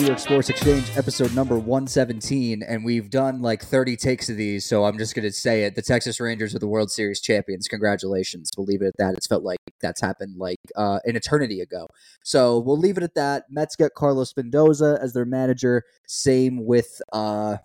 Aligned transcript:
New 0.00 0.06
York 0.06 0.18
Sports 0.18 0.48
Exchange, 0.48 0.90
episode 0.96 1.34
number 1.34 1.58
117, 1.58 2.62
and 2.62 2.82
we've 2.82 3.10
done 3.10 3.42
like 3.42 3.62
30 3.62 3.96
takes 3.96 4.30
of 4.30 4.38
these, 4.38 4.64
so 4.64 4.86
I'm 4.86 4.96
just 4.96 5.14
going 5.14 5.24
to 5.24 5.30
say 5.32 5.64
it. 5.64 5.74
The 5.74 5.82
Texas 5.82 6.18
Rangers 6.18 6.54
are 6.54 6.58
the 6.58 6.66
World 6.66 6.90
Series 6.90 7.20
champions. 7.20 7.68
Congratulations. 7.68 8.50
We'll 8.56 8.64
leave 8.64 8.80
it 8.80 8.86
at 8.86 8.96
that. 8.96 9.12
It's 9.12 9.26
felt 9.26 9.42
like 9.42 9.58
that's 9.82 10.00
happened 10.00 10.38
like 10.38 10.56
uh, 10.74 11.00
an 11.04 11.16
eternity 11.16 11.60
ago. 11.60 11.86
So 12.22 12.60
we'll 12.60 12.78
leave 12.78 12.96
it 12.96 13.02
at 13.02 13.14
that. 13.16 13.44
Mets 13.50 13.76
get 13.76 13.92
Carlos 13.94 14.34
Mendoza 14.34 14.98
as 15.02 15.12
their 15.12 15.26
manager. 15.26 15.84
Same 16.06 16.64
with. 16.64 17.02
Uh, 17.12 17.58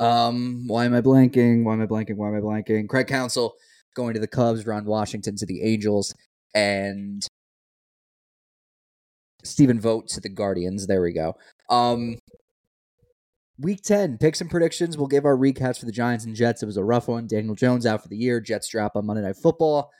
um, 0.00 0.64
why 0.68 0.86
am 0.86 0.94
I 0.94 1.02
blanking? 1.02 1.64
Why 1.64 1.74
am 1.74 1.82
I 1.82 1.86
blanking? 1.86 2.16
Why 2.16 2.28
am 2.28 2.36
I 2.36 2.40
blanking? 2.40 2.88
Craig 2.88 3.08
Counsell 3.08 3.56
going 3.94 4.14
to 4.14 4.20
the 4.20 4.26
Cubs, 4.26 4.66
Ron 4.66 4.86
Washington 4.86 5.36
to 5.36 5.44
the 5.44 5.62
Angels, 5.64 6.14
and 6.54 7.28
Stephen 9.42 9.80
Vogt 9.80 10.08
to 10.10 10.20
the 10.20 10.28
Guardians. 10.28 10.86
There 10.86 11.02
we 11.02 11.12
go. 11.12 11.36
Um, 11.68 12.18
week 13.58 13.82
10, 13.82 14.18
picks 14.18 14.40
and 14.40 14.50
predictions. 14.50 14.96
We'll 14.96 15.06
give 15.06 15.24
our 15.24 15.36
recaps 15.36 15.78
for 15.78 15.86
the 15.86 15.92
Giants 15.92 16.24
and 16.24 16.34
Jets. 16.34 16.62
It 16.62 16.66
was 16.66 16.76
a 16.76 16.84
rough 16.84 17.08
one. 17.08 17.26
Daniel 17.26 17.54
Jones 17.54 17.86
out 17.86 18.02
for 18.02 18.08
the 18.08 18.16
year. 18.16 18.40
Jets 18.40 18.68
drop 18.68 18.96
on 18.96 19.06
Monday 19.06 19.22
Night 19.22 19.36
Football. 19.36 19.90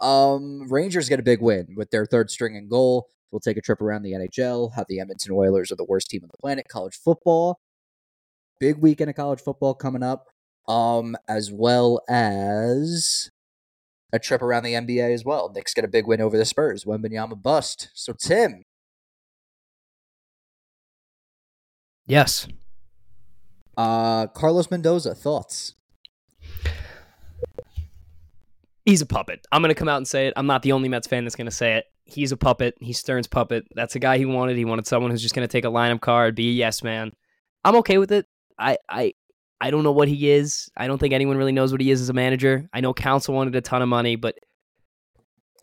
Um, 0.00 0.68
Rangers 0.70 1.08
get 1.08 1.20
a 1.20 1.22
big 1.22 1.40
win 1.40 1.74
with 1.76 1.90
their 1.90 2.06
third 2.06 2.30
string 2.30 2.56
and 2.56 2.68
goal. 2.68 3.08
We'll 3.30 3.40
take 3.40 3.56
a 3.56 3.62
trip 3.62 3.80
around 3.80 4.02
the 4.02 4.12
NHL, 4.12 4.74
how 4.74 4.84
the 4.88 5.00
Edmonton 5.00 5.32
Oilers 5.32 5.72
are 5.72 5.76
the 5.76 5.84
worst 5.84 6.10
team 6.10 6.22
on 6.22 6.28
the 6.30 6.38
planet. 6.38 6.68
College 6.68 6.96
football. 6.96 7.60
Big 8.60 8.76
weekend 8.78 9.10
of 9.10 9.16
college 9.16 9.40
football 9.40 9.74
coming 9.74 10.02
up. 10.02 10.26
Um, 10.68 11.16
as 11.28 11.50
well 11.50 12.02
as 12.08 13.30
a 14.12 14.18
trip 14.18 14.42
around 14.42 14.64
the 14.64 14.74
NBA 14.74 15.12
as 15.12 15.24
well. 15.24 15.50
Knicks 15.52 15.74
get 15.74 15.84
a 15.84 15.88
big 15.88 16.06
win 16.06 16.20
over 16.20 16.36
the 16.36 16.44
Spurs. 16.44 16.84
Wembanyama 16.84 17.40
bust. 17.42 17.88
So 17.94 18.12
Tim, 18.12 18.64
Yes. 22.06 22.48
Uh, 23.76 24.26
Carlos 24.28 24.70
Mendoza, 24.70 25.14
thoughts? 25.14 25.74
He's 28.84 29.00
a 29.00 29.06
puppet. 29.06 29.46
I'm 29.52 29.62
going 29.62 29.70
to 29.70 29.78
come 29.78 29.88
out 29.88 29.98
and 29.98 30.08
say 30.08 30.26
it. 30.26 30.34
I'm 30.36 30.46
not 30.46 30.62
the 30.62 30.72
only 30.72 30.88
Mets 30.88 31.06
fan 31.06 31.24
that's 31.24 31.36
going 31.36 31.46
to 31.46 31.52
say 31.52 31.76
it. 31.76 31.84
He's 32.04 32.32
a 32.32 32.36
puppet. 32.36 32.74
He's 32.80 32.98
Stearns' 32.98 33.28
puppet. 33.28 33.64
That's 33.74 33.94
a 33.94 34.00
guy 34.00 34.18
he 34.18 34.26
wanted. 34.26 34.56
He 34.56 34.64
wanted 34.64 34.86
someone 34.86 35.10
who's 35.10 35.22
just 35.22 35.34
going 35.34 35.46
to 35.46 35.52
take 35.52 35.64
a 35.64 35.68
lineup 35.68 36.00
card, 36.00 36.34
be 36.34 36.48
a 36.48 36.52
yes 36.52 36.82
man. 36.82 37.12
I'm 37.64 37.76
okay 37.76 37.98
with 37.98 38.10
it. 38.10 38.26
I, 38.58 38.76
I, 38.88 39.14
I 39.60 39.70
don't 39.70 39.84
know 39.84 39.92
what 39.92 40.08
he 40.08 40.30
is. 40.30 40.68
I 40.76 40.88
don't 40.88 40.98
think 40.98 41.14
anyone 41.14 41.36
really 41.36 41.52
knows 41.52 41.70
what 41.70 41.80
he 41.80 41.92
is 41.92 42.00
as 42.00 42.08
a 42.08 42.12
manager. 42.12 42.68
I 42.72 42.80
know 42.80 42.92
Counsell 42.92 43.34
wanted 43.34 43.54
a 43.54 43.60
ton 43.60 43.82
of 43.82 43.88
money, 43.88 44.16
but 44.16 44.36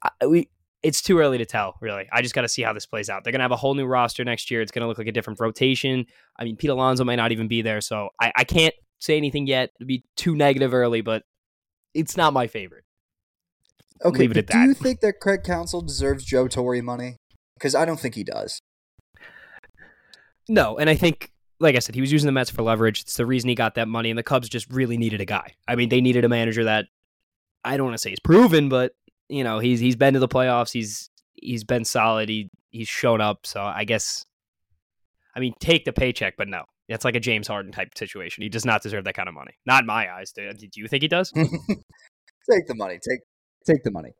I, 0.02 0.26
we 0.26 0.50
it's 0.82 1.02
too 1.02 1.20
early 1.20 1.38
to 1.38 1.46
tell, 1.46 1.76
really. 1.82 2.08
I 2.12 2.22
just 2.22 2.34
got 2.34 2.42
to 2.42 2.50
see 2.50 2.62
how 2.62 2.74
this 2.74 2.86
plays 2.86 3.10
out. 3.10 3.24
They're 3.24 3.32
going 3.32 3.40
to 3.40 3.44
have 3.44 3.52
a 3.52 3.58
whole 3.58 3.74
new 3.76 3.86
roster 3.86 4.24
next 4.24 4.50
year. 4.50 4.62
It's 4.62 4.72
going 4.72 4.82
to 4.82 4.88
look 4.88 4.98
like 4.98 5.08
a 5.08 5.12
different 5.12 5.40
rotation. 5.40 6.06
I 6.38 6.46
mean, 6.46 6.56
Pete 6.56 6.70
Alonso 6.70 7.04
might 7.04 7.18
not 7.18 7.32
even 7.32 7.48
be 7.48 7.62
there, 7.62 7.82
so 7.82 8.10
I, 8.22 8.32
I 8.36 8.44
can't 8.44 8.74
say 9.00 9.18
anything 9.18 9.48
yet 9.48 9.72
to 9.80 9.86
be 9.86 10.04
too 10.16 10.36
negative 10.36 10.74
early, 10.74 11.02
but 11.02 11.24
it's 11.94 12.16
not 12.16 12.34
my 12.34 12.48
favorite. 12.48 12.84
Okay, 14.06 14.20
Leave 14.20 14.32
it 14.32 14.38
at 14.38 14.48
do 14.48 14.54
that. 14.54 14.66
you 14.68 14.74
think 14.74 15.02
that 15.02 15.20
Craig 15.20 15.44
Counsell 15.44 15.82
deserves 15.82 16.24
Joe 16.24 16.48
Torre 16.48 16.82
money? 16.82 17.18
Because 17.56 17.76
I 17.76 17.84
don't 17.84 18.00
think 18.00 18.16
he 18.16 18.24
does. 18.24 18.62
No, 20.48 20.78
and 20.78 20.90
I 20.90 20.96
think, 20.96 21.32
like 21.60 21.76
I 21.76 21.80
said, 21.80 21.96
he 21.96 22.02
was 22.02 22.12
using 22.12 22.26
the 22.26 22.32
Mets 22.32 22.50
for 22.50 22.62
leverage. 22.62 23.02
It's 23.02 23.18
the 23.18 23.26
reason 23.26 23.50
he 23.50 23.56
got 23.56 23.76
that 23.76 23.90
money, 23.90 24.10
and 24.10 24.18
the 24.18 24.24
Cubs 24.24 24.48
just 24.48 24.72
really 24.72 24.98
needed 24.98 25.20
a 25.20 25.26
guy. 25.26 25.56
I 25.68 25.76
mean, 25.76 25.90
they 25.90 26.00
needed 26.00 26.24
a 26.24 26.30
manager 26.30 26.64
that 26.64 26.86
I 27.66 27.76
don't 27.76 27.88
want 27.88 27.96
to 27.96 28.02
say 28.02 28.12
he's 28.12 28.20
proven, 28.22 28.70
but 28.70 28.94
you 29.30 29.44
know 29.44 29.60
he's 29.60 29.80
he's 29.80 29.96
been 29.96 30.16
to 30.16 30.20
the 30.20 30.28
playoffs. 30.28 30.72
He's 30.72 31.10
he's 31.36 31.64
been 31.64 31.86
solid. 31.86 32.28
He 32.30 32.50
he's 32.72 32.88
shown 32.88 33.22
up. 33.22 33.46
So 33.46 33.62
I 33.62 33.86
guess, 33.86 34.26
I 35.36 35.40
mean, 35.40 35.54
take 35.60 35.86
the 35.86 35.94
paycheck, 35.94 36.36
but 36.38 36.48
no, 36.48 36.64
that's 36.90 37.06
like 37.06 37.16
a 37.16 37.20
James 37.20 37.48
Harden 37.48 37.72
type 37.72 37.98
situation. 37.98 38.44
He 38.44 38.50
does 38.50 38.66
not 38.66 38.82
deserve 38.82 39.06
that 39.06 39.14
kind 39.14 39.30
of 39.30 39.36
money. 39.36 39.54
Not 39.66 39.84
in 39.84 39.88
my 39.88 40.12
eyes. 40.12 40.32
Do, 40.32 40.52
do 40.52 40.68
you 40.76 40.88
think 40.88 41.04
he 41.04 41.08
does? 41.08 41.32
take 41.36 42.68
the 42.68 42.76
money. 42.76 43.00
Take 43.08 43.20
take 43.66 43.84
the 43.84 43.92
money. 43.92 44.12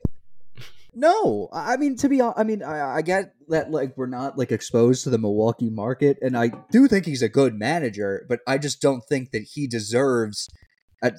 No, 0.94 1.50
I 1.54 1.78
mean 1.78 1.98
to 1.98 2.10
be 2.10 2.22
honest, 2.22 2.40
I 2.40 2.44
mean 2.44 2.64
I, 2.64 2.98
I, 2.98 3.02
get 3.02 3.34
that 3.50 3.70
like 3.70 3.96
we're 3.96 4.08
not 4.08 4.38
like 4.38 4.52
exposed 4.52 5.04
to 5.04 5.10
the 5.10 5.20
Milwaukee 5.20 5.70
market, 5.70 6.18
and 6.22 6.36
I 6.36 6.52
do 6.72 6.88
think 6.88 7.06
he's 7.06 7.22
a 7.22 7.30
good 7.30 7.54
manager, 7.54 8.26
but 8.28 8.40
I 8.48 8.58
just 8.58 8.82
don't 8.82 9.04
think 9.04 9.32
that 9.32 9.44
he 9.54 9.68
deserves 9.68 10.50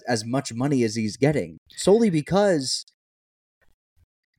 as 0.07 0.25
much 0.25 0.53
money 0.53 0.83
as 0.83 0.97
he's 0.97 1.17
getting 1.17 1.59
solely 1.71 2.11
because 2.11 2.85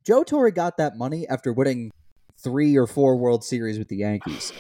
Joe 0.04 0.24
Torre 0.24 0.52
got 0.52 0.78
that 0.78 0.98
money 0.98 1.28
after 1.28 1.54
winning 1.54 1.92
three 2.44 2.76
or 2.76 2.88
four 2.88 3.18
World 3.18 3.44
Series 3.44 3.78
with 3.78 3.88
the 3.88 3.98
Yankees. 3.98 4.52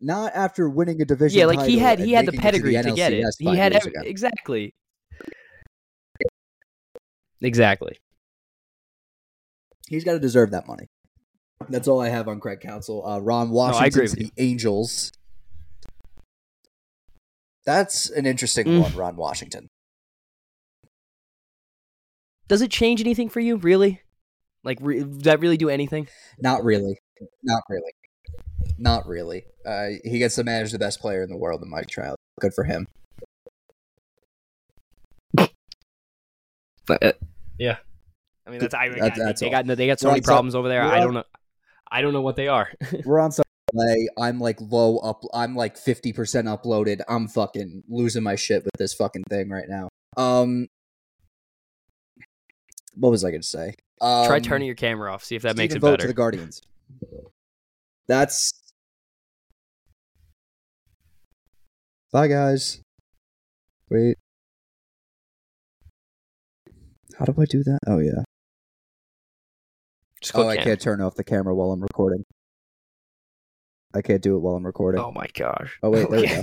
Not 0.00 0.32
after 0.34 0.68
winning 0.68 1.00
a 1.00 1.04
division. 1.04 1.38
Yeah, 1.38 1.46
like 1.46 1.66
he 1.66 1.78
had 1.78 1.98
he 1.98 2.12
had 2.12 2.26
the 2.26 2.32
pedigree 2.32 2.72
to, 2.72 2.82
the 2.82 2.90
to 2.90 2.94
get 2.94 3.12
it. 3.12 3.24
He 3.38 3.56
had 3.56 3.72
every, 3.72 3.92
exactly. 4.04 4.74
Exactly. 7.40 7.98
He's 9.88 10.04
got 10.04 10.12
to 10.12 10.18
deserve 10.18 10.50
that 10.50 10.66
money. 10.66 10.88
That's 11.68 11.88
all 11.88 12.00
I 12.00 12.08
have 12.08 12.28
on 12.28 12.40
Craig 12.40 12.60
Counsell. 12.60 13.06
Uh, 13.06 13.18
Ron 13.20 13.50
Washington 13.50 14.02
no, 14.02 14.08
the. 14.08 14.32
Angels. 14.36 15.12
That's 17.64 18.10
an 18.10 18.26
interesting 18.26 18.66
mm. 18.66 18.82
one, 18.82 18.94
Ron 18.94 19.16
Washington. 19.16 19.68
Does 22.48 22.62
it 22.62 22.70
change 22.70 23.00
anything 23.00 23.28
for 23.28 23.40
you, 23.40 23.56
really? 23.56 24.02
Like, 24.66 24.78
re- 24.80 24.98
does 24.98 25.22
that 25.22 25.40
really 25.40 25.56
do 25.56 25.70
anything? 25.70 26.08
Not 26.40 26.64
really. 26.64 26.98
Not 27.44 27.62
really. 27.70 27.92
Not 28.78 29.06
really. 29.06 29.44
Uh, 29.64 29.90
he 30.04 30.18
gets 30.18 30.34
to 30.34 30.44
manage 30.44 30.72
the 30.72 30.78
best 30.78 31.00
player 31.00 31.22
in 31.22 31.30
the 31.30 31.36
world 31.36 31.62
in 31.62 31.70
Mike 31.70 31.86
Trout. 31.86 32.16
Good 32.40 32.52
for 32.52 32.64
him. 32.64 32.86
But, 36.86 37.02
uh, 37.02 37.12
yeah, 37.58 37.78
I 38.46 38.50
mean 38.50 38.60
that's 38.60 38.74
I 38.74 38.88
mean, 38.88 39.00
that's, 39.00 39.18
that's 39.18 39.40
they, 39.40 39.50
got 39.50 39.66
they 39.66 39.86
got 39.88 39.98
so 39.98 40.08
many 40.08 40.20
problems 40.20 40.54
over 40.54 40.68
there. 40.68 40.82
I 40.82 41.00
don't 41.00 41.14
know. 41.14 41.24
I 41.90 42.00
don't 42.00 42.12
know 42.12 42.20
what 42.20 42.36
they 42.36 42.46
are. 42.46 42.70
we're 43.04 43.18
on 43.18 43.32
some 43.32 43.44
play. 43.72 44.08
I'm 44.16 44.38
like 44.38 44.58
low 44.60 44.98
up. 44.98 45.22
I'm 45.34 45.56
like 45.56 45.76
fifty 45.76 46.12
percent 46.12 46.46
uploaded. 46.46 47.00
I'm 47.08 47.26
fucking 47.26 47.82
losing 47.88 48.22
my 48.22 48.36
shit 48.36 48.64
with 48.64 48.74
this 48.78 48.94
fucking 48.94 49.24
thing 49.28 49.50
right 49.50 49.68
now. 49.68 49.88
Um, 50.16 50.68
what 52.96 53.10
was 53.10 53.24
I 53.24 53.30
going 53.30 53.42
to 53.42 53.46
say? 53.46 53.74
Um, 54.00 54.26
Try 54.26 54.40
turning 54.40 54.66
your 54.66 54.74
camera 54.74 55.12
off. 55.12 55.24
See 55.24 55.36
if 55.36 55.42
that 55.42 55.56
makes 55.56 55.74
it 55.74 55.80
vote 55.80 55.92
better. 55.92 56.02
To 56.02 56.08
the 56.08 56.14
Guardians. 56.14 56.60
That's. 58.08 58.52
Bye, 62.12 62.28
guys. 62.28 62.80
Wait. 63.90 64.16
How 67.18 67.24
do 67.24 67.34
I 67.40 67.46
do 67.46 67.62
that? 67.64 67.78
Oh 67.86 67.98
yeah. 67.98 68.22
oh, 70.34 70.48
I 70.48 70.58
can't 70.58 70.80
turn 70.80 71.00
off 71.00 71.14
the 71.14 71.24
camera 71.24 71.54
while 71.54 71.70
I'm 71.70 71.80
recording. 71.80 72.24
I 73.94 74.02
can't 74.02 74.20
do 74.20 74.36
it 74.36 74.40
while 74.40 74.54
I'm 74.54 74.66
recording. 74.66 75.00
Oh 75.00 75.12
my 75.12 75.26
gosh. 75.34 75.78
Oh 75.82 75.90
wait, 75.90 76.10
there 76.10 76.20
we 76.20 76.28
go. 76.28 76.42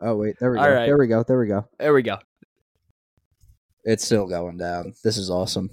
Oh 0.00 0.16
wait, 0.16 0.36
there 0.38 0.50
we 0.50 0.58
go. 0.58 0.64
There 0.64 0.98
we 0.98 1.06
go. 1.06 1.22
There 1.22 1.38
we 1.38 1.46
go. 1.46 1.68
There 1.78 1.94
we 1.94 2.02
go. 2.02 2.18
It's 3.84 4.04
still 4.04 4.26
going 4.26 4.56
down. 4.56 4.94
This 5.04 5.16
is 5.16 5.30
awesome. 5.30 5.70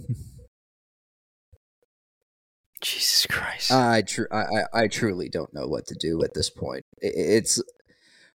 Jesus 2.82 3.28
Christ. 3.28 3.72
I, 3.72 4.02
tr- 4.02 4.32
I, 4.32 4.64
I 4.74 4.88
truly 4.88 5.30
don't 5.30 5.54
know 5.54 5.68
what 5.68 5.86
to 5.88 5.96
do 5.96 6.24
at 6.24 6.34
this 6.34 6.50
point. 6.50 6.84
It's 6.98 7.62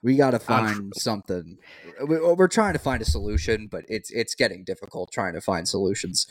we 0.03 0.17
got 0.17 0.31
to 0.31 0.39
find 0.39 0.91
tr- 0.93 0.99
something. 0.99 1.57
We're 2.01 2.49
trying 2.49 2.73
to 2.73 2.79
find 2.79 3.01
a 3.01 3.05
solution, 3.05 3.67
but 3.67 3.85
it's 3.87 4.11
it's 4.11 4.35
getting 4.35 4.65
difficult 4.65 5.11
trying 5.11 5.33
to 5.33 5.41
find 5.41 5.67
solutions. 5.67 6.27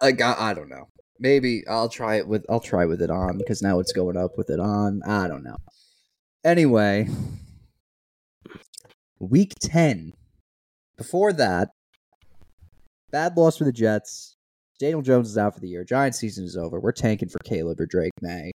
Like 0.00 0.20
I, 0.20 0.34
I 0.38 0.54
don't 0.54 0.68
know. 0.68 0.88
Maybe 1.18 1.66
I'll 1.66 1.88
try 1.88 2.16
it 2.16 2.28
with 2.28 2.44
I'll 2.50 2.60
try 2.60 2.84
with 2.84 3.00
it 3.00 3.10
on 3.10 3.38
because 3.38 3.62
now 3.62 3.80
it's 3.80 3.92
going 3.92 4.16
up 4.16 4.36
with 4.36 4.50
it 4.50 4.60
on. 4.60 5.02
I 5.04 5.26
don't 5.26 5.42
know. 5.42 5.56
Anyway, 6.44 7.08
week 9.24 9.54
ten. 9.60 10.12
Before 10.96 11.32
that, 11.32 11.68
bad 13.10 13.36
loss 13.36 13.56
for 13.56 13.64
the 13.64 13.72
Jets. 13.72 14.36
Daniel 14.78 15.02
Jones 15.02 15.30
is 15.30 15.38
out 15.38 15.54
for 15.54 15.60
the 15.60 15.68
year. 15.68 15.84
Giant 15.84 16.14
season 16.14 16.44
is 16.44 16.56
over. 16.56 16.80
We're 16.80 16.92
tanking 16.92 17.28
for 17.28 17.38
Caleb 17.44 17.80
or 17.80 17.86
Drake 17.86 18.12
Maye. 18.20 18.52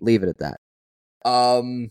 Leave 0.00 0.22
it 0.22 0.28
at 0.28 0.38
that. 0.38 0.58
Um, 1.24 1.90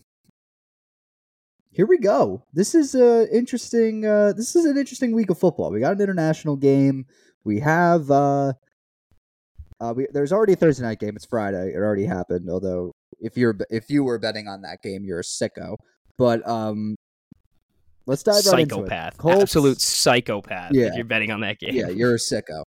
here 1.70 1.86
we 1.86 1.98
go. 1.98 2.44
This 2.52 2.74
is 2.74 2.94
a 2.94 3.28
interesting. 3.34 4.06
Uh, 4.06 4.32
this 4.32 4.54
is 4.54 4.64
an 4.64 4.76
interesting 4.76 5.12
week 5.12 5.30
of 5.30 5.38
football. 5.38 5.72
We 5.72 5.80
got 5.80 5.94
an 5.94 6.00
international 6.00 6.56
game. 6.56 7.06
We 7.44 7.60
have. 7.60 8.10
Uh, 8.10 8.52
uh, 9.80 9.92
we, 9.96 10.06
there's 10.12 10.32
already 10.32 10.52
a 10.52 10.56
Thursday 10.56 10.84
night 10.84 11.00
game. 11.00 11.16
It's 11.16 11.26
Friday. 11.26 11.72
It 11.74 11.78
already 11.78 12.06
happened. 12.06 12.48
Although 12.48 12.92
if 13.20 13.36
you're 13.36 13.56
if 13.70 13.90
you 13.90 14.04
were 14.04 14.18
betting 14.18 14.46
on 14.46 14.62
that 14.62 14.82
game, 14.82 15.04
you're 15.04 15.20
a 15.20 15.22
sicko. 15.22 15.76
But 16.16 16.46
um, 16.48 16.94
let's 18.06 18.22
dive 18.22 18.36
psychopath. 18.36 18.52
right 18.52 18.88
into 18.88 19.06
it. 19.06 19.16
Colts, 19.18 19.42
Absolute 19.42 19.80
psychopath. 19.80 20.70
Yeah, 20.72 20.86
if 20.86 20.94
you're 20.94 21.04
betting 21.04 21.30
on 21.30 21.40
that 21.40 21.58
game. 21.58 21.74
Yeah, 21.74 21.88
you're 21.88 22.14
a 22.14 22.18
sicko. 22.18 22.64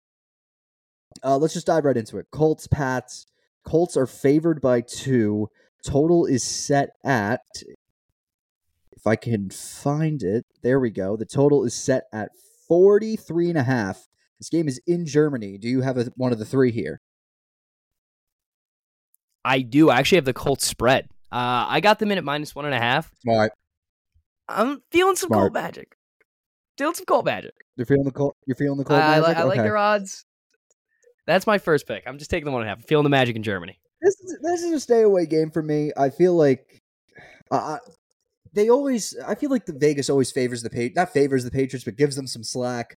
Uh, 1.23 1.37
let's 1.37 1.55
just 1.55 1.67
dive 1.67 1.85
right 1.85 1.97
into 1.97 2.19
it. 2.19 2.27
Colts, 2.33 2.67
Pats. 2.67 3.27
Colts 3.65 3.97
are 3.97 4.07
favored 4.07 4.61
by 4.61 4.81
two. 4.81 5.49
Total 5.85 6.27
is 6.27 6.43
set 6.43 6.91
at. 7.05 7.41
If 8.93 9.07
I 9.07 9.17
can 9.17 9.51
find 9.51 10.23
it, 10.23 10.45
there 10.63 10.79
we 10.81 10.91
go. 10.91 11.17
The 11.17 11.27
total 11.27 11.65
is 11.65 11.75
set 11.75 12.05
at 12.13 12.31
43 12.69 13.51
and 13.51 13.59
a 13.59 13.63
half. 13.65 14.07
This 14.39 14.49
game 14.49 14.69
is 14.69 14.81
in 14.87 15.07
Germany. 15.07 15.59
Do 15.59 15.69
you 15.69 15.83
have 15.83 15.99
a, 15.99 16.13
one 16.17 16.33
of 16.33 16.39
the 16.39 16.45
three 16.45 16.73
here? 16.73 17.01
I 19.45 19.61
do. 19.61 19.91
I 19.91 19.99
actually 19.99 20.17
have 20.17 20.25
the 20.25 20.33
Colts 20.33 20.67
spread. 20.67 21.09
Uh, 21.31 21.67
I 21.69 21.81
got 21.81 21.99
them 21.99 22.13
in 22.13 22.19
at 22.19 22.25
minus 22.25 22.55
one 22.55 22.65
and 22.65 22.75
a 22.75 22.79
half. 22.79 23.11
Smart. 23.23 23.53
I'm 24.55 24.83
feeling 24.91 25.17
some 25.17 25.29
Smart. 25.29 25.41
cold 25.43 25.53
magic. 25.55 25.97
Feeling 26.79 26.95
some 26.95 27.05
cold 27.07 27.25
magic. 27.27 27.53
You're 27.77 27.87
feeling 27.87 28.05
the 28.05 28.11
cold. 28.13 28.35
You're 28.47 28.57
feeling 28.57 28.79
the 28.79 28.85
cold 28.85 29.01
I, 29.01 29.17
I, 29.17 29.21
magic. 29.21 29.37
li- 29.37 29.43
I 29.43 29.45
like 29.45 29.57
your 29.65 29.77
odds. 29.77 30.25
That's 31.27 31.47
my 31.47 31.59
first 31.59 31.87
pick. 31.87 32.03
I'm 32.07 32.19
just 32.19 32.31
taking 32.31 32.47
the 32.47 32.51
one 32.51 32.63
and 32.63 32.69
a 32.69 32.71
half. 32.71 32.79
I'm 32.79 32.85
feeling 32.85 33.05
the 33.05 33.11
magic 33.11 33.37
in 33.37 33.43
Germany. 33.43 33.79
this 34.01 34.15
is 34.21 34.39
this 34.43 34.63
is 34.63 34.73
a 34.73 34.81
stay 34.81 35.03
away 35.03 35.27
game 35.27 35.51
for 35.51 35.63
me. 35.63 35.93
I 35.97 36.11
feel 36.11 36.35
like 36.35 36.81
uh, 37.51 37.79
they 38.53 38.69
always. 38.69 39.17
I 39.27 39.35
feel 39.35 39.51
like 39.51 39.67
the 39.67 39.77
Vegas 39.79 40.11
always 40.11 40.33
favors 40.33 40.63
the 40.63 40.71
pa- 40.71 40.93
not 41.01 41.13
favors 41.13 41.45
the 41.45 41.51
Patriots, 41.51 41.85
but 41.85 41.97
gives 41.97 42.17
them 42.17 42.27
some 42.27 42.43
slack. 42.43 42.97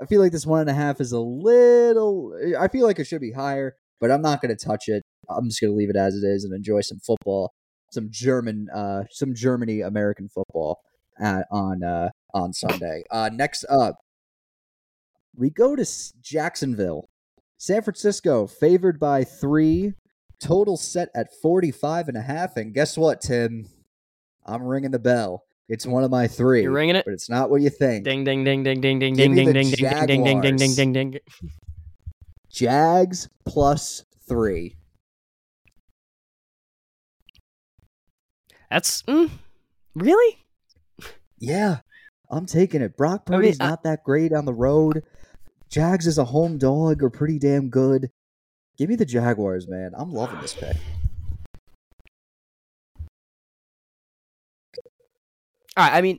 I 0.00 0.06
feel 0.06 0.20
like 0.20 0.32
this 0.32 0.46
one 0.46 0.60
and 0.60 0.70
a 0.70 0.74
half 0.74 1.00
is 1.00 1.12
a 1.12 1.20
little. 1.20 2.32
I 2.58 2.68
feel 2.68 2.86
like 2.86 2.98
it 2.98 3.04
should 3.04 3.20
be 3.20 3.32
higher, 3.32 3.74
but 4.00 4.10
I'm 4.10 4.22
not 4.22 4.40
going 4.40 4.56
to 4.56 4.64
touch 4.64 4.84
it. 4.88 5.02
I'm 5.28 5.48
just 5.48 5.60
going 5.60 5.72
to 5.72 5.76
leave 5.76 5.90
it 5.90 5.96
as 5.96 6.14
it 6.14 6.26
is 6.26 6.44
and 6.44 6.54
enjoy 6.54 6.80
some 6.80 6.98
football, 7.00 7.50
some 7.92 8.08
German, 8.10 8.68
uh, 8.74 9.02
some 9.10 9.34
Germany 9.34 9.80
American 9.82 10.28
football 10.28 10.78
at, 11.20 11.46
on 11.50 11.82
uh, 11.82 12.10
on 12.34 12.52
Sunday. 12.52 13.04
Uh, 13.10 13.30
next 13.32 13.64
up, 13.70 13.98
we 15.36 15.50
go 15.50 15.76
to 15.76 15.86
Jacksonville. 16.20 17.08
San 17.58 17.82
Francisco 17.82 18.46
favored 18.46 19.00
by 19.00 19.24
three, 19.24 19.94
total 20.40 20.76
set 20.76 21.08
at 21.14 21.32
45 21.42 22.08
and 22.08 22.16
a 22.16 22.22
half. 22.22 22.56
And 22.56 22.72
guess 22.72 22.96
what, 22.96 23.20
Tim? 23.20 23.66
I'm 24.46 24.62
ringing 24.62 24.92
the 24.92 24.98
bell. 24.98 25.44
It's 25.68 25.86
one 25.86 26.02
of 26.02 26.10
my 26.10 26.26
three. 26.26 26.62
You're 26.62 26.72
ringing 26.72 26.96
it. 26.96 27.04
But 27.04 27.14
it's 27.14 27.28
not 27.28 27.50
what 27.50 27.60
you 27.60 27.68
think. 27.68 28.04
Ding 28.04 28.24
ding 28.24 28.42
ding 28.42 28.62
ding 28.62 28.80
ding 28.80 28.98
ding 28.98 29.14
ding 29.14 29.34
ding 29.34 29.52
ding 29.52 29.70
ding 29.70 30.06
ding 30.06 30.06
ding 30.06 30.24
ding 30.24 30.40
ding 30.40 30.56
ding 30.56 30.74
ding 30.74 30.92
ding. 30.92 31.20
Jags 32.50 33.28
plus 33.44 34.04
three. 34.26 34.76
That's 38.70 39.02
mm, 39.02 39.30
really. 39.94 40.38
Yeah, 41.40 41.78
I'm 42.30 42.46
taking 42.46 42.80
it. 42.82 42.96
Brock 42.96 43.24
I 43.28 43.30
mean, 43.32 43.38
Purdy's 43.40 43.60
I- 43.60 43.68
not 43.68 43.82
that 43.84 44.04
great 44.04 44.32
on 44.32 44.44
the 44.44 44.54
road. 44.54 45.02
Jags 45.70 46.06
as 46.06 46.16
a 46.18 46.24
home 46.24 46.56
dog 46.58 47.02
are 47.02 47.10
pretty 47.10 47.38
damn 47.38 47.68
good. 47.68 48.10
Give 48.78 48.88
me 48.88 48.96
the 48.96 49.04
Jaguars, 49.04 49.68
man. 49.68 49.92
I'm 49.96 50.12
loving 50.12 50.40
this 50.40 50.54
pick. 50.54 50.76
All 55.76 55.84
right, 55.84 55.92
I 55.94 56.00
mean, 56.00 56.18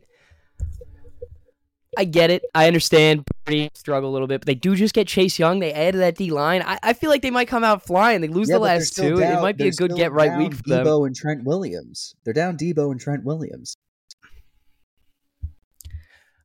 I 1.98 2.06
get 2.06 2.30
it. 2.30 2.44
I 2.56 2.68
understand. 2.68 3.25
Purdy 3.45 3.69
struggle 3.74 4.10
a 4.10 4.13
little 4.13 4.27
bit, 4.27 4.42
but 4.42 4.45
they 4.45 4.56
do 4.56 4.75
just 4.75 4.94
get 4.94 5.07
Chase 5.07 5.39
Young. 5.39 5.60
They 5.60 5.74
added 5.74 6.00
that 6.00 6.16
D 6.16 6.31
line. 6.31 6.62
I, 6.62 6.77
I 6.83 6.94
feel 6.94 7.10
like 7.10 7.21
they 7.21 7.31
might 7.31 7.48
come 7.48 7.63
out 7.63 7.86
flying. 7.86 8.21
They 8.21 8.27
lose 8.27 8.48
Yeah, 8.50 8.56
the 8.56 8.60
last 8.62 8.95
two. 8.95 9.18
down- 9.19 9.39
it 9.39 9.42
might 9.42 9.57
be 9.57 9.68
a 9.68 9.71
good 9.71 9.95
get 9.95 10.12
right 10.12 10.38
week 10.38 10.54
for 10.54 10.63
them. 10.63 10.86
Deebo 10.86 11.07
and 11.07 11.16
Trent 11.16 11.44
Williams. 11.44 12.13
They're 12.24 12.33
down 12.33 12.57
Deebo 12.57 12.92
and 12.92 13.00
Trent 13.00 13.24
Williams. 13.25 13.75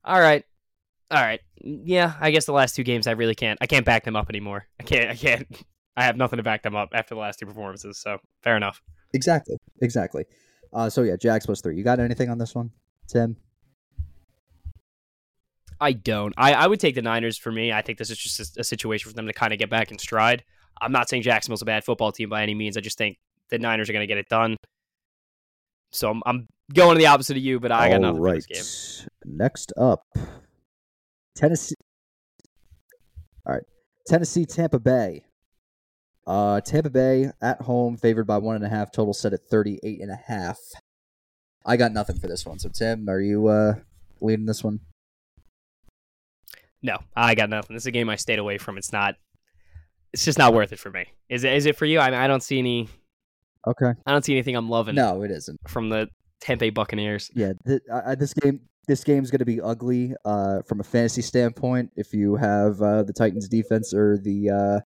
All 0.05 0.21
right, 0.21 0.45
all 1.11 1.23
right. 1.23 1.41
Yeah, 1.63 2.15
I 2.21 2.31
guess 2.31 2.45
the 2.45 2.53
last 2.53 2.75
two 2.75 2.83
games 2.83 3.07
I 3.07 3.13
really 3.13 3.35
can't. 3.35 3.59
I 3.63 3.67
can't 3.67 3.87
back 3.87 4.05
them 4.05 4.17
up 4.17 4.29
anymore. 4.29 4.67
I 4.81 4.83
can't. 4.83 5.11
I 5.11 5.15
can't. 5.15 5.47
I 5.97 6.05
have 6.05 6.17
nothing 6.17 6.39
to 6.39 6.43
back 6.43 6.63
them 6.63 6.75
up 6.75 6.89
after 6.93 7.15
the 7.15 7.21
last 7.21 7.39
two 7.39 7.47
performances. 7.47 7.99
So 7.99 8.19
fair 8.43 8.57
enough. 8.57 8.83
Exactly. 9.13 9.57
Exactly. 9.81 10.25
Uh, 10.73 10.91
so 10.91 11.03
yeah, 11.03 11.17
Jags 11.17 11.47
plus 11.47 11.61
three. 11.61 11.77
You 11.77 11.85
got 11.85 12.01
anything 12.01 12.31
on 12.31 12.39
this 12.39 12.55
one, 12.55 12.71
Tim? 13.07 13.37
I 15.81 15.93
don't. 15.93 16.35
I, 16.37 16.55
I 16.55 16.67
would 16.67 16.81
take 16.81 16.95
the 16.95 17.03
Niners 17.03 17.39
for 17.39 17.53
me. 17.53 17.73
I 17.73 17.83
think 17.83 17.99
this 17.99 18.11
is 18.11 18.19
just 18.19 18.57
a, 18.57 18.61
a 18.61 18.65
situation 18.65 19.09
for 19.11 19.15
them 19.15 19.27
to 19.27 19.33
kind 19.33 19.53
of 19.53 19.59
get 19.59 19.71
back 19.71 19.93
in 19.93 19.99
stride. 19.99 20.43
I'm 20.81 20.93
not 20.93 21.09
saying 21.09 21.23
Jacksonville's 21.23 21.63
a 21.63 21.67
bad 21.67 21.85
football 21.85 22.11
team 22.11 22.29
by 22.29 22.43
any 22.43 22.55
means. 22.55 22.77
I 22.77 22.81
just 22.81 22.99
think 22.99 23.19
the 23.51 23.59
Niners 23.59 23.89
are 23.89 23.93
going 23.93 24.03
to 24.03 24.09
get 24.09 24.19
it 24.19 24.29
done. 24.29 24.57
So 25.95 26.11
I'm, 26.11 26.23
I'm 26.27 26.47
going 26.73 26.97
to 26.97 26.99
the 26.99 27.07
opposite 27.07 27.37
of 27.37 27.43
you, 27.43 27.61
but 27.61 27.73
I 27.73 27.89
got 27.89 28.01
nothing 28.01 28.23
for 28.23 28.35
this 28.35 28.47
game. 28.47 29.09
Next 29.25 29.73
up, 29.77 30.03
Tennessee. 31.35 31.77
All 33.47 33.55
right, 33.55 33.65
Tennessee, 34.07 34.45
Tampa 34.45 34.79
Bay. 34.79 35.25
Uh, 36.27 36.61
Tampa 36.63 36.91
Bay 36.91 37.31
at 37.43 37.61
home, 37.61 37.97
favored 37.97 38.27
by 38.27 38.39
one 38.39 38.57
and 38.57 38.65
a 38.65 38.69
half. 38.69 38.91
Total 38.91 39.13
set 39.13 39.33
at 39.33 39.47
38 39.49 40.01
and 40.01 40.11
a 40.11 40.17
half. 40.17 40.59
I 41.67 41.77
got 41.77 41.93
nothing 41.93 42.19
for 42.19 42.29
this 42.29 42.45
one. 42.45 42.59
So 42.59 42.69
Tim, 42.69 43.09
are 43.09 43.21
you 43.21 43.47
uh 43.47 43.75
leading 44.21 44.47
this 44.47 44.65
one? 44.65 44.81
No, 46.83 46.99
I 47.17 47.35
got 47.35 47.49
nothing. 47.49 47.75
This 47.75 47.85
is 47.85 47.87
a 47.87 47.93
game 47.93 48.11
I 48.11 48.17
stayed 48.17 48.39
away 48.39 48.59
from. 48.59 48.77
It's 48.77 48.93
not. 48.93 49.15
It's 50.13 50.25
just 50.25 50.39
not 50.39 50.53
worth 50.53 50.73
it 50.73 50.79
for 50.79 50.91
me. 50.91 51.07
Is 51.29 51.45
it? 51.45 51.55
Is 51.55 51.67
it 51.67 51.77
for 51.77 51.87
you? 51.87 51.99
I 51.99 52.11
mean, 52.11 52.21
I 52.21 52.27
don't 52.27 52.43
see 52.43 52.59
any. 52.59 52.89
Okay. 53.67 53.93
I 54.07 54.13
don't 54.13 54.25
see 54.25 54.35
anything 54.35 54.57
I'm 54.57 54.69
loving 54.69 54.95
No, 54.95 55.23
it 55.23 55.31
isn't. 55.31 55.59
from 55.69 55.89
the 55.89 56.09
Tampa 56.41 56.71
Buccaneers. 56.71 57.31
Yeah, 57.35 57.53
th- 57.67 57.81
I, 57.93 58.15
this 58.15 58.35
game 58.35 58.61
this 58.87 59.03
game's 59.03 59.31
going 59.31 59.39
to 59.39 59.47
be 59.47 59.61
ugly 59.63 60.13
uh, 60.27 60.61
from 60.69 60.81
a 60.81 60.83
fantasy 60.85 61.23
standpoint. 61.23 61.91
If 61.97 62.13
you 62.13 62.37
have 62.37 62.83
uh, 62.83 63.03
the 63.03 63.15
Titans 63.15 63.49
defense 63.49 63.95
or 63.95 64.19
the 64.19 64.51
uh, 64.51 64.81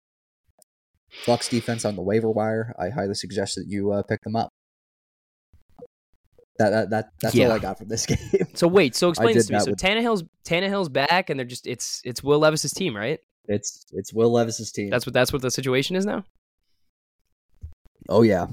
Bucs 1.26 1.50
defense 1.50 1.84
on 1.84 1.96
the 1.96 2.02
waiver 2.02 2.30
wire, 2.30 2.72
I 2.78 2.90
highly 2.90 3.14
suggest 3.14 3.56
that 3.56 3.64
you 3.66 3.90
uh, 3.90 4.02
pick 4.04 4.22
them 4.22 4.36
up. 4.36 4.50
That 6.60 6.70
that, 6.70 6.90
that 6.90 7.08
that's 7.20 7.34
Yeah. 7.34 7.46
all 7.46 7.52
I 7.52 7.58
got 7.58 7.78
from 7.78 7.88
this 7.88 8.06
game. 8.06 8.18
So 8.54 8.68
wait, 8.68 8.94
so 8.94 9.08
explain 9.08 9.34
this 9.34 9.46
to 9.48 9.54
me. 9.54 9.60
So 9.60 9.70
with- 9.72 9.80
Tannehill's 9.80 10.22
Tannehill's 10.44 10.88
back, 10.88 11.30
and 11.30 11.38
they're 11.38 11.46
just 11.46 11.66
it's 11.66 12.00
it's 12.04 12.22
Will 12.22 12.38
Levis's 12.38 12.72
team, 12.72 12.96
right? 12.96 13.18
it's 13.50 13.86
it's 13.92 14.12
Will 14.12 14.30
Levis's 14.30 14.70
team. 14.70 14.90
That's 14.90 15.06
what 15.06 15.12
that's 15.14 15.32
what 15.32 15.42
the 15.42 15.50
situation 15.50 15.96
is 15.96 16.04
now. 16.04 16.22
oh 18.08 18.22
yeah, 18.22 18.46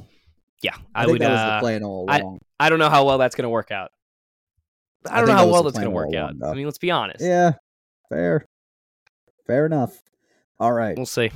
Yeah, 0.62 0.76
I, 0.94 1.04
I, 1.04 1.08
would. 1.08 1.22
that 1.22 1.32
uh, 1.32 1.60
plan 1.60 1.84
all 1.84 2.06
I- 2.10 2.20
along. 2.20 2.40
I 2.60 2.70
don't 2.70 2.80
know 2.80 2.90
how 2.90 3.06
well 3.06 3.18
that's 3.18 3.36
going 3.36 3.44
to 3.44 3.50
work 3.50 3.72
out. 3.72 3.92
I 5.08 5.16
I 5.16 5.18
don't 5.18 5.28
think 5.28 5.36
know 5.36 5.38
how 5.40 5.46
was 5.46 5.54
well 5.54 5.64
that's 5.64 5.76
going 5.78 5.86
to 5.86 5.92
work 5.92 6.16
out. 6.16 6.40
though. 6.40 6.50
I 6.50 6.54
mean, 6.56 6.66
let's 6.66 6.78
be 6.80 6.90
honest. 6.92 7.24
yeah, 7.24 7.54
fair, 8.10 8.48
fair 9.46 9.66
enough. 9.66 10.02
All 10.60 10.72
right, 10.72 10.96
We'll 10.98 11.06
see. 11.06 11.32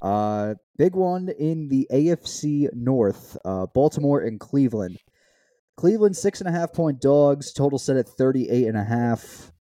Uh, 0.00 0.54
big 0.78 0.94
one 0.94 1.28
in 1.28 1.68
the 1.68 1.86
AFC 1.92 2.72
North. 2.72 3.36
Uh, 3.44 3.66
Baltimore 3.66 4.20
and 4.20 4.38
Cleveland. 4.40 4.98
Cleveland 5.76 6.16
six 6.16 6.40
and 6.40 6.48
a 6.48 6.52
half 6.52 6.72
point 6.72 7.00
dogs. 7.00 7.52
Total 7.52 7.78
set 7.78 7.96
at 7.96 8.08
thirty 8.08 8.48
eight 8.48 8.66
and 8.66 8.76
a 8.76 8.84
half. 8.84 9.52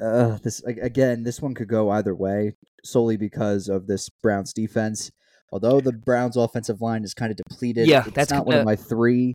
Uh, 0.00 0.38
this 0.42 0.62
again, 0.64 1.22
this 1.24 1.40
one 1.40 1.54
could 1.54 1.68
go 1.68 1.90
either 1.90 2.14
way, 2.14 2.52
solely 2.84 3.16
because 3.16 3.68
of 3.68 3.86
this 3.86 4.08
Browns 4.08 4.52
defense. 4.52 5.10
Although 5.50 5.80
the 5.80 5.92
Browns' 5.92 6.36
offensive 6.36 6.80
line 6.82 7.04
is 7.04 7.14
kind 7.14 7.30
of 7.30 7.36
depleted, 7.36 7.86
Yeah, 7.86 8.04
it's 8.06 8.14
that's 8.14 8.30
not 8.30 8.46
one 8.46 8.56
of 8.58 8.64
my 8.64 8.76
three. 8.76 9.34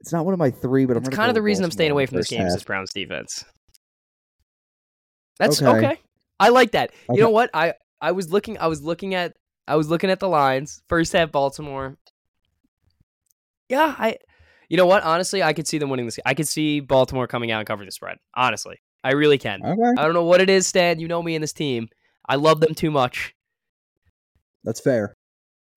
It's 0.00 0.12
not 0.12 0.24
one 0.24 0.34
of 0.34 0.38
my 0.38 0.50
three, 0.50 0.84
but 0.86 0.96
I'm 0.96 1.04
It's 1.04 1.14
kind 1.14 1.28
of 1.30 1.34
the 1.34 1.42
reason 1.42 1.64
I'm 1.64 1.70
staying 1.70 1.90
away 1.90 2.06
from 2.06 2.18
this 2.18 2.28
game 2.28 2.42
is 2.42 2.52
half. 2.52 2.56
this 2.58 2.64
Browns 2.64 2.92
defense. 2.92 3.44
That's 5.38 5.60
Okay. 5.60 5.86
okay. 5.86 6.00
I 6.38 6.50
like 6.50 6.72
that. 6.72 6.90
Okay. 7.08 7.16
You 7.18 7.22
know 7.24 7.30
what? 7.30 7.50
I 7.54 7.74
I 8.00 8.12
was 8.12 8.30
looking. 8.30 8.58
I 8.58 8.66
was 8.66 8.82
looking 8.82 9.14
at. 9.14 9.34
I 9.66 9.76
was 9.76 9.88
looking 9.88 10.10
at 10.10 10.20
the 10.20 10.28
lines. 10.28 10.82
First 10.88 11.12
half, 11.12 11.32
Baltimore. 11.32 11.96
Yeah, 13.68 13.94
I. 13.98 14.18
You 14.68 14.76
know 14.76 14.86
what? 14.86 15.02
Honestly, 15.02 15.42
I 15.42 15.52
could 15.52 15.66
see 15.66 15.78
them 15.78 15.88
winning 15.90 16.06
this. 16.06 16.18
I 16.26 16.34
could 16.34 16.48
see 16.48 16.80
Baltimore 16.80 17.26
coming 17.26 17.50
out 17.50 17.58
and 17.60 17.66
covering 17.66 17.86
the 17.86 17.92
spread. 17.92 18.18
Honestly, 18.34 18.76
I 19.02 19.12
really 19.12 19.38
can. 19.38 19.62
Okay, 19.64 20.00
I 20.00 20.04
don't 20.04 20.14
know 20.14 20.24
what 20.24 20.40
it 20.40 20.50
is, 20.50 20.66
Stan. 20.66 21.00
You 21.00 21.08
know 21.08 21.22
me 21.22 21.34
and 21.36 21.42
this 21.42 21.52
team. 21.52 21.88
I 22.28 22.34
love 22.36 22.60
them 22.60 22.74
too 22.74 22.90
much. 22.90 23.32
That's 24.66 24.80
fair. 24.80 25.16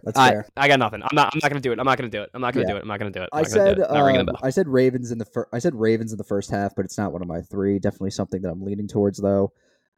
That's 0.04 0.18
I, 0.18 0.30
fair. 0.32 0.46
I 0.58 0.68
got 0.68 0.80
nothing. 0.80 1.02
I'm 1.04 1.14
not. 1.14 1.34
I'm 1.34 1.40
not 1.42 1.50
gonna 1.50 1.62
do 1.62 1.72
it. 1.72 1.80
I'm 1.80 1.86
not 1.86 1.98
gonna 1.98 2.10
do 2.10 2.22
it. 2.22 2.30
I'm 2.34 2.42
not 2.42 2.54
gonna 2.54 2.66
Yeah. 2.66 2.74
do 2.74 2.78
it. 2.78 2.82
I'm 2.82 2.88
not 2.88 3.00
gonna 3.00 3.12
do 3.12 3.22
it. 3.22 3.30
I'm 3.32 3.40
I 3.40 3.48
said 3.48 3.78
do 3.78 3.84
it. 3.84 3.90
Um. 3.90 4.30
I 4.42 4.50
said 4.50 4.68
Ravens 4.68 5.12
in 5.12 5.18
the 5.18 5.26
first. 5.26 5.50
I 5.54 5.60
said 5.60 5.76
Ravens 5.76 6.12
in 6.12 6.18
the 6.18 6.24
first 6.24 6.50
half, 6.52 6.74
but 6.76 6.86
it's 6.86 6.98
not 6.98 7.12
one 7.14 7.22
of 7.22 7.28
my 7.28 7.42
three. 7.42 7.80
Definitely 7.80 8.12
something 8.12 8.42
that 8.42 8.50
I'm 8.50 8.64
leaning 8.64 8.88
towards 8.88 9.20
though. 9.20 9.52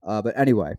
Uh, 0.05 0.21
but 0.21 0.38
anyway, 0.38 0.74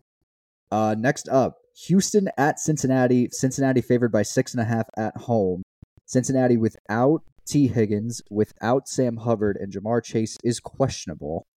uh, 0.71 0.95
next 0.97 1.29
up, 1.29 1.57
Houston 1.87 2.29
at 2.37 2.59
Cincinnati. 2.59 3.29
Cincinnati 3.31 3.81
favored 3.81 4.11
by 4.11 4.23
six 4.23 4.53
and 4.53 4.61
a 4.61 4.65
half 4.65 4.87
at 4.97 5.15
home. 5.15 5.63
Cincinnati 6.05 6.57
without 6.57 7.21
Tee 7.47 7.67
Higgins, 7.67 8.21
without 8.29 8.87
Sam 8.89 9.17
Hubbard, 9.17 9.57
and 9.59 9.71
Ja'Marr 9.71 10.03
Chase 10.03 10.37
is 10.43 10.59
questionable. 10.59 11.47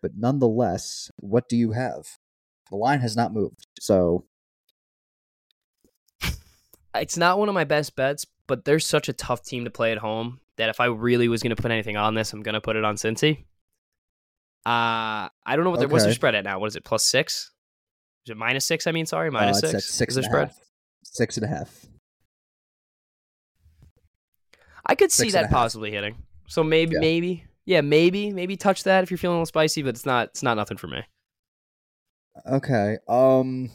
But 0.00 0.12
nonetheless, 0.16 1.10
what 1.16 1.48
do 1.48 1.56
you 1.56 1.72
have? 1.72 2.04
The 2.70 2.76
line 2.76 3.00
has 3.00 3.16
not 3.16 3.32
moved, 3.32 3.66
so 3.80 4.24
it's 7.02 7.16
not 7.16 7.38
one 7.38 7.48
of 7.48 7.54
my 7.54 7.64
best 7.64 7.96
bets, 7.96 8.26
but 8.46 8.64
they're 8.64 8.78
such 8.80 9.08
a 9.08 9.12
tough 9.12 9.42
team 9.42 9.64
to 9.64 9.70
play 9.70 9.92
at 9.92 9.98
home 9.98 10.40
that 10.56 10.68
if 10.68 10.80
I 10.80 10.86
really 10.86 11.28
was 11.28 11.42
going 11.42 11.54
to 11.54 11.60
put 11.60 11.70
anything 11.70 11.96
on 11.96 12.14
this, 12.14 12.32
I'm 12.32 12.42
going 12.42 12.54
to 12.54 12.60
put 12.60 12.76
it 12.76 12.84
on 12.84 12.96
Cincy. 12.96 13.44
Uh, 14.64 15.28
I 15.44 15.54
don't 15.54 15.64
know 15.64 15.70
what 15.70 15.78
their, 15.80 15.88
what's 15.88 16.04
their 16.04 16.12
spread 16.14 16.34
at 16.34 16.44
now. 16.44 16.58
What 16.58 16.66
is 16.66 16.76
it? 16.76 16.84
Plus 16.84 17.04
six? 17.04 17.52
Is 18.26 18.30
it 18.30 18.36
minus 18.36 18.64
six? 18.64 18.86
I 18.86 18.92
mean, 18.92 19.06
sorry, 19.06 19.28
Uh, 19.28 19.32
minus 19.32 19.62
it's 19.62 19.70
six. 19.70 19.84
six 19.94 20.10
Is 20.12 20.14
the 20.16 20.20
and 20.20 20.26
a 20.26 20.28
spread? 20.30 20.48
half. 20.48 20.58
Six 21.04 21.36
and 21.36 21.44
a 21.44 21.48
half. 21.48 21.86
I 24.84 24.94
could 24.94 25.12
see 25.12 25.30
that 25.30 25.50
possibly 25.50 25.90
hitting. 25.90 26.16
So 26.48 26.62
maybe, 26.62 26.94
Yeah. 26.94 27.00
maybe, 27.00 27.44
yeah, 27.64 27.80
maybe, 27.80 28.32
maybe 28.32 28.56
touch 28.56 28.84
that 28.84 29.02
if 29.02 29.10
you're 29.10 29.18
feeling 29.18 29.34
a 29.36 29.38
little 29.38 29.46
spicy, 29.46 29.82
but 29.82 29.90
it's 29.90 30.06
not. 30.06 30.28
It's 30.28 30.42
not 30.42 30.54
nothing 30.54 30.76
for 30.76 30.86
me. 30.86 31.02
Okay. 32.50 32.98
Um, 33.08 33.70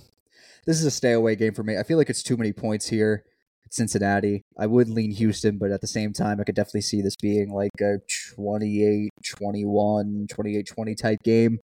this 0.66 0.78
is 0.78 0.86
a 0.86 0.92
stay 0.92 1.14
away 1.14 1.36
game 1.36 1.54
for 1.54 1.64
me. 1.64 1.78
I 1.78 1.84
feel 1.84 1.98
like 1.98 2.10
it's 2.10 2.24
too 2.24 2.38
many 2.38 2.54
points 2.54 2.88
here. 2.88 3.24
Cincinnati. 3.72 4.44
I 4.60 4.68
would 4.68 4.90
lean 4.90 5.12
Houston, 5.12 5.58
but 5.58 5.72
at 5.72 5.82
the 5.82 5.88
same 5.88 6.12
time, 6.12 6.40
I 6.40 6.44
could 6.44 6.56
definitely 6.56 6.82
see 6.82 7.02
this 7.02 7.16
being 7.16 7.52
like 7.54 7.72
a 7.80 8.00
28 8.36 9.10
21, 9.26 10.28
28 10.30 10.68
20 10.68 10.96
type 10.96 11.20
game 11.24 11.60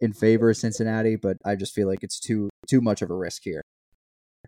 in 0.00 0.12
favor 0.12 0.50
of 0.50 0.56
Cincinnati, 0.56 1.16
but 1.16 1.36
I 1.44 1.54
just 1.54 1.74
feel 1.74 1.88
like 1.88 2.00
it's 2.02 2.18
too 2.18 2.50
too 2.68 2.80
much 2.80 3.02
of 3.02 3.10
a 3.10 3.14
risk 3.14 3.42
here. 3.44 3.62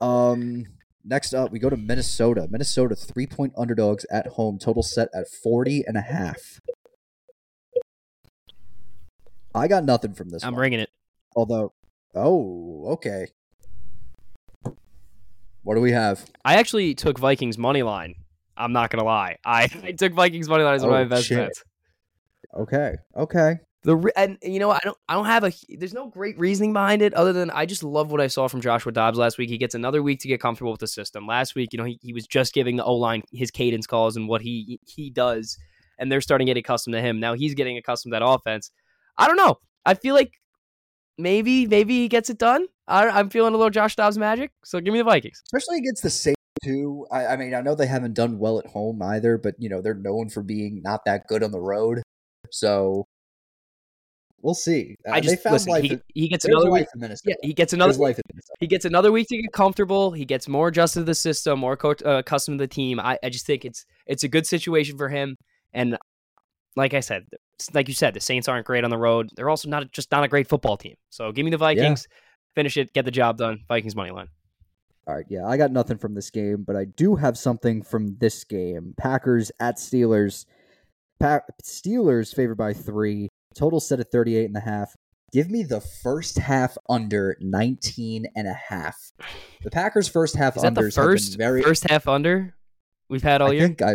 Um, 0.00 0.64
next 1.04 1.32
up, 1.32 1.52
we 1.52 1.58
go 1.58 1.70
to 1.70 1.76
Minnesota. 1.76 2.48
Minnesota 2.50 2.94
3-point 2.94 3.52
underdogs 3.56 4.04
at 4.10 4.26
home, 4.28 4.58
total 4.58 4.82
set 4.82 5.08
at 5.14 5.28
40 5.28 5.84
and 5.86 5.96
a 5.96 6.00
half. 6.00 6.60
I 9.54 9.68
got 9.68 9.84
nothing 9.84 10.14
from 10.14 10.30
this 10.30 10.44
I'm 10.44 10.52
one. 10.52 10.60
bringing 10.60 10.80
it. 10.80 10.90
Although, 11.34 11.72
oh, 12.14 12.84
okay. 12.92 13.28
What 15.62 15.74
do 15.74 15.80
we 15.80 15.92
have? 15.92 16.24
I 16.44 16.54
actually 16.56 16.94
took 16.94 17.18
Vikings 17.18 17.58
money 17.58 17.82
line. 17.82 18.14
I'm 18.56 18.72
not 18.72 18.90
gonna 18.90 19.04
lie. 19.04 19.36
I, 19.44 19.68
I 19.82 19.92
took 19.92 20.12
Vikings 20.12 20.48
money 20.48 20.64
line 20.64 20.74
as 20.74 20.82
one 20.82 20.90
of 20.90 20.96
Oh, 20.96 21.02
my 21.02 21.04
best 21.08 21.26
shit. 21.26 21.38
bets. 21.38 21.64
Okay, 22.58 22.94
okay. 23.16 23.58
The 23.82 23.96
re- 23.96 24.12
and 24.14 24.36
you 24.42 24.58
know 24.58 24.70
I 24.70 24.78
don't 24.82 24.96
I 25.08 25.14
don't 25.14 25.24
have 25.24 25.44
a 25.44 25.52
there's 25.78 25.94
no 25.94 26.08
great 26.08 26.38
reasoning 26.38 26.72
behind 26.74 27.00
it 27.00 27.14
other 27.14 27.32
than 27.32 27.50
I 27.50 27.64
just 27.64 27.82
love 27.82 28.10
what 28.12 28.20
I 28.20 28.26
saw 28.26 28.46
from 28.46 28.60
Joshua 28.60 28.92
Dobbs 28.92 29.16
last 29.16 29.38
week. 29.38 29.48
He 29.48 29.56
gets 29.56 29.74
another 29.74 30.02
week 30.02 30.20
to 30.20 30.28
get 30.28 30.38
comfortable 30.40 30.70
with 30.70 30.80
the 30.80 30.86
system. 30.86 31.26
Last 31.26 31.54
week, 31.54 31.72
you 31.72 31.78
know, 31.78 31.84
he, 31.84 31.98
he 32.02 32.12
was 32.12 32.26
just 32.26 32.52
giving 32.52 32.76
the 32.76 32.84
O 32.84 32.94
line 32.94 33.22
his 33.32 33.50
cadence 33.50 33.86
calls 33.86 34.16
and 34.16 34.28
what 34.28 34.42
he 34.42 34.78
he 34.84 35.08
does, 35.08 35.56
and 35.98 36.12
they're 36.12 36.20
starting 36.20 36.46
to 36.46 36.50
get 36.52 36.58
accustomed 36.58 36.92
to 36.94 37.00
him. 37.00 37.20
Now 37.20 37.32
he's 37.34 37.54
getting 37.54 37.78
accustomed 37.78 38.12
to 38.12 38.18
that 38.18 38.26
offense. 38.26 38.70
I 39.16 39.26
don't 39.26 39.36
know. 39.38 39.56
I 39.86 39.94
feel 39.94 40.14
like 40.14 40.32
maybe 41.16 41.66
maybe 41.66 42.00
he 42.00 42.08
gets 42.08 42.28
it 42.28 42.36
done. 42.38 42.66
I, 42.90 43.08
I'm 43.08 43.30
feeling 43.30 43.54
a 43.54 43.56
little 43.56 43.70
Josh 43.70 43.96
Dobbs 43.96 44.18
magic. 44.18 44.50
So 44.64 44.80
give 44.80 44.92
me 44.92 44.98
the 44.98 45.04
Vikings. 45.04 45.42
Especially 45.46 45.78
against 45.78 46.02
the 46.02 46.10
Saints 46.10 46.40
too. 46.62 47.06
I, 47.10 47.28
I 47.28 47.36
mean, 47.36 47.54
I 47.54 47.60
know 47.60 47.74
they 47.74 47.86
haven't 47.86 48.14
done 48.14 48.38
well 48.38 48.58
at 48.58 48.66
home 48.66 49.00
either, 49.02 49.38
but 49.38 49.54
you 49.58 49.68
know 49.68 49.80
they're 49.80 49.94
known 49.94 50.28
for 50.28 50.42
being 50.42 50.82
not 50.82 51.04
that 51.06 51.26
good 51.28 51.42
on 51.42 51.52
the 51.52 51.60
road. 51.60 52.02
So 52.50 53.06
we'll 54.42 54.54
see. 54.54 54.96
Uh, 55.08 55.12
I 55.12 55.20
just 55.20 55.36
they 55.36 55.42
found 55.42 55.54
listen. 55.54 55.70
life. 55.70 55.82
He, 55.84 55.92
in, 55.92 56.02
he 56.08 56.28
gets 56.28 56.44
another 56.44 56.68
life 56.68 56.80
week. 56.80 56.88
in 56.94 57.00
Minnesota. 57.00 57.36
Yeah, 57.42 57.48
he 57.48 57.54
gets 57.54 57.72
another 57.72 57.92
life 57.94 58.18
in 58.18 58.22
Minnesota. 58.32 58.56
He 58.58 58.66
gets 58.66 58.84
another 58.84 59.12
week 59.12 59.28
to 59.28 59.40
get 59.40 59.52
comfortable. 59.52 60.10
He 60.10 60.24
gets 60.24 60.48
more 60.48 60.68
adjusted 60.68 61.00
to 61.00 61.04
the 61.04 61.14
system, 61.14 61.60
more 61.60 61.76
co- 61.76 61.94
uh, 62.04 62.18
accustomed 62.18 62.58
to 62.58 62.64
the 62.64 62.68
team. 62.68 62.98
I, 63.00 63.18
I 63.22 63.28
just 63.28 63.46
think 63.46 63.64
it's 63.64 63.86
it's 64.06 64.24
a 64.24 64.28
good 64.28 64.46
situation 64.46 64.98
for 64.98 65.08
him. 65.08 65.36
And 65.72 65.96
like 66.76 66.94
I 66.94 67.00
said, 67.00 67.26
like 67.72 67.88
you 67.88 67.94
said, 67.94 68.14
the 68.14 68.20
Saints 68.20 68.48
aren't 68.48 68.66
great 68.66 68.84
on 68.84 68.90
the 68.90 68.98
road. 68.98 69.30
They're 69.36 69.50
also 69.50 69.68
not 69.68 69.90
just 69.92 70.10
not 70.10 70.24
a 70.24 70.28
great 70.28 70.48
football 70.48 70.76
team. 70.76 70.96
So 71.10 71.32
give 71.32 71.44
me 71.44 71.50
the 71.50 71.58
Vikings, 71.58 72.06
finish 72.54 72.76
it, 72.76 72.92
get 72.92 73.04
the 73.04 73.10
job 73.10 73.38
done. 73.38 73.60
Vikings 73.68 73.96
money 73.96 74.10
line. 74.10 74.28
All 75.06 75.14
right, 75.16 75.24
yeah, 75.28 75.46
I 75.46 75.56
got 75.56 75.72
nothing 75.72 75.98
from 75.98 76.14
this 76.14 76.30
game, 76.30 76.62
but 76.66 76.76
I 76.76 76.84
do 76.84 77.16
have 77.16 77.36
something 77.36 77.82
from 77.82 78.16
this 78.20 78.44
game. 78.44 78.94
Packers 78.96 79.50
at 79.58 79.76
Steelers. 79.76 80.44
Pa- 81.18 81.40
Steelers 81.62 82.34
favored 82.34 82.56
by 82.56 82.72
three. 82.74 83.28
Total 83.54 83.80
set 83.80 83.98
at 83.98 84.12
38 84.12 84.44
and 84.44 84.56
a 84.56 84.60
half. 84.60 84.94
Give 85.32 85.50
me 85.50 85.62
the 85.62 85.80
first 85.80 86.38
half 86.38 86.76
under 86.88 87.36
19 87.40 88.26
and 88.36 88.46
a 88.48 88.52
half. 88.68 88.96
The 89.62 89.70
Packers' 89.70 90.08
first 90.08 90.36
half 90.36 90.56
under 90.58 90.58
Is 90.58 90.62
that 90.62 90.74
the 90.74 90.80
unders 90.80 90.96
have 90.96 91.04
first 91.12 91.38
very. 91.38 91.62
first 91.62 91.88
half 91.88 92.06
under 92.08 92.54
we've 93.08 93.22
had 93.22 93.40
all 93.40 93.50
I 93.50 93.54
year? 93.54 93.62
think 93.66 93.82
I, 93.82 93.92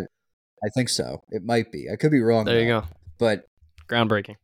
I 0.64 0.70
think 0.74 0.90
so. 0.90 1.24
It 1.30 1.44
might 1.44 1.72
be. 1.72 1.88
I 1.92 1.96
could 1.98 2.12
be 2.12 2.22
wrong. 2.22 2.46
there 2.46 2.60
you 2.62 2.68
go. 2.68 2.84
But 3.20 3.46
Groundbreaking. 3.90 4.36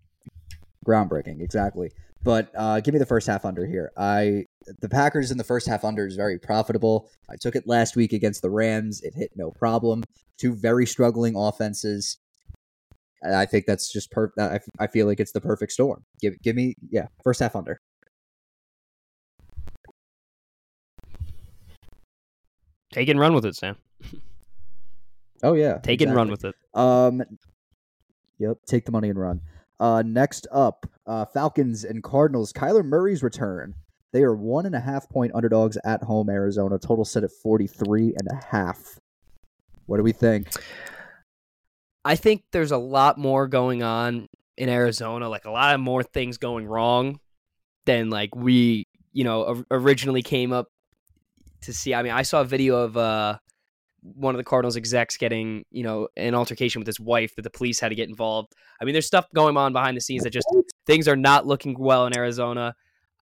groundbreaking, 0.88 1.41
exactly. 1.41 1.91
But 2.24 2.51
uh, 2.56 2.80
give 2.82 2.94
me 2.94 3.00
the 3.00 3.06
first 3.06 3.28
half 3.28 3.46
under 3.46 3.66
here. 3.66 3.92
I 3.98 4.46
the 4.80 4.90
Packers 4.90 5.32
in 5.32 5.38
the 5.38 5.44
first 5.44 5.68
half 5.68 5.84
under 5.84 6.06
is 6.06 6.16
very 6.16 6.38
profitable. 6.38 7.10
I 7.30 7.36
took 7.36 7.56
it 7.56 7.68
last 7.68 7.96
week 7.96 8.13
against 8.13 8.42
the 8.42 8.50
Rams. 8.50 9.01
It 9.01 9.13
hit 9.16 9.32
no 9.36 9.51
problem. 9.51 10.04
Two 10.38 10.54
very 10.54 10.86
struggling 10.86 11.36
offenses. 11.36 12.18
I 13.24 13.46
think 13.46 13.66
that's 13.66 13.92
just 13.92 14.12
per. 14.12 14.32
I, 14.40 14.60
I 14.80 14.88
feel 14.88 15.08
like 15.08 15.20
it's 15.20 15.32
the 15.32 15.42
perfect 15.42 15.72
storm. 15.72 16.04
Give 16.20 16.40
give 16.42 16.56
me 16.56 16.75
yeah 16.90 17.08
first 17.24 17.40
half 17.40 17.56
under. 17.56 17.80
Take 22.92 23.08
and 23.08 23.20
run 23.20 23.34
with 23.34 23.46
it, 23.46 23.56
Sam. 23.56 23.75
Oh 25.44 25.54
yeah, 25.54 25.80
Take 25.80 26.01
it 26.01 26.08
and 26.08 26.16
run 26.16 26.30
with 26.30 26.46
it. 26.46 26.54
Um, 26.75 27.24
yep, 28.38 28.58
take 28.68 28.86
the 28.86 28.92
money 28.92 29.10
and 29.10 29.18
run. 29.18 29.42
Uh, 29.80 30.04
next 30.06 30.46
up, 30.51 30.86
uh, 31.12 31.25
Falcons 31.25 31.84
and 31.84 32.01
Cardinals. 32.01 32.53
Kyler 32.53 32.86
Murray's 32.86 33.22
return. 33.22 33.75
They 34.13 34.24
are 34.24 34.34
one 34.34 34.65
and 34.65 34.74
a 34.74 34.80
half 34.80 35.10
point 35.10 35.34
underdogs 35.36 35.77
at 35.84 36.01
home, 36.03 36.30
Arizona. 36.30 36.80
Total 36.80 37.03
set 37.03 37.25
at 37.25 37.32
43 37.32 38.15
and 38.18 38.27
a 38.32 38.46
half. 38.46 38.98
What 39.88 39.98
do 39.98 40.03
we 40.03 40.13
think? 40.13 40.48
I 42.06 42.15
think 42.15 42.44
there's 42.53 42.72
a 42.72 42.77
lot 42.77 43.18
more 43.18 43.48
going 43.48 43.84
on 43.84 44.27
in 44.58 44.70
Arizona, 44.70 45.27
like 45.27 45.44
a 45.44 45.51
lot 45.51 45.75
of 45.75 45.82
more 45.82 46.01
things 46.01 46.38
going 46.38 46.65
wrong 46.65 47.20
than 47.86 48.10
like 48.10 48.34
we, 48.34 48.88
you 49.12 49.25
know, 49.25 49.65
originally 49.70 50.22
came 50.22 50.53
up 50.53 50.68
to 51.63 51.74
see. 51.74 51.94
I 51.94 52.03
mean, 52.03 52.13
I 52.13 52.22
saw 52.22 52.39
a 52.39 52.46
video 52.46 52.77
of 52.77 52.96
uh 52.96 53.38
one 54.01 54.34
of 54.34 54.38
the 54.38 54.44
Cardinals 54.44 54.77
execs 54.77 55.18
getting, 55.18 55.63
you 55.72 55.84
know, 55.84 56.08
an 56.15 56.34
altercation 56.34 56.80
with 56.80 56.88
his 56.88 57.00
wife 57.00 57.36
that 57.36 57.44
the 57.44 57.50
police 57.50 57.80
had 57.80 57.89
to 57.89 57.96
get 57.96 58.10
involved. 58.10 58.53
I 58.82 58.86
mean, 58.86 58.94
there's 58.94 59.08
stuff 59.08 59.27
going 59.36 59.56
on 59.58 59.74
behind 59.74 59.96
the 59.96 60.01
scenes 60.01 60.24
that 60.24 60.32
just 60.32 60.48
things 60.86 61.08
are 61.08 61.16
not 61.16 61.48
looking 61.48 61.76
well 61.78 62.06
in 62.06 62.18
Arizona. 62.18 62.76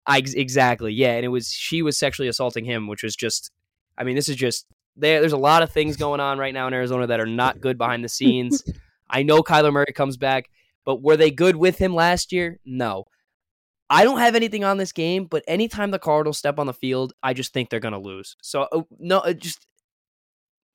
I 0.06 0.18
exactly, 0.18 0.94
yeah, 0.94 1.14
and 1.14 1.26
it 1.26 1.30
was 1.30 1.52
she 1.52 1.82
was 1.82 1.98
sexually 1.98 2.28
assaulting 2.28 2.66
him, 2.66 2.88
which 2.88 3.04
was 3.04 3.16
just. 3.16 3.52
I 3.98 4.06
mean, 4.06 4.16
this 4.16 4.30
is 4.30 4.38
just 4.38 4.66
there. 4.96 5.20
There's 5.20 5.34
a 5.34 5.38
lot 5.38 5.62
of 5.62 5.72
things 5.72 5.98
going 5.98 6.22
on 6.22 6.38
right 6.38 6.54
now 6.54 6.68
in 6.68 6.74
Arizona 6.74 7.08
that 7.08 7.20
are 7.20 7.26
not 7.26 7.60
good 7.60 7.78
behind 7.78 8.04
the 8.04 8.10
scenes. 8.10 8.64
I 9.10 9.24
know 9.24 9.42
Kyler 9.42 9.74
Murray 9.74 9.92
comes 9.94 10.18
back, 10.18 10.50
but 10.86 11.02
were 11.02 11.18
they 11.18 11.32
good 11.32 11.56
with 11.56 11.78
him 11.78 11.94
last 11.94 12.32
year? 12.32 12.60
No. 12.66 13.06
I 13.90 14.04
don't 14.04 14.20
have 14.20 14.36
anything 14.36 14.64
on 14.64 14.78
this 14.78 14.92
game, 14.92 15.26
but 15.26 15.44
anytime 15.48 15.90
the 15.90 15.98
Cardinals 15.98 16.38
step 16.38 16.60
on 16.60 16.68
the 16.68 16.74
field, 16.74 17.14
I 17.24 17.34
just 17.34 17.54
think 17.54 17.70
they're 17.70 17.80
going 17.80 17.94
to 17.94 18.00
lose. 18.00 18.36
So 18.42 18.68
uh, 18.72 18.82
no, 19.00 19.34
just 19.34 19.66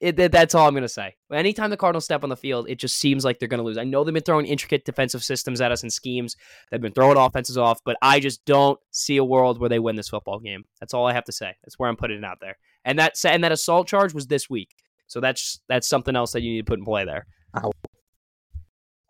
it, 0.05 0.17
that- 0.17 0.33
that's 0.33 0.55
all 0.55 0.67
I'm 0.69 0.75
going 0.75 0.83
to 0.83 0.89
say. 0.89 1.15
Anytime 1.33 1.71
the 1.71 1.77
Cardinals 1.77 2.05
step 2.05 2.23
on 2.23 2.29
the 2.29 2.37
field, 2.37 2.69
it 2.69 2.79
just 2.79 2.97
seems 2.97 3.25
like 3.25 3.39
they're 3.39 3.49
going 3.49 3.59
to 3.59 3.65
lose. 3.65 3.79
I 3.79 3.85
know 3.85 4.05
they've 4.05 4.15
been 4.15 4.23
throwing 4.23 4.47
intricate 4.47 4.85
defensive 4.85 5.25
systems 5.25 5.61
at 5.61 5.73
us 5.73 5.83
and 5.83 5.93
schemes. 5.93 6.37
They've 6.71 6.81
been 6.81 6.93
throwing 6.93 7.17
offenses 7.17 7.59
off, 7.59 7.81
but 7.85 7.97
I 8.03 8.21
just 8.21 8.45
don't 8.45 8.79
see 8.91 9.17
a 9.17 9.25
world 9.25 9.59
where 9.59 9.69
they 9.69 9.79
win 9.79 9.97
this 9.97 10.09
football 10.09 10.39
game. 10.39 10.65
That's 10.81 10.95
all 10.95 11.07
I 11.07 11.13
have 11.13 11.25
to 11.25 11.33
say. 11.33 11.55
That's 11.65 11.79
where 11.79 11.89
I'm 11.89 11.97
putting 11.97 12.19
it 12.19 12.25
out 12.25 12.39
there. 12.41 12.57
And 12.85 12.99
that 12.99 13.15
and 13.25 13.43
that 13.45 13.53
assault 13.53 13.89
charge 13.89 14.13
was 14.15 14.27
this 14.27 14.51
week. 14.51 14.71
So 15.07 15.21
that's 15.21 15.61
that's 15.69 15.89
something 15.89 16.17
else 16.17 16.33
that 16.33 16.43
you 16.43 16.51
need 16.51 16.67
to 16.67 16.71
put 16.71 16.79
in 16.79 16.85
play 16.85 17.05
there. 17.05 17.27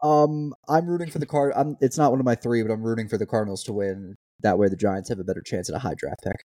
Um, 0.03 0.55
I'm 0.69 0.87
rooting 0.87 1.11
for 1.11 1.19
the 1.19 1.27
card. 1.27 1.53
I'm. 1.57 1.77
It's 1.81 1.97
not 1.97 2.11
one 2.11 2.21
of 2.21 2.27
my 2.27 2.35
three, 2.35 2.63
but 2.63 2.71
I'm 2.71 2.83
rooting 2.83 3.09
for 3.09 3.17
the 3.17 3.25
Cardinals 3.27 3.63
to 3.65 3.73
win. 3.73 4.17
That 4.41 4.59
way, 4.59 4.69
the 4.69 4.77
Giants 4.77 5.09
have 5.09 5.19
a 5.19 5.25
better 5.25 5.41
chance 5.41 5.71
at 5.71 5.77
a 5.77 5.79
high 5.79 5.95
draft 5.97 6.23
pick. 6.23 6.45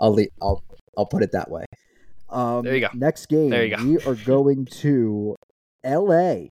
I'll 0.00 0.16
I'll 0.42 0.64
I'll 0.96 1.06
put 1.06 1.22
it 1.22 1.30
that 1.32 1.50
way. 1.50 1.64
Um, 2.30 2.64
There 2.64 2.74
you 2.74 2.80
go. 2.82 2.88
Next 2.94 3.26
game, 3.26 3.50
There 3.50 3.64
you 3.64 3.76
go. 3.76 3.84
we 3.84 3.98
are 4.04 4.14
going 4.14 4.66
to 4.66 5.36
L.A. 5.84 6.50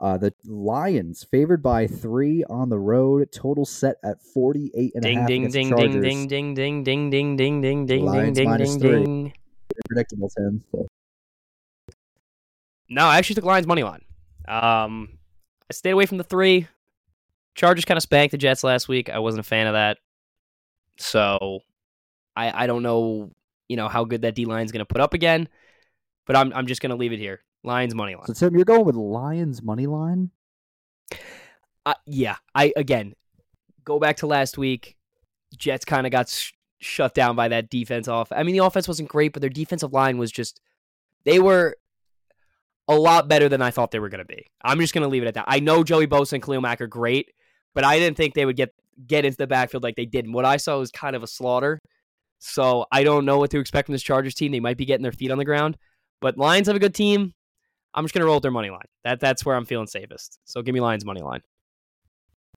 Uh, 0.00 0.18
the 0.18 0.32
Lions 0.44 1.24
favored 1.30 1.62
by 1.62 1.86
three 1.86 2.44
on 2.44 2.68
the 2.68 2.78
road. 2.78 3.30
Total 3.32 3.64
set 3.64 3.96
at 4.04 4.20
48 4.22 4.92
and 4.94 5.04
a 5.04 5.08
Ding 5.08 5.18
half 5.18 5.28
ding 5.28 5.42
ding 5.42 5.50
ding 5.50 5.68
Chargers. 5.70 6.02
ding 6.02 6.26
ding 6.28 6.54
ding 6.54 6.80
ding 6.80 7.10
ding 7.10 7.36
ding 7.36 7.60
ding 7.62 7.86
ding 7.86 8.04
Lions 8.04 8.36
ding 8.36 8.48
minus 8.50 8.70
ding 8.76 8.80
three. 8.80 9.04
ding. 9.04 9.32
Predictable, 9.88 10.30
Tim. 10.36 10.64
No, 12.88 13.06
I 13.06 13.18
actually 13.18 13.34
took 13.36 13.44
Lions 13.44 13.66
money 13.66 13.82
line. 13.82 14.02
Um, 14.46 15.18
I 15.70 15.72
stayed 15.72 15.92
away 15.92 16.06
from 16.06 16.18
the 16.18 16.24
three. 16.24 16.68
Chargers 17.54 17.84
kind 17.84 17.96
of 17.96 18.02
spanked 18.02 18.32
the 18.32 18.38
Jets 18.38 18.62
last 18.64 18.88
week. 18.88 19.08
I 19.08 19.18
wasn't 19.20 19.40
a 19.40 19.44
fan 19.48 19.66
of 19.66 19.72
that, 19.74 19.98
so 20.98 21.60
I 22.36 22.64
I 22.64 22.66
don't 22.66 22.82
know 22.82 23.30
you 23.68 23.76
know 23.76 23.88
how 23.88 24.04
good 24.04 24.22
that 24.22 24.34
D 24.34 24.44
line 24.44 24.64
is 24.64 24.72
going 24.72 24.80
to 24.80 24.92
put 24.92 25.00
up 25.00 25.14
again, 25.14 25.48
but 26.26 26.36
I'm 26.36 26.52
I'm 26.54 26.66
just 26.66 26.80
going 26.80 26.90
to 26.90 26.96
leave 26.96 27.12
it 27.12 27.18
here. 27.18 27.42
Lions 27.62 27.94
money 27.94 28.14
line. 28.14 28.26
So 28.26 28.34
Tim, 28.34 28.54
you're 28.54 28.64
going 28.64 28.84
with 28.84 28.96
Lions 28.96 29.62
money 29.62 29.86
line. 29.86 30.30
Uh, 31.86 31.94
yeah, 32.06 32.36
I 32.54 32.72
again 32.76 33.14
go 33.84 33.98
back 33.98 34.16
to 34.18 34.26
last 34.26 34.58
week. 34.58 34.96
Jets 35.56 35.84
kind 35.84 36.06
of 36.06 36.12
got 36.12 36.28
sh- 36.28 36.52
shut 36.80 37.14
down 37.14 37.36
by 37.36 37.48
that 37.48 37.70
defense 37.70 38.08
off. 38.08 38.32
I 38.32 38.42
mean, 38.42 38.56
the 38.56 38.64
offense 38.64 38.88
wasn't 38.88 39.08
great, 39.08 39.32
but 39.32 39.40
their 39.40 39.50
defensive 39.50 39.92
line 39.92 40.18
was 40.18 40.32
just 40.32 40.60
they 41.24 41.38
were 41.38 41.76
a 42.88 42.96
lot 42.96 43.28
better 43.28 43.48
than 43.48 43.62
I 43.62 43.70
thought 43.70 43.90
they 43.90 43.98
were 43.98 44.08
going 44.08 44.18
to 44.18 44.24
be. 44.24 44.46
I'm 44.62 44.78
just 44.80 44.92
going 44.92 45.02
to 45.02 45.08
leave 45.08 45.22
it 45.22 45.26
at 45.26 45.34
that. 45.34 45.46
I 45.48 45.60
know 45.60 45.82
Joey 45.82 46.06
Bosa 46.06 46.34
and 46.34 46.42
Khalil 46.42 46.60
Mack 46.60 46.80
are 46.80 46.86
great, 46.86 47.30
but 47.74 47.84
I 47.84 47.98
didn't 47.98 48.16
think 48.16 48.34
they 48.34 48.44
would 48.44 48.56
get 48.56 48.74
get 49.06 49.24
into 49.24 49.36
the 49.36 49.46
backfield 49.46 49.82
like 49.82 49.96
they 49.96 50.06
did. 50.06 50.24
And 50.24 50.34
what 50.34 50.44
I 50.44 50.56
saw 50.56 50.78
was 50.78 50.90
kind 50.90 51.16
of 51.16 51.22
a 51.22 51.26
slaughter. 51.26 51.80
So 52.46 52.84
I 52.92 53.04
don't 53.04 53.24
know 53.24 53.38
what 53.38 53.50
to 53.52 53.58
expect 53.58 53.86
from 53.86 53.94
this 53.94 54.02
Chargers 54.02 54.34
team. 54.34 54.52
They 54.52 54.60
might 54.60 54.76
be 54.76 54.84
getting 54.84 55.02
their 55.02 55.12
feet 55.12 55.30
on 55.30 55.38
the 55.38 55.44
ground, 55.44 55.76
but 56.20 56.36
Lions 56.36 56.66
have 56.66 56.76
a 56.76 56.80
good 56.80 56.94
team. 56.94 57.32
I'm 57.94 58.04
just 58.04 58.12
gonna 58.14 58.26
roll 58.26 58.36
with 58.36 58.42
their 58.42 58.50
money 58.50 58.70
line. 58.70 58.86
That 59.04 59.20
that's 59.20 59.44
where 59.44 59.56
I'm 59.56 59.64
feeling 59.64 59.86
safest. 59.86 60.38
So 60.44 60.60
give 60.62 60.74
me 60.74 60.80
Lions 60.80 61.04
money 61.04 61.22
line. 61.22 61.40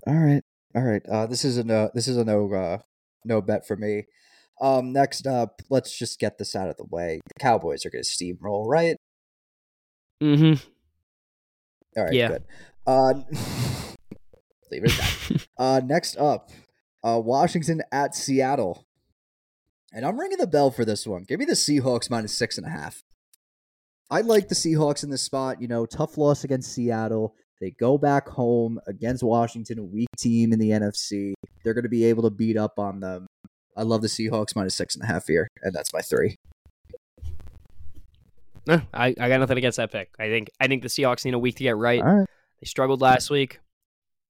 All 0.05 0.13
right, 0.15 0.43
all 0.75 0.83
right. 0.83 1.01
Uh, 1.09 1.25
this 1.25 1.45
is 1.45 1.57
a 1.57 1.63
no. 1.63 1.89
This 1.93 2.07
is 2.07 2.17
a 2.17 2.25
no. 2.25 2.51
Uh, 2.53 2.77
no 3.23 3.41
bet 3.41 3.65
for 3.67 3.75
me. 3.77 4.05
Um, 4.59 4.91
next 4.91 5.27
up, 5.27 5.61
let's 5.69 5.95
just 5.97 6.19
get 6.19 6.37
this 6.39 6.55
out 6.55 6.67
of 6.69 6.77
the 6.77 6.85
way. 6.85 7.19
The 7.27 7.39
Cowboys 7.39 7.85
are 7.85 7.91
going 7.91 8.03
to 8.03 8.09
steamroll, 8.09 8.65
right? 8.67 8.97
Mm-hmm. 10.23 10.65
All 11.95 12.03
right, 12.05 12.13
Yeah. 12.13 12.27
good. 12.29 12.43
Uh, 12.87 13.13
leave 14.71 14.83
it 14.85 14.91
at 14.91 14.97
that. 14.97 15.47
uh, 15.59 15.81
next 15.85 16.17
up, 16.17 16.49
uh, 17.03 17.21
Washington 17.23 17.83
at 17.91 18.15
Seattle, 18.15 18.86
and 19.93 20.05
I'm 20.05 20.19
ringing 20.19 20.37
the 20.37 20.47
bell 20.47 20.71
for 20.71 20.85
this 20.85 21.07
one. 21.07 21.23
Give 21.23 21.39
me 21.39 21.45
the 21.45 21.53
Seahawks 21.53 22.09
minus 22.09 22.37
six 22.37 22.57
and 22.57 22.67
a 22.67 22.69
half. 22.69 23.03
I 24.09 24.21
like 24.21 24.47
the 24.47 24.55
Seahawks 24.55 25.03
in 25.03 25.09
this 25.09 25.21
spot. 25.21 25.61
You 25.61 25.67
know, 25.67 25.85
tough 25.85 26.17
loss 26.17 26.43
against 26.43 26.73
Seattle. 26.73 27.35
They 27.59 27.71
go 27.71 27.97
back 27.97 28.27
home 28.27 28.79
against 28.87 29.23
Washington, 29.23 29.79
a 29.79 29.83
weak 29.83 30.09
team 30.17 30.53
in 30.53 30.59
the 30.59 30.69
NFC. 30.69 31.33
They're 31.63 31.73
going 31.73 31.83
to 31.83 31.89
be 31.89 32.05
able 32.05 32.23
to 32.23 32.29
beat 32.29 32.57
up 32.57 32.77
on 32.77 32.99
them. 32.99 33.27
I 33.75 33.83
love 33.83 34.01
the 34.01 34.07
Seahawks 34.07 34.55
minus 34.55 34.75
six 34.75 34.95
and 34.95 35.03
a 35.03 35.07
half 35.07 35.27
here, 35.27 35.47
and 35.61 35.73
that's 35.73 35.93
my 35.93 36.01
three. 36.01 36.35
No, 38.65 38.81
I, 38.93 39.15
I 39.19 39.29
got 39.29 39.39
nothing 39.39 39.57
against 39.57 39.77
that 39.77 39.91
pick. 39.91 40.09
I 40.19 40.27
think 40.27 40.49
I 40.59 40.67
think 40.67 40.83
the 40.83 40.89
Seahawks 40.89 41.23
need 41.25 41.33
a 41.33 41.39
week 41.39 41.55
to 41.55 41.63
get 41.63 41.77
right. 41.77 42.01
All 42.01 42.15
right. 42.17 42.29
They 42.59 42.65
struggled 42.65 43.01
last 43.01 43.29
week. 43.29 43.59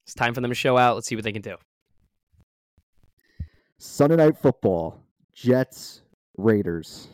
It's 0.05 0.13
time 0.13 0.33
for 0.33 0.41
them 0.41 0.51
to 0.51 0.55
show 0.55 0.77
out. 0.77 0.95
Let's 0.95 1.07
see 1.07 1.15
what 1.15 1.23
they 1.23 1.31
can 1.31 1.41
do. 1.41 1.57
Sunday 3.79 4.15
night 4.15 4.37
football, 4.37 5.03
Jets, 5.37 6.01
Raiders. 6.35 7.07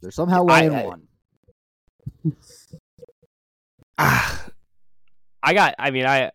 They're 0.00 0.10
somehow 0.10 0.44
I- 0.48 0.60
laying 0.60 0.74
I- 0.74 0.84
one. 0.84 1.02
Ah, 3.98 4.46
I 5.42 5.52
got. 5.54 5.74
I 5.78 5.90
mean, 5.90 6.06
I. 6.06 6.30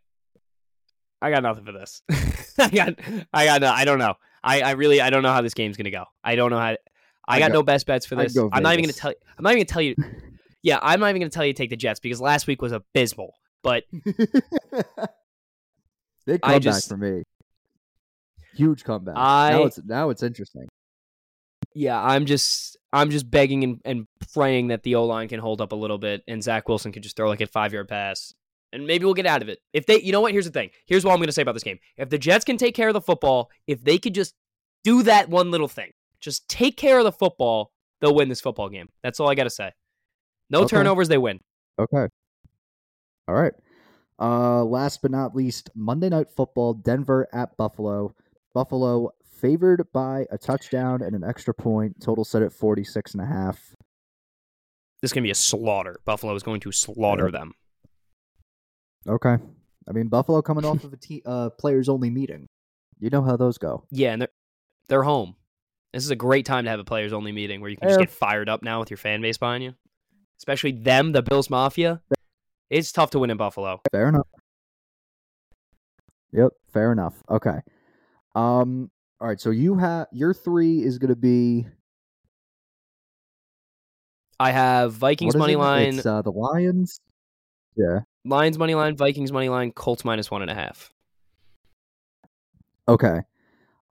I 1.22 1.32
got 1.32 1.42
nothing 1.44 1.66
for 1.66 1.72
this. 1.74 2.02
I 2.60 2.70
got. 2.70 2.94
I 3.34 3.46
got. 3.46 3.62
No, 3.62 3.72
I 3.72 3.84
don't 3.84 3.98
know. 4.00 4.14
I. 4.44 4.62
I 4.62 4.72
really. 4.72 5.02
I 5.02 5.10
don't 5.10 5.24
know 5.24 5.34
how 5.34 5.42
this 5.42 5.54
game's 5.56 5.76
gonna 5.76 5.90
go. 5.92 6.06
I 6.24 6.36
don't 6.36 6.52
know 6.52 6.60
how. 6.60 6.68
I 6.68 6.78
I'd 7.28 7.40
got 7.40 7.48
go- 7.50 7.56
no 7.56 7.64
best 7.64 7.88
bets 7.88 8.06
for 8.06 8.16
this. 8.16 8.38
I'm 8.38 8.62
not 8.64 8.74
even 8.74 8.84
gonna 8.86 8.94
tell 8.94 9.12
you. 9.12 9.18
I'm 9.38 9.44
not 9.44 9.50
even 9.54 9.60
gonna 9.62 9.66
tell 9.66 9.82
you. 9.82 9.96
Yeah, 10.62 10.78
I'm 10.82 11.00
not 11.00 11.10
even 11.10 11.20
gonna 11.22 11.30
tell 11.32 11.46
you 11.46 11.54
to 11.54 11.58
take 11.58 11.72
the 11.72 11.76
Jets 11.76 12.00
because 12.00 12.22
last 12.22 12.46
week 12.48 12.62
was 12.62 12.72
abysmal. 12.72 13.34
But 13.64 13.84
Big 13.92 14.06
I 16.44 16.54
comeback 16.54 16.62
just- 16.62 16.90
for 16.90 16.98
me. 16.98 17.24
Huge 18.58 18.84
comeback. 18.84 19.16
I- 19.18 19.52
now 19.52 19.64
it's 19.64 19.80
now 19.86 20.10
it's 20.10 20.24
interesting. 20.24 20.68
yeah, 21.74 22.02
I'm 22.02 22.26
just. 22.26 22.76
I'm 22.94 23.10
just 23.10 23.30
begging 23.30 23.64
and, 23.66 23.82
and 23.84 24.08
praying 24.34 24.70
that 24.70 24.84
the 24.84 24.96
O 24.96 25.06
line 25.06 25.28
can 25.28 25.42
hold 25.42 25.60
up 25.60 25.74
a 25.74 25.76
little 25.76 25.98
bit 25.98 26.24
and 26.26 26.42
Zach 26.42 26.70
Wilson 26.70 26.94
can 26.94 27.04
just 27.04 27.18
throw 27.18 27.28
like 27.28 27.42
a 27.42 27.46
five 27.48 27.74
yard 27.74 27.90
pass. 27.90 28.34
And 28.72 28.88
maybe 28.88 29.04
we'll 29.04 29.14
get 29.14 29.26
out 29.26 29.42
of 29.42 29.50
it. 29.50 29.60
If 29.74 29.86
they, 29.86 30.02
you 30.02 30.14
know 30.14 30.22
what? 30.22 30.32
Here's 30.32 30.46
the 30.46 30.52
thing. 30.52 30.70
Here's 30.86 31.04
what 31.04 31.12
I'm 31.12 31.18
going 31.18 31.28
to 31.28 31.34
say 31.34 31.42
about 31.42 31.52
this 31.54 31.64
game. 31.64 31.80
If 31.98 32.10
the 32.10 32.18
Jets 32.18 32.46
can 32.46 32.56
take 32.58 32.76
care 32.76 32.88
of 32.88 32.94
the 32.94 33.02
football, 33.02 33.50
if 33.68 33.84
they 33.84 33.98
could 33.98 34.16
just 34.16 34.34
do 34.86 35.04
that 35.04 35.28
one 35.30 35.52
little 35.52 35.68
thing, 35.68 35.92
just 36.22 36.48
take 36.48 36.78
care 36.78 36.98
of 36.98 37.04
the 37.04 37.12
football, 37.12 37.72
they'll 38.00 38.16
win 38.16 38.30
this 38.30 38.40
football 38.42 38.70
game. 38.70 38.88
That's 39.04 39.20
all 39.20 39.30
I 39.30 39.36
got 39.36 39.44
to 39.44 39.50
say. 39.50 39.74
No 40.50 40.62
Okay. 40.62 40.70
turnovers, 40.78 41.10
they 41.10 41.18
win. 41.18 41.42
Okay. 41.78 42.08
All 43.28 43.36
right. 43.36 43.54
Uh 44.18 44.64
last 44.64 45.02
but 45.02 45.12
not 45.12 45.36
least, 45.36 45.70
Monday 45.76 46.08
night 46.10 46.28
football, 46.36 46.74
Denver 46.74 47.28
at 47.34 47.56
Buffalo. 47.58 48.16
Buffalo 48.54 49.12
favored 49.40 49.86
by 49.94 50.26
a 50.32 50.38
touchdown 50.38 51.02
and 51.02 51.16
an 51.16 51.24
extra 51.24 51.54
point, 51.54 52.02
total 52.02 52.26
set 52.26 52.42
at 52.42 52.52
46 52.52 53.14
and 53.14 53.22
a 53.22 53.26
half. 53.26 53.76
This 55.02 55.10
is 55.10 55.14
going 55.14 55.24
to 55.24 55.28
be 55.28 55.32
a 55.32 55.36
slaughter. 55.36 56.00
Buffalo 56.06 56.34
is 56.36 56.42
going 56.44 56.60
to 56.62 56.72
slaughter 56.72 57.26
Yep. 57.26 57.34
them. 57.34 57.54
Okay. 59.08 59.38
I 59.88 59.92
mean, 59.92 60.08
Buffalo 60.08 60.42
coming 60.42 60.66
off 60.66 60.84
of 60.84 60.92
a 60.94 60.98
te- 60.98 61.22
uh, 61.26 61.52
players 61.52 61.88
only 61.88 62.10
meeting. 62.10 62.48
You 63.00 63.10
know 63.12 63.22
how 63.22 63.38
those 63.38 63.58
go. 63.60 63.84
Yeah, 63.92 64.14
and 64.14 64.22
they're, 64.24 64.30
they're 64.90 65.04
home. 65.04 65.36
This 65.94 66.04
is 66.04 66.10
a 66.10 66.16
great 66.16 66.46
time 66.46 66.64
to 66.66 66.70
have 66.72 66.80
a 66.80 66.84
players 66.84 67.14
only 67.14 67.32
meeting 67.32 67.62
where 67.62 67.70
you 67.70 67.78
can 67.78 67.88
just 67.88 68.00
get 68.00 68.10
fired 68.10 68.50
up 68.50 68.64
now 68.64 68.80
with 68.80 68.90
your 68.90 68.98
fan 68.98 69.22
base 69.22 69.38
behind 69.38 69.64
you. 69.64 69.74
Especially 70.40 70.72
them, 70.72 71.12
the 71.12 71.22
Bills 71.22 71.50
Mafia. 71.50 72.02
It's 72.70 72.92
tough 72.92 73.12
to 73.12 73.20
win 73.20 73.30
in 73.30 73.38
Buffalo. 73.38 73.82
Fair 73.92 74.10
enough. 74.10 74.28
Yep, 76.34 76.52
fair 76.74 76.92
enough. 76.92 77.16
Okay. 77.30 77.60
Um 78.38 78.92
all 79.20 79.28
right, 79.28 79.42
so 79.42 79.50
you 79.50 79.76
have 79.76 80.06
your 80.12 80.32
3 80.32 80.84
is 80.84 81.00
going 81.00 81.10
to 81.10 81.16
be 81.16 81.66
I 84.40 84.52
have 84.52 84.94
Vikings 84.94 85.36
money 85.36 85.54
it? 85.54 85.58
line, 85.58 86.00
uh, 86.06 86.22
the 86.22 86.32
Lions. 86.32 87.00
Yeah. 87.76 88.02
Lions 88.24 88.60
money 88.60 88.76
line, 88.76 88.96
Vikings 88.96 89.32
money 89.32 89.50
line, 89.50 89.72
Colts 89.72 90.06
minus 90.06 90.30
one 90.30 90.44
and 90.44 90.52
a 90.52 90.54
half. 90.54 90.92
Okay. 92.88 93.22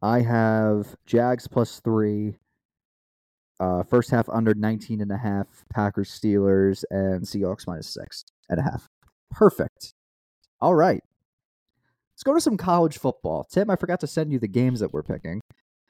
I 0.01 0.21
have 0.21 0.95
Jags 1.07 1.49
plus 1.49 1.81
3. 1.81 2.37
Uh 3.59 3.83
first 3.83 4.11
half 4.11 4.29
under 4.29 4.55
19 4.55 5.01
and 5.01 5.11
a 5.11 5.17
half, 5.17 5.47
Packers 5.73 6.11
Steelers 6.11 6.85
and 6.91 7.23
Seahawks 7.25 7.67
minus 7.67 7.89
6 7.89 8.25
and 8.49 8.61
a 8.61 8.63
half. 8.63 8.87
Perfect. 9.33 9.95
All 10.61 10.75
right. 10.75 11.03
Let's 12.17 12.23
go 12.23 12.33
to 12.33 12.41
some 12.41 12.57
college 12.57 12.97
football. 12.97 13.45
Tim, 13.45 13.69
I 13.69 13.77
forgot 13.77 14.01
to 14.01 14.07
send 14.07 14.33
you 14.33 14.39
the 14.39 14.49
games 14.49 14.81
that 14.81 14.91
we're 14.91 15.03
picking. 15.03 15.43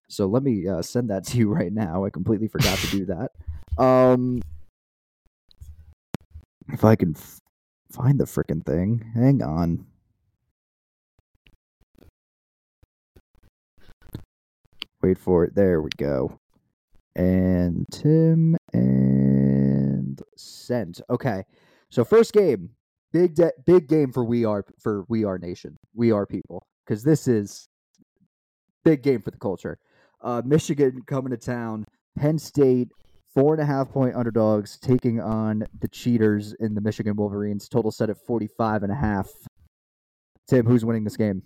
So 0.09 0.27
let 0.27 0.43
me 0.43 0.67
uh, 0.67 0.83
send 0.83 1.09
that 1.09 1.25
to 1.29 1.39
you 1.39 1.49
right 1.49 1.73
now. 1.73 2.05
I 2.05 2.11
completely 2.11 2.49
forgot 2.49 2.77
to 2.79 2.87
do 2.89 3.07
that. 3.07 3.31
Um 3.81 4.43
if 6.73 6.85
I 6.85 6.97
can 6.97 7.15
f- 7.17 7.39
find 7.93 8.19
the 8.19 8.25
freaking 8.25 8.67
thing. 8.67 9.05
Hang 9.15 9.41
on. 9.41 9.87
Wait 15.01 15.19
for 15.19 15.45
it. 15.45 15.55
There 15.55 15.81
we 15.81 15.91
go. 15.97 16.41
And 17.15 17.87
Tim 17.93 18.57
and 18.73 20.21
sent. 20.37 21.01
Okay. 21.09 21.45
So 21.89 22.05
first 22.05 22.33
game, 22.33 22.71
big 23.17 23.35
de- 23.35 23.53
big 23.65 23.89
game 23.89 24.13
for 24.13 24.25
we 24.25 24.45
are 24.45 24.65
for 24.83 25.05
we 25.09 25.25
are 25.25 25.39
nation. 25.39 25.79
We 25.95 26.13
are 26.13 26.27
people 26.27 26.67
because 26.85 27.03
this 27.03 27.27
is 27.27 27.69
big 28.85 29.03
game 29.03 29.23
for 29.23 29.31
the 29.31 29.39
culture. 29.39 29.79
Uh, 30.23 30.43
Michigan 30.45 31.03
coming 31.07 31.31
to 31.31 31.39
town. 31.39 31.87
Penn 32.19 32.39
State 32.39 32.89
four 33.35 33.55
and 33.55 33.63
a 33.63 33.67
half 33.67 33.91
point 33.91 34.15
underdogs 34.15 34.79
taking 34.79 35.21
on 35.21 35.65
the 35.81 35.89
cheaters 35.89 36.55
in 36.61 36.75
the 36.75 36.81
Michigan 36.81 37.17
Wolverines. 37.17 37.69
Total 37.69 37.91
set 37.91 38.11
at 38.11 38.19
45 38.27 38.83
and 38.83 38.93
a 38.93 38.95
half. 38.95 39.31
Tim, 40.49 40.67
who's 40.67 40.85
winning 40.85 41.05
this 41.05 41.17
game? 41.17 41.43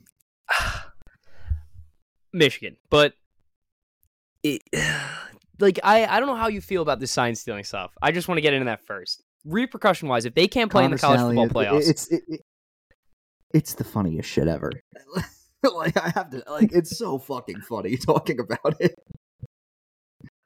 Michigan, 2.32 2.76
but 2.90 3.14
it, 4.42 4.62
like 5.60 5.78
I, 5.84 6.06
I 6.06 6.18
don't 6.18 6.28
know 6.28 6.36
how 6.36 6.48
you 6.48 6.60
feel 6.60 6.82
about 6.82 6.98
this 6.98 7.12
sign 7.12 7.34
stealing 7.36 7.64
stuff. 7.64 7.92
I 8.02 8.10
just 8.10 8.26
want 8.26 8.38
to 8.38 8.42
get 8.42 8.54
into 8.54 8.66
that 8.66 8.84
first. 8.86 9.24
Repercussion 9.44 10.08
wise, 10.08 10.24
if 10.26 10.34
they 10.34 10.46
can't 10.48 10.70
play 10.70 10.84
in 10.84 10.90
the 10.90 10.98
college 10.98 11.20
football 11.20 11.48
playoffs, 11.48 11.88
It's 11.88 12.08
it, 12.10 12.22
it- 12.28 12.40
it's 13.52 13.74
the 13.74 13.82
funniest 13.84 14.28
shit 14.28 14.46
ever. 14.46 14.70
like 15.74 15.96
I 15.96 16.10
have 16.10 16.30
to 16.30 16.42
like 16.48 16.70
it's 16.72 16.96
so 16.96 17.18
fucking 17.18 17.62
funny 17.62 17.96
talking 18.06 18.38
about 18.38 18.76
it. 18.80 18.94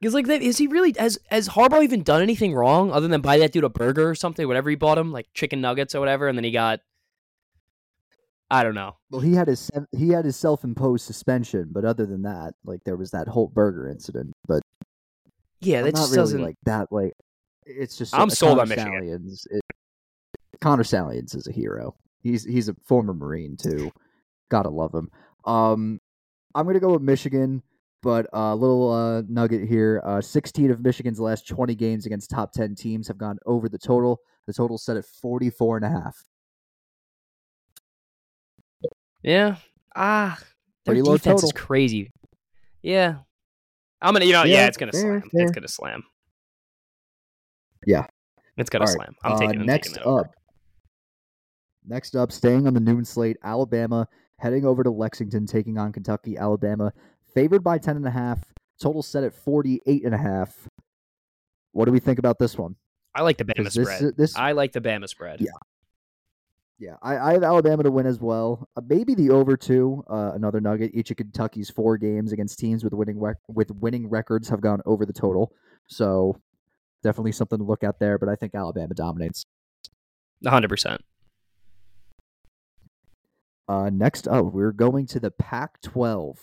Because 0.01 0.13
like, 0.13 0.25
that, 0.27 0.41
is 0.41 0.57
he 0.57 0.67
really 0.67 0.93
has 0.97 1.17
has 1.29 1.49
Harbaugh 1.49 1.83
even 1.83 2.01
done 2.03 2.21
anything 2.21 2.53
wrong 2.55 2.91
other 2.91 3.07
than 3.07 3.21
buy 3.21 3.37
that 3.37 3.51
dude 3.51 3.63
a 3.63 3.69
burger 3.69 4.09
or 4.09 4.15
something, 4.15 4.47
whatever 4.47 4.69
he 4.69 4.75
bought 4.75 4.97
him, 4.97 5.11
like 5.11 5.27
chicken 5.33 5.61
nuggets 5.61 5.93
or 5.95 5.99
whatever, 5.99 6.27
and 6.27 6.37
then 6.37 6.43
he 6.43 6.51
got, 6.51 6.79
I 8.49 8.63
don't 8.63 8.75
know. 8.75 8.97
Well, 9.11 9.21
he 9.21 9.33
had 9.33 9.47
his 9.47 9.69
he 9.95 10.09
had 10.09 10.25
his 10.25 10.35
self-imposed 10.35 11.05
suspension, 11.05 11.69
but 11.71 11.85
other 11.85 12.05
than 12.05 12.23
that, 12.23 12.53
like 12.65 12.83
there 12.85 12.97
was 12.97 13.11
that 13.11 13.27
whole 13.27 13.47
burger 13.47 13.87
incident. 13.89 14.33
But 14.47 14.63
Yeah, 15.61 15.79
I'm 15.79 15.85
that 15.85 15.93
not 15.93 15.99
just 16.01 16.11
really 16.11 16.21
doesn't. 16.23 16.41
like 16.41 16.55
that. 16.65 16.91
Like 16.91 17.13
it's 17.65 17.97
just 17.97 18.13
I'm 18.13 18.29
sold 18.29 18.59
on 18.59 18.67
Connor 18.67 18.75
Michigan. 18.75 18.93
Stalions, 18.93 19.47
it, 19.49 19.61
Connor 20.61 20.83
Stalions 20.83 21.35
is 21.35 21.47
a 21.47 21.51
hero. 21.51 21.95
He's 22.21 22.43
he's 22.43 22.69
a 22.69 22.75
former 22.85 23.13
Marine 23.13 23.57
too. 23.57 23.91
Gotta 24.49 24.69
love 24.69 24.93
him. 24.93 25.09
Um, 25.45 25.99
I'm 26.53 26.65
gonna 26.65 26.79
go 26.79 26.93
with 26.93 27.01
Michigan, 27.01 27.61
but 28.01 28.25
a 28.33 28.37
uh, 28.37 28.55
little 28.55 28.91
uh, 28.91 29.21
nugget 29.27 29.67
here: 29.67 30.01
uh, 30.05 30.21
16 30.21 30.71
of 30.71 30.81
Michigan's 30.81 31.19
last 31.19 31.47
20 31.47 31.75
games 31.75 32.05
against 32.05 32.29
top 32.29 32.51
10 32.53 32.75
teams 32.75 33.07
have 33.07 33.17
gone 33.17 33.37
over 33.45 33.69
the 33.69 33.77
total. 33.77 34.19
The 34.47 34.53
total 34.53 34.77
set 34.77 34.95
at 34.95 35.05
44 35.05 35.77
and 35.77 35.85
a 35.85 35.89
half. 35.89 36.23
Yeah. 39.23 39.55
Ah, 39.95 40.37
their 40.85 40.93
Pretty 40.93 41.01
low 41.01 41.17
defense 41.17 41.41
is 41.43 41.51
crazy. 41.51 42.11
Yeah. 42.83 43.15
I'm 44.01 44.13
gonna, 44.13 44.25
you 44.25 44.33
know, 44.33 44.43
yeah, 44.43 44.57
Yeah, 44.57 44.67
it's 44.67 44.77
gonna 44.77 44.91
fair, 44.91 45.01
slam. 45.01 45.21
fair. 45.31 45.41
It's 45.41 45.51
gonna 45.51 45.67
slam. 45.67 46.03
Yeah. 47.85 48.05
It's 48.57 48.69
gonna 48.69 48.85
All 48.85 48.87
right, 48.87 48.95
slam. 48.95 49.15
I'm 49.23 49.31
uh, 49.33 49.39
taking. 49.39 49.59
I'm 49.61 49.65
next 49.65 49.95
taking 49.95 50.11
up. 50.11 50.33
Next 51.87 52.15
up, 52.15 52.31
staying 52.31 52.67
on 52.67 52.73
the 52.73 52.79
noon 52.79 53.05
slate, 53.05 53.37
Alabama 53.43 54.07
heading 54.39 54.65
over 54.65 54.83
to 54.83 54.89
Lexington, 54.89 55.45
taking 55.45 55.77
on 55.77 55.91
Kentucky. 55.91 56.37
Alabama 56.37 56.91
favored 57.33 57.63
by 57.63 57.77
ten 57.77 57.95
and 57.95 58.05
a 58.07 58.11
half. 58.11 58.39
Total 58.81 59.03
set 59.03 59.23
at 59.23 59.33
forty 59.33 59.81
eight 59.85 60.03
and 60.05 60.15
a 60.15 60.17
half. 60.17 60.67
What 61.73 61.85
do 61.85 61.91
we 61.91 61.99
think 61.99 62.19
about 62.19 62.39
this 62.39 62.57
one? 62.57 62.75
I 63.13 63.21
like 63.21 63.37
the 63.37 63.45
Bama 63.45 63.63
'Cause 63.63 63.73
this, 63.73 63.87
spread. 63.89 64.17
this, 64.17 64.35
I 64.35 64.51
like 64.53 64.71
the 64.73 64.81
Bama 64.81 65.07
spread. 65.07 65.41
Yeah. 65.41 65.51
Yeah, 66.77 66.95
I, 67.01 67.17
I 67.17 67.33
have 67.33 67.43
Alabama 67.43 67.83
to 67.83 67.91
win 67.91 68.05
as 68.05 68.19
well. 68.19 68.67
Uh, 68.75 68.81
maybe 68.89 69.15
the 69.15 69.29
over 69.29 69.55
two. 69.55 70.03
Uh, 70.09 70.31
another 70.33 70.59
nugget. 70.59 70.91
Each 70.93 71.09
of 71.09 71.15
Kentucky's 71.15 71.69
four 71.69 71.97
games 71.97 72.33
against 72.33 72.59
teams 72.59 72.83
with 72.83 72.91
winning 72.91 73.17
rec- 73.17 73.37
with 73.47 73.71
winning 73.71 74.09
records 74.09 74.49
have 74.49 74.59
gone 74.59 74.81
over 74.85 75.05
the 75.05 75.13
total. 75.13 75.53
So 75.87 76.35
definitely 77.05 77.31
something 77.31 77.59
to 77.59 77.63
look 77.63 77.83
at 77.83 77.99
there. 77.99 78.17
But 78.17 78.27
I 78.29 78.35
think 78.35 78.53
Alabama 78.55 78.93
dominates. 78.93 79.45
100%. 80.43 80.97
Uh, 83.67 83.89
next 83.91 84.27
up, 84.27 84.45
we're 84.45 84.71
going 84.71 85.05
to 85.07 85.19
the 85.19 85.31
Pac-12. 85.31 86.37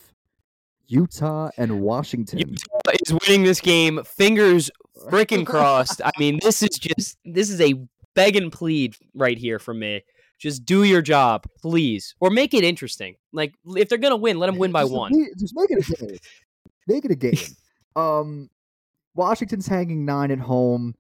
Utah 0.89 1.51
and 1.57 1.81
Washington. 1.83 2.39
Utah 2.41 2.93
is 3.07 3.13
winning 3.27 3.45
this 3.45 3.61
game. 3.61 4.03
Fingers 4.05 4.71
freaking 5.09 5.47
crossed. 5.47 6.01
I 6.05 6.11
mean, 6.19 6.39
this 6.43 6.63
is 6.63 6.71
just 6.71 7.17
this 7.25 7.49
is 7.51 7.61
a 7.61 7.75
beg 8.15 8.37
and 8.37 8.51
plead 8.53 8.97
right 9.15 9.39
here 9.39 9.59
from 9.59 9.79
me. 9.79 10.03
Just 10.39 10.65
do 10.67 10.83
your 10.83 11.01
job, 11.01 11.45
please, 11.63 12.15
or 12.21 12.29
make 12.31 12.53
it 12.53 12.65
interesting. 12.65 13.15
Like 13.33 13.55
if 13.77 13.89
they're 13.89 13.97
gonna 13.99 14.17
win, 14.17 14.39
let 14.39 14.47
them 14.47 14.57
win 14.59 14.73
by 14.73 14.83
Just 14.83 14.93
one. 14.93 15.13
ma- 15.15 15.27
Just 15.39 15.55
make 15.57 15.71
it 15.71 15.89
a 15.89 16.07
game. 16.07 16.17
make 16.89 17.05
it 17.05 17.11
a 17.13 17.15
game. 17.17 17.57
Um, 17.97 18.51
Washington's 19.15 19.67
hanging 19.67 20.05
nine 20.05 20.31
at 20.31 20.39
home. 20.39 20.95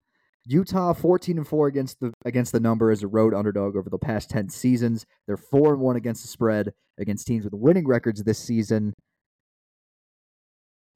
Utah 0.45 0.93
fourteen 0.93 1.39
and 1.39 1.47
four 1.47 1.69
against 1.69 2.01
the 2.01 2.13
against 2.25 2.53
the 2.53 2.61
number 2.61 2.91
as 2.91 3.03
a 3.03 3.09
road 3.09 3.33
underdog 3.33 3.77
over 3.77 3.89
the 3.89 3.99
past 3.99 4.29
ten 4.29 4.49
seasons. 4.49 5.07
They're 5.27 5.37
four 5.37 5.73
and 5.73 5.81
one 5.81 5.97
against 5.97 6.23
the 6.23 6.29
spread 6.29 6.73
against 6.99 7.27
teams 7.27 7.45
with 7.45 7.55
winning 7.55 7.87
records 7.87 8.23
this 8.25 8.39
season. 8.39 8.93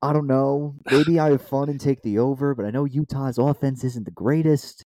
I 0.02 0.12
don't 0.12 0.26
know. 0.26 0.74
Maybe 0.90 1.20
I 1.20 1.31
have 1.31 1.42
fun 1.42 1.68
and 1.68 1.81
take 1.81 2.02
the 2.02 2.18
over, 2.18 2.55
but 2.55 2.64
I 2.64 2.70
know 2.70 2.85
Utah's 2.85 3.38
offense 3.38 3.85
isn't 3.85 4.05
the 4.05 4.11
greatest. 4.11 4.85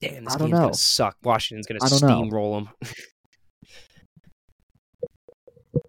Damn, 0.00 0.24
this 0.24 0.36
game's 0.36 0.50
know. 0.50 0.58
gonna 0.58 0.74
suck. 0.74 1.16
Washington's 1.24 1.66
gonna 1.66 1.80
I 1.82 1.88
don't 1.88 2.02
know. 2.02 2.36
steamroll 2.36 2.64
them. 2.64 2.90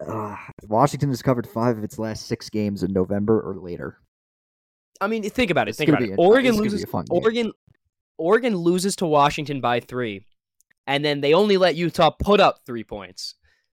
Uh, 0.06 0.36
Washington 0.66 1.10
has 1.10 1.22
covered 1.22 1.46
five 1.46 1.78
of 1.78 1.84
its 1.84 1.98
last 1.98 2.26
six 2.26 2.50
games 2.50 2.82
in 2.82 2.92
November 2.92 3.40
or 3.40 3.56
later. 3.56 3.98
I 5.00 5.06
mean, 5.06 5.22
think 5.30 5.50
about 5.50 5.68
it. 5.68 5.70
It's 5.70 5.78
Think 5.78 5.90
about 5.90 6.02
it. 6.02 6.14
Oregon 6.18 6.50
it's 6.50 6.56
gonna 6.58 6.62
be 6.68 6.70
loses. 6.70 6.84
a 6.84 6.86
fun 6.86 7.04
game. 7.04 7.18
Oregon, 7.22 7.52
Oregon 8.18 8.56
loses 8.56 8.96
to 8.96 9.06
Washington 9.06 9.60
by 9.60 9.80
three, 9.80 10.24
and 10.86 11.04
then 11.04 11.20
they 11.20 11.34
only 11.34 11.56
let 11.56 11.76
Utah 11.76 12.10
put 12.10 12.40
up 12.40 12.60
three 12.66 12.84
points. 12.84 13.34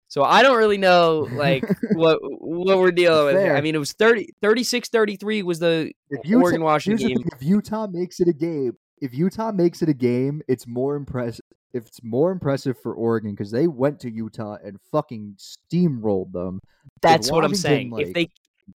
So 0.07 0.23
I 0.23 0.41
don't 0.41 0.57
really 0.57 0.77
know 0.77 1.27
like 1.33 1.63
what 1.93 2.19
what 2.21 2.77
we're 2.79 2.91
dealing 2.91 3.25
with. 3.25 3.35
Here. 3.43 3.55
I 3.55 3.61
mean, 3.61 3.75
it 3.75 3.79
was 3.79 3.93
30, 3.93 4.29
36-33 4.41 5.43
was 5.43 5.59
the 5.59 5.91
Utah- 6.23 6.41
Oregon 6.43 6.63
Washington 6.63 7.07
game. 7.07 7.17
thing, 7.17 7.29
if 7.35 7.43
Utah 7.43 7.85
makes 7.87 8.19
it 8.19 8.27
a 8.27 8.33
game, 8.33 8.75
if 9.01 9.13
Utah 9.13 9.51
makes 9.51 9.81
it 9.81 9.89
a 9.89 9.93
game, 9.93 10.41
it's 10.47 10.65
more 10.65 10.95
impressive. 10.95 11.45
It's 11.73 12.01
more 12.01 12.31
impressive 12.31 12.79
for 12.81 12.95
Oregon 12.95 13.31
because 13.31 13.51
they 13.51 13.67
went 13.67 13.99
to 13.99 14.09
Utah 14.09 14.57
and 14.63 14.79
fucking 14.91 15.35
steamrolled 15.37 16.31
them. 16.31 16.59
That's 17.03 17.31
what 17.31 17.45
I'm 17.45 17.53
saying. 17.53 17.91
like, 17.91 18.07
if 18.07 18.13
they 18.15 18.29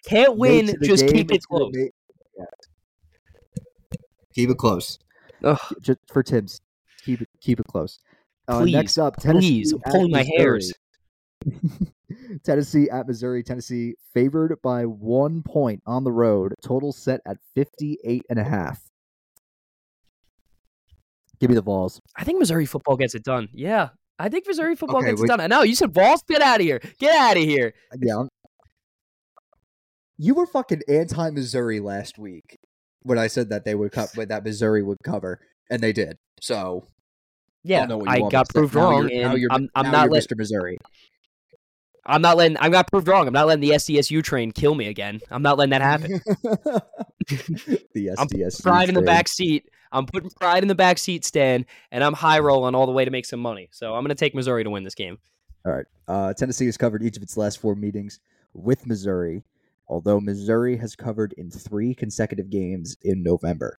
can't 0.04 0.36
win, 0.36 0.66
Makes 0.66 0.72
it 0.72 0.82
a 0.82 0.86
just 0.86 1.06
game, 1.06 1.12
keep 1.14 1.30
it 1.32 1.42
close. 1.44 1.70
gonna 1.72 1.88
Keep 4.34 4.50
it 4.50 4.58
close. 4.58 4.98
Ugh, 5.44 5.58
Just 5.80 5.98
for 6.12 6.22
Tibbs, 6.22 6.60
keep 7.04 7.20
it 7.22 7.28
keep 7.40 7.58
it 7.60 7.66
close. 7.66 7.98
Uh, 8.48 8.60
Please, 8.60 8.72
next 8.74 8.98
up, 8.98 9.16
Tennessee. 9.16 9.60
please, 9.62 9.72
I'm 9.72 9.80
at 9.86 9.92
pulling 9.92 10.10
my 10.12 10.18
Missouri. 10.18 10.36
hairs. 10.38 10.72
Tennessee 12.44 12.90
at 12.90 13.06
Missouri. 13.06 13.42
Tennessee 13.42 13.94
favored 14.12 14.56
by 14.62 14.84
one 14.84 15.42
point 15.42 15.82
on 15.86 16.04
the 16.04 16.12
road. 16.12 16.54
Total 16.62 16.92
set 16.92 17.20
at 17.26 17.38
58 17.54 18.24
and 18.28 18.38
a 18.38 18.44
half. 18.44 18.80
Give 21.40 21.48
me 21.48 21.54
the 21.56 21.62
balls. 21.62 22.00
I 22.16 22.24
think 22.24 22.38
Missouri 22.38 22.66
football 22.66 22.96
gets 22.96 23.14
it 23.14 23.22
done. 23.24 23.48
Yeah. 23.52 23.90
I 24.18 24.28
think 24.28 24.46
Missouri 24.46 24.76
football 24.76 24.98
Okay, 24.98 25.10
gets 25.10 25.20
we- 25.22 25.24
it 25.24 25.28
done. 25.28 25.40
I 25.40 25.46
know 25.46 25.62
you 25.62 25.74
said 25.74 25.92
balls. 25.94 26.22
Get 26.28 26.42
out 26.42 26.60
of 26.60 26.66
here. 26.66 26.80
Get 26.98 27.16
out 27.16 27.36
of 27.38 27.42
here. 27.42 27.72
Yeah. 27.98 28.16
I'm- 28.16 28.28
You 30.22 30.34
were 30.34 30.46
fucking 30.46 30.82
anti-Missouri 30.86 31.80
last 31.80 32.18
week 32.18 32.58
when 33.04 33.18
I 33.18 33.26
said 33.26 33.48
that 33.48 33.64
they 33.64 33.74
would 33.74 33.90
cut, 33.90 34.10
that 34.28 34.44
Missouri 34.44 34.82
would 34.82 34.98
cover, 35.02 35.40
and 35.70 35.80
they 35.80 35.94
did. 35.94 36.18
So 36.42 36.84
Yeah, 37.64 37.80
don't 37.80 37.88
know 37.88 37.98
what 37.98 38.18
you 38.18 38.26
I 38.26 38.30
got 38.30 38.46
to 38.48 38.52
proved 38.52 38.74
Now 38.74 38.82
wrong, 38.90 39.10
and 39.10 39.38
you're- 39.38 39.48
I'm, 39.50 39.70
I'm 39.74 39.90
not 39.90 40.10
letting 40.10 40.28
Mr. 40.28 40.36
Missouri. 40.36 40.76
I'm 42.04 42.20
not 42.20 42.36
letting 42.36 42.58
I 42.58 42.68
got 42.68 42.90
proved 42.90 43.08
wrong. 43.08 43.26
I'm 43.28 43.32
not 43.32 43.46
letting 43.46 43.62
the 43.62 43.70
SDSU 43.76 44.22
train 44.22 44.52
kill 44.52 44.74
me 44.74 44.88
again. 44.88 45.20
I'm 45.30 45.42
not 45.42 45.56
letting 45.56 45.70
that 45.70 45.80
happen. 45.82 46.20
the 47.94 47.94
SDSU. 47.94 48.14
I'm 48.18 48.62
pride 48.62 48.88
in 48.90 48.94
the 48.94 49.02
back 49.02 49.26
seat. 49.26 49.70
I'm 49.92 50.04
putting 50.04 50.30
pride 50.30 50.62
in 50.62 50.68
the 50.68 50.74
back 50.74 50.98
seat, 50.98 51.24
Stan, 51.24 51.64
and 51.90 52.04
I'm 52.04 52.12
high 52.12 52.40
rolling 52.40 52.74
all 52.74 52.84
the 52.86 52.92
way 52.92 53.06
to 53.06 53.10
make 53.10 53.24
some 53.24 53.40
money. 53.40 53.68
So 53.72 53.94
I'm 53.94 54.04
gonna 54.04 54.14
take 54.14 54.34
Missouri 54.34 54.64
to 54.64 54.70
win 54.70 54.84
this 54.84 54.94
game. 54.94 55.18
All 55.64 55.72
right. 55.72 55.86
Uh, 56.08 56.34
Tennessee 56.34 56.66
has 56.66 56.76
covered 56.76 57.02
each 57.02 57.16
of 57.16 57.22
its 57.22 57.36
last 57.36 57.58
four 57.60 57.74
meetings 57.74 58.20
with 58.54 58.86
Missouri, 58.86 59.44
although 59.90 60.20
Missouri 60.20 60.76
has 60.76 60.96
covered 60.96 61.34
in 61.34 61.50
three 61.50 61.94
consecutive 61.94 62.48
games 62.48 62.96
in 63.02 63.22
November. 63.22 63.78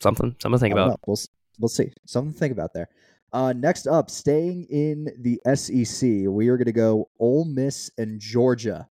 Something, 0.00 0.36
something 0.40 0.58
to 0.58 0.60
think 0.60 0.72
about. 0.72 0.88
know. 0.90 0.96
We'll 1.06 1.18
we'll 1.58 1.68
see. 1.68 1.90
Something 2.06 2.32
to 2.32 2.38
think 2.38 2.52
about 2.52 2.74
there. 2.74 2.88
Uh, 3.32 3.54
next 3.56 3.86
up, 3.86 4.10
staying 4.10 4.66
in 4.68 5.08
the 5.18 5.40
SEC, 5.54 6.28
we 6.28 6.48
are 6.48 6.58
going 6.58 6.66
to 6.66 6.72
go 6.72 7.08
Ole 7.18 7.46
Miss 7.46 7.90
and 7.96 8.20
Georgia. 8.20 8.88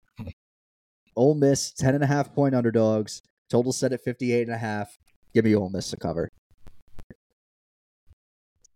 Ole 1.16 1.36
Miss, 1.36 1.72
10 1.72 1.96
and 1.96 2.04
a 2.04 2.08
half 2.08 2.34
point 2.34 2.54
underdogs. 2.54 3.22
Total 3.50 3.72
set 3.72 3.94
at 3.94 4.02
58 4.04 4.42
and 4.42 4.54
a 4.54 4.58
half. 4.58 4.98
Give 5.34 5.46
me 5.46 5.56
Ole 5.56 5.70
Miss 5.70 5.90
to 5.92 5.98
cover. 5.98 6.30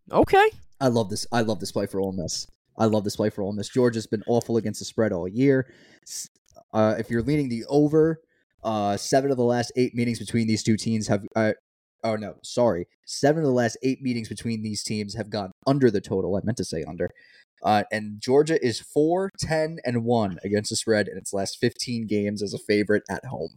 Okay. 0.09 0.49
I 0.79 0.87
love 0.87 1.09
this. 1.09 1.27
I 1.31 1.41
love 1.41 1.59
this 1.59 1.73
play 1.73 1.87
for 1.87 1.99
Ole 1.99 2.13
Miss. 2.13 2.47
I 2.79 2.85
love 2.85 3.03
this 3.03 3.17
play 3.17 3.29
for 3.29 3.41
Ole 3.41 3.53
Miss. 3.53 3.69
Georgia's 3.69 4.07
been 4.07 4.23
awful 4.25 4.57
against 4.57 4.79
the 4.79 4.85
spread 4.85 5.11
all 5.11 5.27
year. 5.27 5.71
Uh, 6.73 6.95
if 6.97 7.09
you're 7.09 7.21
leaning 7.21 7.49
the 7.49 7.65
over, 7.67 8.21
uh, 8.63 8.95
seven 8.97 9.31
of 9.31 9.37
the 9.37 9.43
last 9.43 9.71
eight 9.75 9.93
meetings 9.93 10.17
between 10.17 10.47
these 10.47 10.63
two 10.63 10.77
teams 10.77 11.07
have. 11.07 11.25
Uh, 11.35 11.53
oh 12.03 12.15
no, 12.15 12.35
sorry. 12.41 12.87
Seven 13.05 13.43
of 13.43 13.47
the 13.47 13.53
last 13.53 13.77
eight 13.83 14.01
meetings 14.01 14.29
between 14.29 14.61
these 14.61 14.83
teams 14.83 15.15
have 15.15 15.29
gone 15.29 15.51
under 15.67 15.91
the 15.91 16.01
total. 16.01 16.35
I 16.35 16.41
meant 16.43 16.57
to 16.57 16.65
say 16.65 16.83
under. 16.83 17.09
Uh, 17.61 17.83
and 17.91 18.21
Georgia 18.21 18.63
is 18.65 18.79
4, 18.79 19.31
10, 19.37 19.79
and 19.83 20.05
1 20.05 20.37
against 20.45 20.69
the 20.69 20.77
spread 20.77 21.09
in 21.09 21.17
its 21.17 21.33
last 21.33 21.57
15 21.59 22.07
games 22.07 22.41
as 22.41 22.53
a 22.53 22.57
favorite 22.57 23.03
at 23.09 23.25
home. 23.25 23.49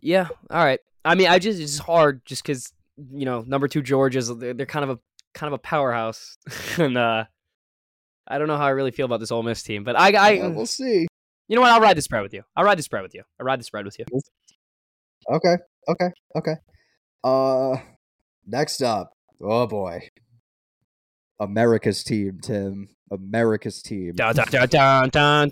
Yeah. 0.00 0.28
All 0.50 0.64
right. 0.64 0.80
I 1.04 1.14
mean, 1.14 1.28
I 1.28 1.38
just 1.38 1.60
it's 1.60 1.78
hard 1.78 2.22
just 2.24 2.42
because 2.42 2.72
you 3.10 3.24
know 3.24 3.42
number 3.46 3.68
two 3.68 3.82
Georgia's 3.82 4.34
they're, 4.36 4.54
they're 4.54 4.66
kind 4.66 4.84
of 4.84 4.90
a 4.90 4.98
kind 5.34 5.52
of 5.52 5.54
a 5.54 5.58
powerhouse, 5.58 6.36
and 6.78 6.96
uh, 6.96 7.24
I 8.26 8.38
don't 8.38 8.48
know 8.48 8.56
how 8.56 8.66
I 8.66 8.70
really 8.70 8.90
feel 8.90 9.06
about 9.06 9.20
this 9.20 9.32
Ole 9.32 9.42
Miss 9.42 9.62
team, 9.62 9.84
but 9.84 9.98
I, 9.98 10.12
I 10.12 10.30
Yeah, 10.32 10.48
we'll 10.48 10.66
see. 10.66 11.06
you 11.48 11.56
know 11.56 11.62
what? 11.62 11.72
I'll 11.72 11.80
ride 11.80 11.96
this 11.96 12.04
spread 12.04 12.22
with 12.22 12.34
you. 12.34 12.42
I'll 12.56 12.64
ride 12.64 12.78
this 12.78 12.84
spread 12.84 13.02
with 13.02 13.14
you. 13.14 13.22
I'll 13.40 13.46
ride 13.46 13.58
this 13.58 13.66
spread 13.66 13.84
with 13.84 13.98
you. 13.98 14.04
Okay. 15.30 15.56
Okay. 15.88 16.08
Okay. 16.36 16.54
Uh 17.24 17.76
next 18.46 18.82
up. 18.82 19.12
Oh 19.42 19.66
boy. 19.66 20.08
America's 21.40 22.04
team, 22.04 22.38
Tim. 22.40 22.88
America's 23.10 23.82
team. 23.82 24.12
Dun, 24.14 24.34
dun, 24.34 25.08
dun, 25.10 25.50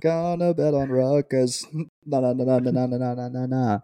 Gonna 0.00 0.54
bet 0.54 0.74
on 0.74 0.88
Rutgers. 0.90 1.66
Na 2.06 2.20
na 2.20 2.32
na 2.32 2.44
na 2.44 2.58
na 2.70 2.86
na 2.86 2.96
na 2.96 3.14
na 3.14 3.28
na 3.28 3.46
na. 3.46 3.78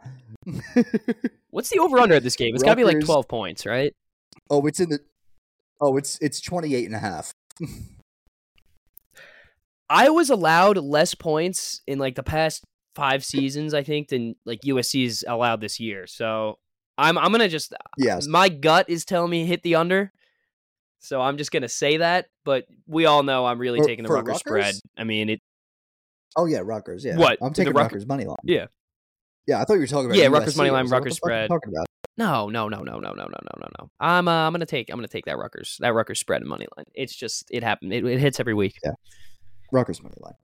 What's 1.50 1.70
the 1.70 1.78
over 1.80 1.98
under 1.98 2.14
at 2.14 2.22
this 2.22 2.36
game? 2.36 2.54
It's 2.54 2.62
got 2.62 2.70
to 2.70 2.76
be 2.76 2.84
like 2.84 2.94
Rutgers- 2.94 3.06
12 3.06 3.28
points, 3.28 3.66
right? 3.66 3.92
oh, 4.50 4.64
it's 4.66 4.80
in 4.80 4.90
the 4.90 5.00
Oh, 5.80 5.96
it's 5.96 6.18
it's 6.20 6.40
28 6.40 6.86
and 6.86 6.94
a 6.94 6.98
half. 6.98 7.32
I 9.90 10.08
was 10.10 10.30
allowed 10.30 10.76
less 10.78 11.14
points 11.14 11.82
in 11.86 11.98
like 11.98 12.14
the 12.14 12.22
past 12.22 12.64
five 12.94 13.24
seasons, 13.24 13.74
I 13.74 13.82
think, 13.82 14.08
than 14.08 14.34
like 14.46 14.60
USC's 14.62 15.24
allowed 15.26 15.60
this 15.60 15.78
year. 15.78 16.06
So 16.06 16.58
I'm 16.96 17.18
I'm 17.18 17.32
gonna 17.32 17.48
just 17.48 17.74
Yes. 17.98 18.26
my 18.26 18.48
gut 18.48 18.88
is 18.88 19.04
telling 19.04 19.30
me 19.30 19.44
hit 19.46 19.62
the 19.62 19.74
under. 19.74 20.12
So 21.00 21.20
I'm 21.20 21.36
just 21.36 21.50
gonna 21.52 21.68
say 21.68 21.98
that, 21.98 22.26
but 22.44 22.64
we 22.86 23.04
all 23.06 23.22
know 23.22 23.44
I'm 23.44 23.58
really 23.58 23.80
For- 23.80 23.86
taking 23.86 24.04
the 24.04 24.08
for 24.08 24.14
Rutgers 24.16 24.38
spread. 24.38 24.64
Rutgers? 24.64 24.82
I 24.96 25.04
mean, 25.04 25.28
it 25.28 25.40
Oh 26.36 26.46
yeah, 26.46 26.60
Rutgers. 26.62 27.04
Yeah. 27.04 27.16
What? 27.16 27.38
I'm 27.40 27.52
taking 27.52 27.72
Ruck- 27.72 27.84
Rutgers 27.92 28.06
money 28.06 28.24
line. 28.24 28.36
Yeah. 28.44 28.66
Yeah, 29.46 29.60
I 29.60 29.64
thought 29.64 29.74
you 29.74 29.80
were 29.80 29.86
talking 29.86 30.06
about 30.06 30.16
Yeah, 30.16 30.28
Rutgers 30.28 30.56
money 30.56 30.70
line, 30.70 30.84
was 30.84 30.90
like, 30.90 31.00
what 31.00 31.04
Rutgers 31.04 31.16
the 31.16 31.20
fuck 31.20 31.30
are 31.30 31.32
you 31.32 31.46
spread. 31.46 31.48
Talking 31.48 31.72
about. 31.74 31.86
no, 32.16 32.48
no, 32.48 32.68
no, 32.68 32.82
no, 32.82 32.98
no, 32.98 33.12
no, 33.12 33.12
no, 33.12 33.24
no, 33.26 33.60
no, 33.60 33.68
no. 33.78 33.90
I'm 34.00 34.26
uh, 34.26 34.46
I'm 34.46 34.52
gonna 34.52 34.66
take 34.66 34.90
I'm 34.90 34.96
gonna 34.96 35.08
take 35.08 35.26
that 35.26 35.36
Rutgers 35.36 35.76
that 35.80 35.92
Rutgers 35.92 36.18
spread 36.20 36.40
and 36.40 36.48
money 36.48 36.66
line. 36.76 36.86
It's 36.94 37.14
just 37.14 37.46
it 37.50 37.62
happened. 37.62 37.92
It, 37.92 38.04
it 38.04 38.20
hits 38.20 38.40
every 38.40 38.54
week. 38.54 38.76
Yeah, 38.82 38.92
Rutgers 39.70 40.02
money 40.02 40.16
line. 40.20 40.34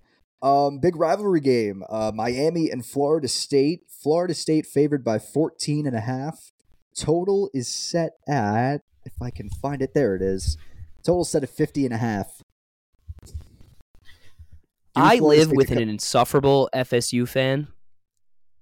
Um, 0.42 0.78
big 0.78 0.96
rivalry 0.96 1.40
game. 1.40 1.82
Uh, 1.90 2.12
Miami 2.14 2.70
and 2.70 2.84
Florida 2.84 3.28
State. 3.28 3.82
Florida 3.88 4.32
State 4.34 4.66
favored 4.66 5.04
by 5.04 5.18
14 5.18 5.86
and 5.86 5.94
a 5.94 6.00
half. 6.00 6.52
Total 6.96 7.50
is 7.52 7.68
set 7.68 8.12
at, 8.26 8.78
if 9.04 9.12
I 9.20 9.30
can 9.30 9.50
find 9.50 9.82
it, 9.82 9.92
there 9.94 10.16
it 10.16 10.22
is. 10.22 10.56
Total 11.04 11.24
set 11.24 11.42
at 11.42 11.50
50 11.50 11.84
and 11.84 11.94
a 11.94 11.98
half. 11.98 12.42
I 14.96 15.18
live 15.18 15.52
with 15.52 15.70
an 15.70 15.88
insufferable 15.88 16.68
FSU 16.74 17.26
fan. 17.28 17.68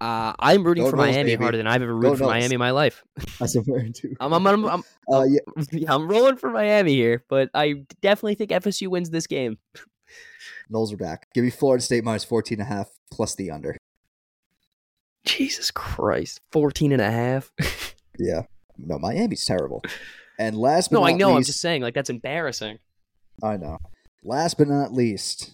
Uh, 0.00 0.32
I'm 0.38 0.62
rooting 0.62 0.84
Go 0.84 0.90
for 0.90 0.96
Miami 0.96 1.30
baby. 1.32 1.42
harder 1.42 1.56
than 1.56 1.66
I've 1.66 1.82
ever 1.82 1.92
Go 1.92 1.98
rooted 1.98 2.18
for 2.18 2.24
Noles. 2.24 2.28
Miami 2.28 2.54
in 2.54 2.58
my 2.60 2.70
life. 2.70 3.02
That's 3.40 3.56
what 3.56 3.66
we're. 3.66 3.84
I'm, 4.20 4.32
I'm, 4.32 4.46
I'm, 4.46 4.64
I'm, 4.64 4.82
Uh, 5.12 5.24
yeah, 5.72 5.92
I'm 5.94 6.06
rolling 6.06 6.36
for 6.36 6.50
Miami 6.50 6.94
here, 6.94 7.24
but 7.28 7.50
I 7.54 7.82
definitely 8.02 8.34
think 8.36 8.50
FSU 8.50 8.88
wins 8.88 9.10
this 9.10 9.26
game. 9.26 9.58
Noles 10.72 10.92
are 10.92 10.98
back. 10.98 11.28
Give 11.34 11.42
me 11.42 11.50
Florida 11.50 11.82
State 11.82 12.04
minus 12.04 12.24
14 12.24 12.60
and 12.60 12.68
a 12.70 12.72
half 12.72 12.90
plus 13.10 13.34
the 13.34 13.50
under. 13.50 13.76
Jesus 15.24 15.70
Christ. 15.70 16.40
14 16.52 16.92
and 16.92 17.02
a 17.02 17.10
half. 17.10 17.52
Yeah. 18.20 18.42
No, 18.76 18.98
Miami's 18.98 19.44
terrible. 19.44 19.80
And 20.40 20.56
last 20.56 20.90
but 20.90 20.98
no, 20.98 21.06
I 21.06 21.12
not 21.12 21.18
know. 21.20 21.30
I'm 21.30 21.36
least, 21.36 21.46
just 21.50 21.60
saying, 21.60 21.82
like, 21.82 21.94
that's 21.94 22.10
embarrassing. 22.10 22.80
I 23.44 23.56
know. 23.56 23.78
Last 24.24 24.58
but 24.58 24.66
not 24.66 24.92
least, 24.92 25.52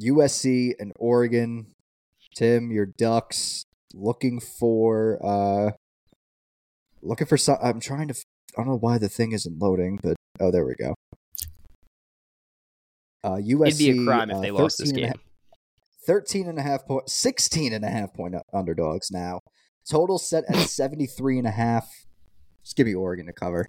USC 0.00 0.72
and 0.78 0.92
Oregon. 0.98 1.66
Tim, 2.36 2.70
your 2.70 2.86
Ducks 2.86 3.64
looking 3.94 4.38
for 4.38 5.18
uh 5.24 5.70
looking 7.02 7.26
for 7.26 7.36
some 7.36 7.56
I'm 7.62 7.80
trying 7.80 8.08
to 8.08 8.14
I 8.56 8.62
don't 8.62 8.68
know 8.68 8.78
why 8.78 8.98
the 8.98 9.08
thing 9.08 9.32
isn't 9.32 9.58
loading, 9.58 9.98
but 10.02 10.16
oh 10.40 10.50
there 10.50 10.64
we 10.64 10.74
go. 10.74 10.94
Uh 13.24 13.36
USC 13.36 13.66
It'd 13.66 13.78
be 13.78 14.02
a 14.02 14.04
crime 14.04 14.30
if 14.30 14.36
uh, 14.36 14.40
they 14.40 14.50
lost 14.50 14.78
this 14.78 14.90
13 14.90 14.90
and 14.90 14.98
a 14.98 15.00
game. 15.00 15.08
half- 15.08 15.24
13 16.06 16.48
and 16.48 16.58
a 16.58 16.62
half 16.62 16.86
point 16.86 17.08
16 17.10 17.72
and 17.72 17.84
a 17.84 17.88
half 17.90 18.14
point 18.14 18.34
underdogs 18.52 19.10
now. 19.10 19.40
Total 19.90 20.18
set 20.18 20.44
at 20.48 20.56
73 20.68 21.38
and 21.38 21.46
a 21.46 21.50
half. 21.50 21.88
Just 22.62 22.76
give 22.76 22.86
me 22.86 22.94
Oregon 22.94 23.26
to 23.26 23.32
cover. 23.32 23.66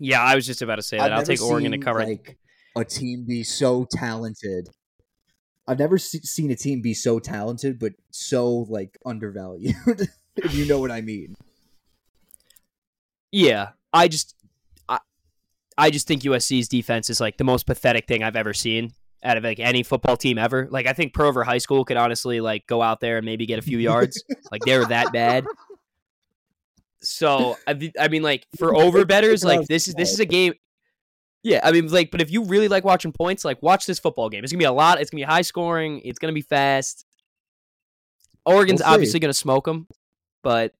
Yeah, 0.00 0.22
I 0.22 0.34
was 0.34 0.46
just 0.46 0.62
about 0.62 0.76
to 0.76 0.82
say 0.82 0.96
that. 0.96 1.12
I've 1.12 1.18
I'll 1.18 1.24
take 1.24 1.42
Oregon 1.42 1.72
to 1.72 1.78
cover 1.78 2.00
it. 2.00 2.08
Like 2.08 2.38
a 2.76 2.84
team 2.84 3.24
be 3.26 3.42
so 3.42 3.86
talented. 3.90 4.68
I've 5.66 5.78
never 5.78 5.98
se- 5.98 6.20
seen 6.20 6.50
a 6.50 6.56
team 6.56 6.82
be 6.82 6.94
so 6.94 7.18
talented, 7.18 7.78
but 7.78 7.92
so 8.10 8.66
like 8.68 8.98
undervalued. 9.06 9.74
if 10.36 10.54
you 10.54 10.66
know 10.66 10.80
what 10.80 10.90
I 10.90 11.00
mean. 11.00 11.34
Yeah, 13.30 13.70
I 13.92 14.08
just, 14.08 14.34
I, 14.88 14.98
I 15.78 15.90
just 15.90 16.06
think 16.06 16.22
USC's 16.22 16.68
defense 16.68 17.08
is 17.08 17.20
like 17.20 17.38
the 17.38 17.44
most 17.44 17.66
pathetic 17.66 18.06
thing 18.06 18.22
I've 18.22 18.36
ever 18.36 18.52
seen 18.52 18.92
out 19.24 19.36
of 19.36 19.44
like 19.44 19.60
any 19.60 19.82
football 19.82 20.16
team 20.16 20.38
ever. 20.38 20.68
Like 20.70 20.86
I 20.86 20.92
think 20.92 21.14
Prover 21.14 21.44
High 21.44 21.58
School 21.58 21.84
could 21.84 21.96
honestly 21.96 22.40
like 22.40 22.66
go 22.66 22.82
out 22.82 23.00
there 23.00 23.18
and 23.18 23.24
maybe 23.24 23.46
get 23.46 23.58
a 23.58 23.62
few 23.62 23.78
yards. 23.78 24.22
like 24.50 24.62
they're 24.64 24.84
that 24.86 25.12
bad. 25.12 25.44
So 27.00 27.56
I, 27.66 27.92
I 27.98 28.08
mean, 28.08 28.22
like 28.22 28.46
for 28.58 28.74
over 28.74 29.04
betters, 29.04 29.44
like 29.44 29.66
this 29.66 29.88
is 29.88 29.94
this 29.94 30.12
is 30.12 30.20
a 30.20 30.26
game. 30.26 30.54
Yeah, 31.42 31.60
I 31.64 31.72
mean, 31.72 31.88
like, 31.88 32.10
but 32.10 32.20
if 32.20 32.30
you 32.30 32.44
really 32.44 32.68
like 32.68 32.84
watching 32.84 33.12
points, 33.12 33.44
like 33.44 33.60
watch 33.62 33.86
this 33.86 33.98
football 33.98 34.28
game. 34.28 34.44
It's 34.44 34.52
gonna 34.52 34.60
be 34.60 34.64
a 34.64 34.72
lot. 34.72 35.00
It's 35.00 35.10
gonna 35.10 35.20
be 35.20 35.24
high 35.24 35.42
scoring. 35.42 36.00
It's 36.04 36.18
gonna 36.18 36.32
be 36.32 36.42
fast. 36.42 37.04
Oregon's 38.44 38.80
We'll 38.80 38.94
obviously 38.94 39.20
gonna 39.20 39.34
smoke 39.34 39.64
them, 39.64 39.88
but 40.42 40.72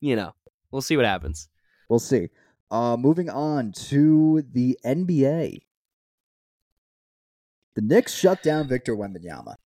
you 0.00 0.16
know, 0.16 0.34
we'll 0.70 0.82
see 0.82 0.96
what 0.96 1.06
happens. 1.06 1.48
We'll 1.88 1.98
see. 1.98 2.28
Uh, 2.70 2.96
moving 2.96 3.30
on 3.30 3.72
to 3.72 4.42
the 4.52 4.78
NBA. 4.84 5.60
The 7.74 7.82
Knicks 7.82 8.14
shut 8.14 8.42
down 8.42 8.68
Victor 8.68 8.94
Wembanyama. 8.94 9.56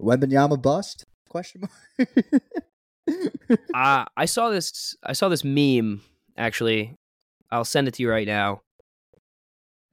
Wembanyama 0.00 0.60
bust? 0.60 1.06
Question 1.28 1.62
mark. 1.62 2.08
uh, 3.74 4.04
I 4.16 4.24
saw 4.26 4.50
this. 4.50 4.96
I 5.02 5.12
saw 5.12 5.28
this 5.28 5.44
meme. 5.44 6.02
Actually, 6.36 6.96
I'll 7.50 7.64
send 7.64 7.88
it 7.88 7.94
to 7.94 8.02
you 8.02 8.10
right 8.10 8.26
now. 8.26 8.62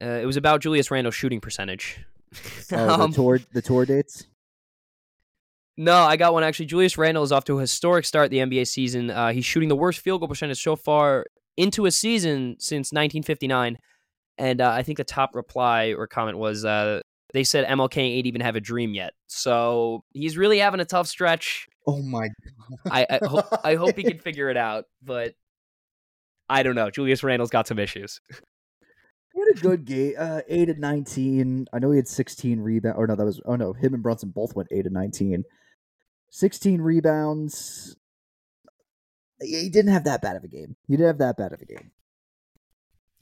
Uh, 0.02 0.06
it 0.20 0.26
was 0.26 0.36
about 0.36 0.60
Julius 0.60 0.90
Randle's 0.90 1.14
shooting 1.14 1.40
percentage. 1.40 1.98
oh, 2.72 3.02
Um, 3.04 3.10
the 3.10 3.16
tour 3.16 3.40
the 3.52 3.62
tour 3.62 3.84
dates. 3.84 4.26
no, 5.76 5.94
I 5.96 6.16
got 6.16 6.32
one 6.32 6.44
actually. 6.44 6.66
Julius 6.66 6.96
Randle 6.98 7.22
is 7.22 7.32
off 7.32 7.44
to 7.44 7.58
a 7.58 7.60
historic 7.60 8.04
start 8.04 8.30
the 8.30 8.38
NBA 8.38 8.66
season. 8.68 9.10
Uh, 9.10 9.32
he's 9.32 9.44
shooting 9.44 9.68
the 9.68 9.76
worst 9.76 10.00
field 10.00 10.20
goal 10.20 10.28
percentage 10.28 10.62
so 10.62 10.76
far 10.76 11.26
into 11.56 11.86
a 11.86 11.90
season 11.90 12.56
since 12.58 12.92
1959. 12.92 13.78
And 14.38 14.60
uh, 14.60 14.70
I 14.70 14.82
think 14.82 14.98
the 14.98 15.04
top 15.04 15.34
reply 15.34 15.94
or 15.96 16.06
comment 16.06 16.38
was 16.38 16.64
uh, 16.64 17.00
they 17.34 17.44
said 17.44 17.66
MLK 17.66 17.98
ain't 17.98 18.26
even 18.26 18.40
have 18.40 18.56
a 18.56 18.60
dream 18.60 18.94
yet. 18.94 19.12
So 19.26 20.04
he's 20.14 20.36
really 20.36 20.58
having 20.58 20.80
a 20.80 20.84
tough 20.84 21.06
stretch. 21.08 21.66
Oh 21.86 22.00
my 22.02 22.28
I 22.90 23.06
I, 23.10 23.18
ho- 23.26 23.58
I 23.64 23.74
hope 23.74 23.96
he 23.96 24.02
can 24.04 24.18
figure 24.20 24.48
it 24.50 24.56
out, 24.56 24.84
but 25.02 25.34
I 26.48 26.62
don't 26.62 26.74
know. 26.74 26.90
Julius 26.90 27.22
Randle's 27.22 27.50
got 27.50 27.66
some 27.66 27.78
issues. 27.78 28.20
He 29.34 29.40
had 29.40 29.56
a 29.56 29.60
good 29.60 29.84
game. 29.84 30.14
Uh, 30.18 30.40
eight 30.48 30.68
and 30.68 30.80
nineteen. 30.80 31.66
I 31.72 31.78
know 31.78 31.90
he 31.90 31.96
had 31.98 32.08
sixteen 32.08 32.60
rebounds. 32.60 32.98
Or 32.98 33.06
no, 33.06 33.14
that 33.16 33.24
was. 33.24 33.40
Oh 33.46 33.56
no, 33.56 33.72
him 33.72 33.94
and 33.94 34.02
Brunson 34.02 34.30
both 34.30 34.54
went 34.56 34.68
eight 34.72 34.86
and 34.86 34.94
nineteen. 34.94 35.44
Sixteen 36.30 36.80
rebounds. 36.80 37.96
He 39.40 39.68
didn't 39.70 39.92
have 39.92 40.04
that 40.04 40.20
bad 40.20 40.36
of 40.36 40.44
a 40.44 40.48
game. 40.48 40.76
He 40.86 40.94
didn't 40.96 41.06
have 41.06 41.18
that 41.18 41.36
bad 41.36 41.52
of 41.52 41.62
a 41.62 41.64
game. 41.64 41.92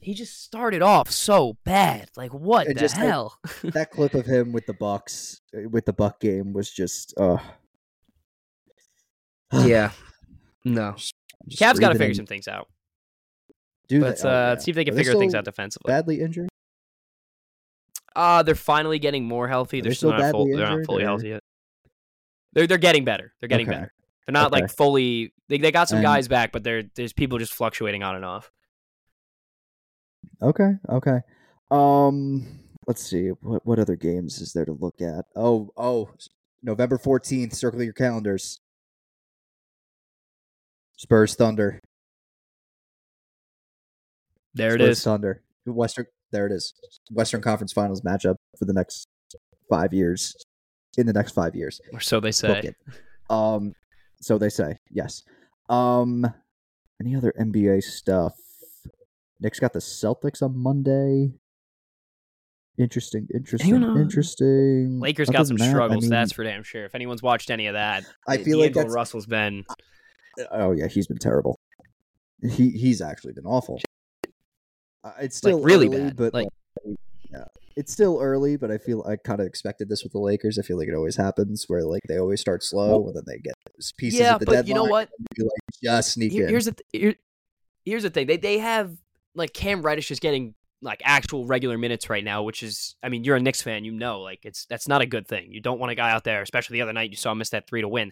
He 0.01 0.13
just 0.13 0.43
started 0.43 0.81
off 0.81 1.11
so 1.11 1.57
bad. 1.65 2.09
Like 2.15 2.33
what 2.33 2.67
And 2.67 2.75
the 2.75 2.79
just, 2.79 2.95
hell? 2.95 3.37
that 3.63 3.91
clip 3.91 4.13
of 4.13 4.25
him 4.25 4.51
with 4.51 4.65
the 4.65 4.73
Bucks 4.73 5.41
uh, 5.55 5.69
with 5.69 5.85
the 5.85 5.93
Buck 5.93 6.19
game 6.19 6.53
was 6.53 6.69
just. 6.71 7.13
Uh, 7.17 7.37
yeah. 9.53 9.91
No. 10.65 10.93
just 10.97 11.13
Cavs 11.61 11.79
got 11.79 11.89
to 11.89 11.95
figure 11.95 12.09
in- 12.09 12.15
some 12.15 12.25
things 12.25 12.47
out. 12.47 12.67
Do 13.89 13.99
Let's 13.99 14.21
they? 14.21 14.29
uh, 14.29 14.31
Oh, 14.31 14.49
yeah. 14.53 14.57
see 14.59 14.71
if 14.71 14.75
they 14.75 14.85
can 14.85 14.93
Are 14.93 14.95
they 14.97 15.03
figure 15.03 15.19
things 15.19 15.35
out 15.35 15.45
defensively. 15.45 15.89
Badly 15.91 16.21
injured. 16.21 16.49
Uh 18.15 18.43
they're 18.43 18.55
finally 18.55 18.99
getting 18.99 19.25
more 19.25 19.47
healthy. 19.47 19.81
They're 19.81 19.91
they 19.91 19.95
still 19.95 20.11
still 20.11 20.19
not 20.23 20.31
full, 20.31 20.45
they're 20.47 20.69
not 20.77 20.85
fully 20.85 21.03
or- 21.03 21.07
healthy 21.07 21.29
yet. 21.29 21.43
They're 22.53 22.67
they're 22.67 22.77
getting 22.77 23.03
better. 23.05 23.33
They're 23.39 23.49
getting 23.49 23.67
Okay. 23.67 23.75
better. 23.77 23.93
They're 24.25 24.33
not 24.33 24.51
Okay. 24.53 24.61
like 24.61 24.71
fully. 24.71 25.33
They, 25.47 25.57
they 25.57 25.71
got 25.71 25.89
some 25.89 25.97
And- 25.97 26.05
guys 26.05 26.27
back, 26.27 26.51
but 26.51 26.63
there 26.63 26.83
there's 26.95 27.13
people 27.13 27.37
just 27.37 27.53
fluctuating 27.53 28.03
on 28.03 28.15
and 28.15 28.25
off. 28.25 28.51
Okay. 30.41 30.71
Okay. 30.89 31.19
Um. 31.71 32.59
Let's 32.87 33.03
see. 33.03 33.29
What 33.29 33.65
what 33.65 33.79
other 33.79 33.95
games 33.95 34.39
is 34.41 34.53
there 34.53 34.65
to 34.65 34.73
look 34.73 35.01
at? 35.01 35.25
Oh. 35.35 35.71
Oh. 35.77 36.09
November 36.63 36.97
fourteenth. 36.97 37.53
Circle 37.53 37.83
your 37.83 37.93
calendars. 37.93 38.59
Spurs 40.97 41.35
Thunder. 41.35 41.79
There 44.53 44.75
it 44.75 44.81
is. 44.81 45.03
Thunder. 45.03 45.43
Western. 45.65 46.05
There 46.31 46.45
it 46.45 46.51
is. 46.51 46.73
Western 47.11 47.41
Conference 47.41 47.73
Finals 47.73 48.01
matchup 48.01 48.35
for 48.57 48.65
the 48.65 48.73
next 48.73 49.07
five 49.69 49.93
years. 49.93 50.35
In 50.97 51.05
the 51.05 51.13
next 51.13 51.31
five 51.33 51.55
years. 51.55 51.79
Or 51.93 51.99
so 51.99 52.19
they 52.19 52.31
say. 52.31 52.73
Um. 53.29 53.73
So 54.21 54.37
they 54.37 54.49
say. 54.49 54.77
Yes. 54.91 55.23
Um. 55.69 56.25
Any 57.01 57.15
other 57.15 57.33
NBA 57.39 57.83
stuff? 57.83 58.33
Knicks 59.39 59.59
got 59.59 59.71
the 59.73 59.79
Celtics 59.79 60.41
on 60.41 60.57
Monday. 60.57 61.31
Interesting. 62.77 63.27
Interesting. 63.33 63.75
interesting. 63.83 64.99
Lakers 65.01 65.29
Other 65.29 65.37
got 65.39 65.47
some 65.47 65.57
that, 65.57 65.65
I 65.65 65.69
struggles. 65.69 66.01
mean, 66.03 66.09
that's 66.11 66.31
for 66.31 66.43
damn 66.43 66.63
sure. 66.63 66.85
If 66.85 66.95
anyone's 66.95 67.21
watched 67.21 67.49
any 67.49 67.67
of 67.67 67.73
that, 67.73 68.05
I 68.27 68.37
feel 68.37 68.57
like 68.57 68.73
that's- 68.73 68.93
Russell's 68.93 69.25
been. 69.25 69.65
Oh 70.51 70.71
yeah, 70.71 70.87
he's 70.87 71.07
been 71.07 71.17
terrible. 71.17 71.59
He 72.41 72.69
he's 72.69 73.01
actually 73.01 73.33
been 73.33 73.45
awful. 73.45 73.81
Uh, 75.03 75.11
it's 75.21 75.37
still 75.37 75.61
really 75.61 75.87
early, 75.87 75.97
bad, 75.99 76.15
but 76.15 76.33
like- 76.33 76.47
like, 76.85 76.95
yeah, 77.31 77.43
it's 77.75 77.91
still 77.93 78.19
early. 78.21 78.57
But 78.57 78.71
I 78.71 78.77
feel 78.77 79.03
I 79.07 79.15
kind 79.15 79.39
of 79.39 79.47
expected 79.47 79.87
this 79.89 80.03
with 80.03 80.11
the 80.13 80.19
Lakers. 80.19 80.57
I 80.59 80.61
feel 80.63 80.77
like 80.77 80.87
it 80.87 80.95
always 80.95 81.15
happens 81.15 81.65
where 81.67 81.83
like 81.83 82.01
they 82.07 82.17
always 82.19 82.41
start 82.41 82.63
slow 82.63 83.07
and 83.07 83.15
then 83.15 83.23
they 83.27 83.37
get 83.37 83.53
those 83.75 83.93
pieces 83.97 84.19
Yeah, 84.19 84.33
at 84.35 84.39
the 84.39 84.45
but 84.45 84.51
deadline. 84.53 84.67
you 84.67 84.73
know 84.75 84.83
what? 84.85 85.09
like 85.37 85.49
just 85.83 86.11
sneak 86.13 86.31
Here- 86.31 86.43
in. 86.45 86.49
here's 86.49 86.65
the 86.65 86.75
th- 86.91 87.17
here's 87.85 88.03
the 88.03 88.09
thing. 88.09 88.27
They 88.27 88.37
they 88.37 88.57
have 88.59 88.95
like 89.35 89.53
Cam 89.53 89.81
Reddish 89.81 90.11
is 90.11 90.19
getting 90.19 90.55
like 90.81 91.01
actual 91.05 91.45
regular 91.45 91.77
minutes 91.77 92.09
right 92.09 92.23
now, 92.23 92.43
which 92.43 92.63
is 92.63 92.95
I 93.03 93.09
mean 93.09 93.23
you're 93.23 93.35
a 93.35 93.39
Knicks 93.39 93.61
fan, 93.61 93.85
you 93.85 93.91
know 93.91 94.21
like 94.21 94.39
it's 94.43 94.65
that's 94.65 94.87
not 94.87 95.01
a 95.01 95.05
good 95.05 95.27
thing. 95.27 95.51
You 95.51 95.61
don't 95.61 95.79
want 95.79 95.91
a 95.91 95.95
guy 95.95 96.11
out 96.11 96.23
there, 96.23 96.41
especially 96.41 96.75
the 96.75 96.81
other 96.81 96.93
night 96.93 97.11
you 97.11 97.15
saw 97.17 97.31
him 97.31 97.37
miss 97.37 97.49
that 97.51 97.67
three 97.67 97.81
to 97.81 97.87
win. 97.87 98.11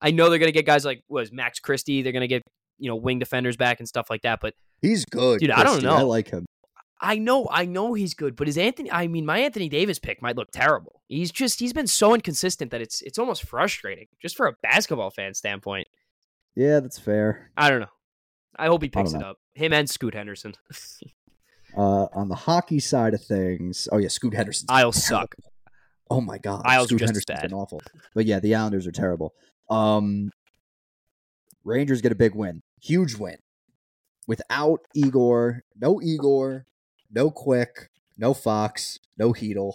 I 0.00 0.10
know 0.10 0.28
they're 0.28 0.38
gonna 0.38 0.52
get 0.52 0.66
guys 0.66 0.84
like 0.84 1.02
was 1.08 1.32
Max 1.32 1.58
Christie. 1.60 2.02
They're 2.02 2.12
gonna 2.12 2.26
get 2.26 2.42
you 2.78 2.88
know 2.88 2.96
wing 2.96 3.18
defenders 3.18 3.56
back 3.56 3.80
and 3.80 3.88
stuff 3.88 4.08
like 4.10 4.22
that. 4.22 4.40
But 4.40 4.54
He's 4.82 5.04
good, 5.04 5.40
Dude, 5.40 5.50
I 5.50 5.64
don't 5.64 5.82
know. 5.82 5.96
I 5.96 6.02
like 6.02 6.28
him. 6.30 6.46
I 7.00 7.18
know 7.18 7.48
I 7.50 7.64
know 7.66 7.94
he's 7.94 8.14
good. 8.14 8.36
But 8.36 8.46
his 8.46 8.58
Anthony, 8.58 8.90
I 8.90 9.06
mean 9.06 9.26
my 9.26 9.38
Anthony 9.38 9.68
Davis 9.68 9.98
pick 9.98 10.22
might 10.22 10.36
look 10.36 10.50
terrible. 10.50 11.02
He's 11.08 11.30
just 11.30 11.58
he's 11.60 11.72
been 11.72 11.86
so 11.86 12.14
inconsistent 12.14 12.70
that 12.70 12.80
it's 12.80 13.02
it's 13.02 13.18
almost 13.18 13.44
frustrating 13.44 14.06
just 14.20 14.36
for 14.36 14.46
a 14.46 14.52
basketball 14.62 15.10
fan 15.10 15.34
standpoint. 15.34 15.88
Yeah, 16.54 16.80
that's 16.80 16.98
fair. 16.98 17.50
I 17.56 17.68
don't 17.68 17.80
know. 17.80 17.86
I 18.58 18.66
hope 18.66 18.82
he 18.82 18.88
picks 18.88 19.12
it 19.12 19.22
up. 19.22 19.36
Him 19.54 19.72
and 19.74 19.88
Scoot 19.88 20.14
Henderson. 20.14 20.54
Uh, 21.76 22.06
on 22.14 22.28
the 22.30 22.34
hockey 22.34 22.80
side 22.80 23.12
of 23.12 23.22
things, 23.22 23.86
oh 23.92 23.98
yeah, 23.98 24.08
Scoot 24.08 24.32
Henderson. 24.32 24.64
Isles 24.70 25.04
suck. 25.04 25.34
Oh 26.08 26.22
my 26.22 26.38
god, 26.38 26.62
Isles 26.64 26.88
Scoot 26.88 27.00
Henderson's 27.00 27.26
bad. 27.26 27.42
been 27.42 27.52
awful. 27.52 27.82
But 28.14 28.24
yeah, 28.24 28.40
the 28.40 28.54
Islanders 28.54 28.86
are 28.86 28.92
terrible. 28.92 29.34
Um, 29.68 30.30
Rangers 31.64 32.00
get 32.00 32.12
a 32.12 32.14
big 32.14 32.34
win, 32.34 32.62
huge 32.86 33.16
win, 33.16 33.36
without 34.26 34.80
Igor. 34.94 35.62
No 35.80 36.00
Igor, 36.00 36.66
no 37.10 37.30
Quick, 37.30 37.90
no 38.16 38.34
Fox, 38.34 38.98
no 39.18 39.32
Chytil. 39.32 39.74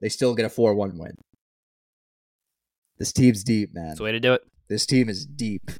They 0.00 0.08
still 0.08 0.34
get 0.34 0.46
a 0.46 0.50
four-one 0.50 0.98
win. 0.98 1.14
This 2.98 3.12
team's 3.12 3.44
deep, 3.44 3.74
man. 3.74 3.88
That's 3.88 3.98
the 3.98 4.04
way 4.04 4.12
to 4.12 4.20
do 4.20 4.34
it. 4.34 4.42
This 4.68 4.86
team 4.86 5.08
is 5.08 5.26
deep. 5.26 5.70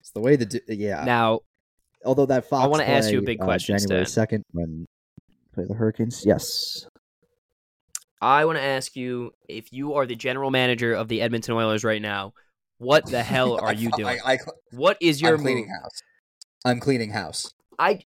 It's 0.00 0.10
the 0.10 0.20
way 0.20 0.36
the 0.36 0.60
yeah. 0.68 1.04
Now, 1.04 1.40
Although 2.04 2.26
that 2.26 2.48
Fox, 2.48 2.64
I 2.64 2.66
wanna 2.66 2.84
ask 2.84 3.10
you 3.10 3.18
a 3.20 3.22
big 3.22 3.40
uh, 3.40 3.44
question, 3.44 3.78
January 3.78 4.04
Stan. 4.04 4.12
second 4.12 4.44
when 4.52 4.86
play 5.54 5.64
the 5.66 5.74
Hurricanes. 5.74 6.22
Yes, 6.26 6.86
I 8.20 8.44
want 8.44 8.58
to 8.58 8.62
ask 8.62 8.96
you 8.96 9.32
if 9.48 9.72
you 9.72 9.94
are 9.94 10.06
the 10.06 10.16
general 10.16 10.50
manager 10.50 10.94
of 10.94 11.08
the 11.08 11.20
Edmonton 11.20 11.54
Oilers 11.54 11.84
right 11.84 12.00
now, 12.00 12.32
what 12.84 13.06
the 13.06 13.22
hell 13.34 13.58
are 13.58 13.72
you 13.72 13.90
doing? 13.96 14.20
I, 14.24 14.34
I, 14.34 14.38
what 14.72 14.96
is 15.00 15.20
your 15.20 15.34
I'm 15.34 15.40
cleaning 15.40 15.68
move? 15.68 15.82
house. 15.82 16.02
I'm 16.64 16.80
cleaning 16.80 17.10
house. 17.10 17.52
I 17.78 18.00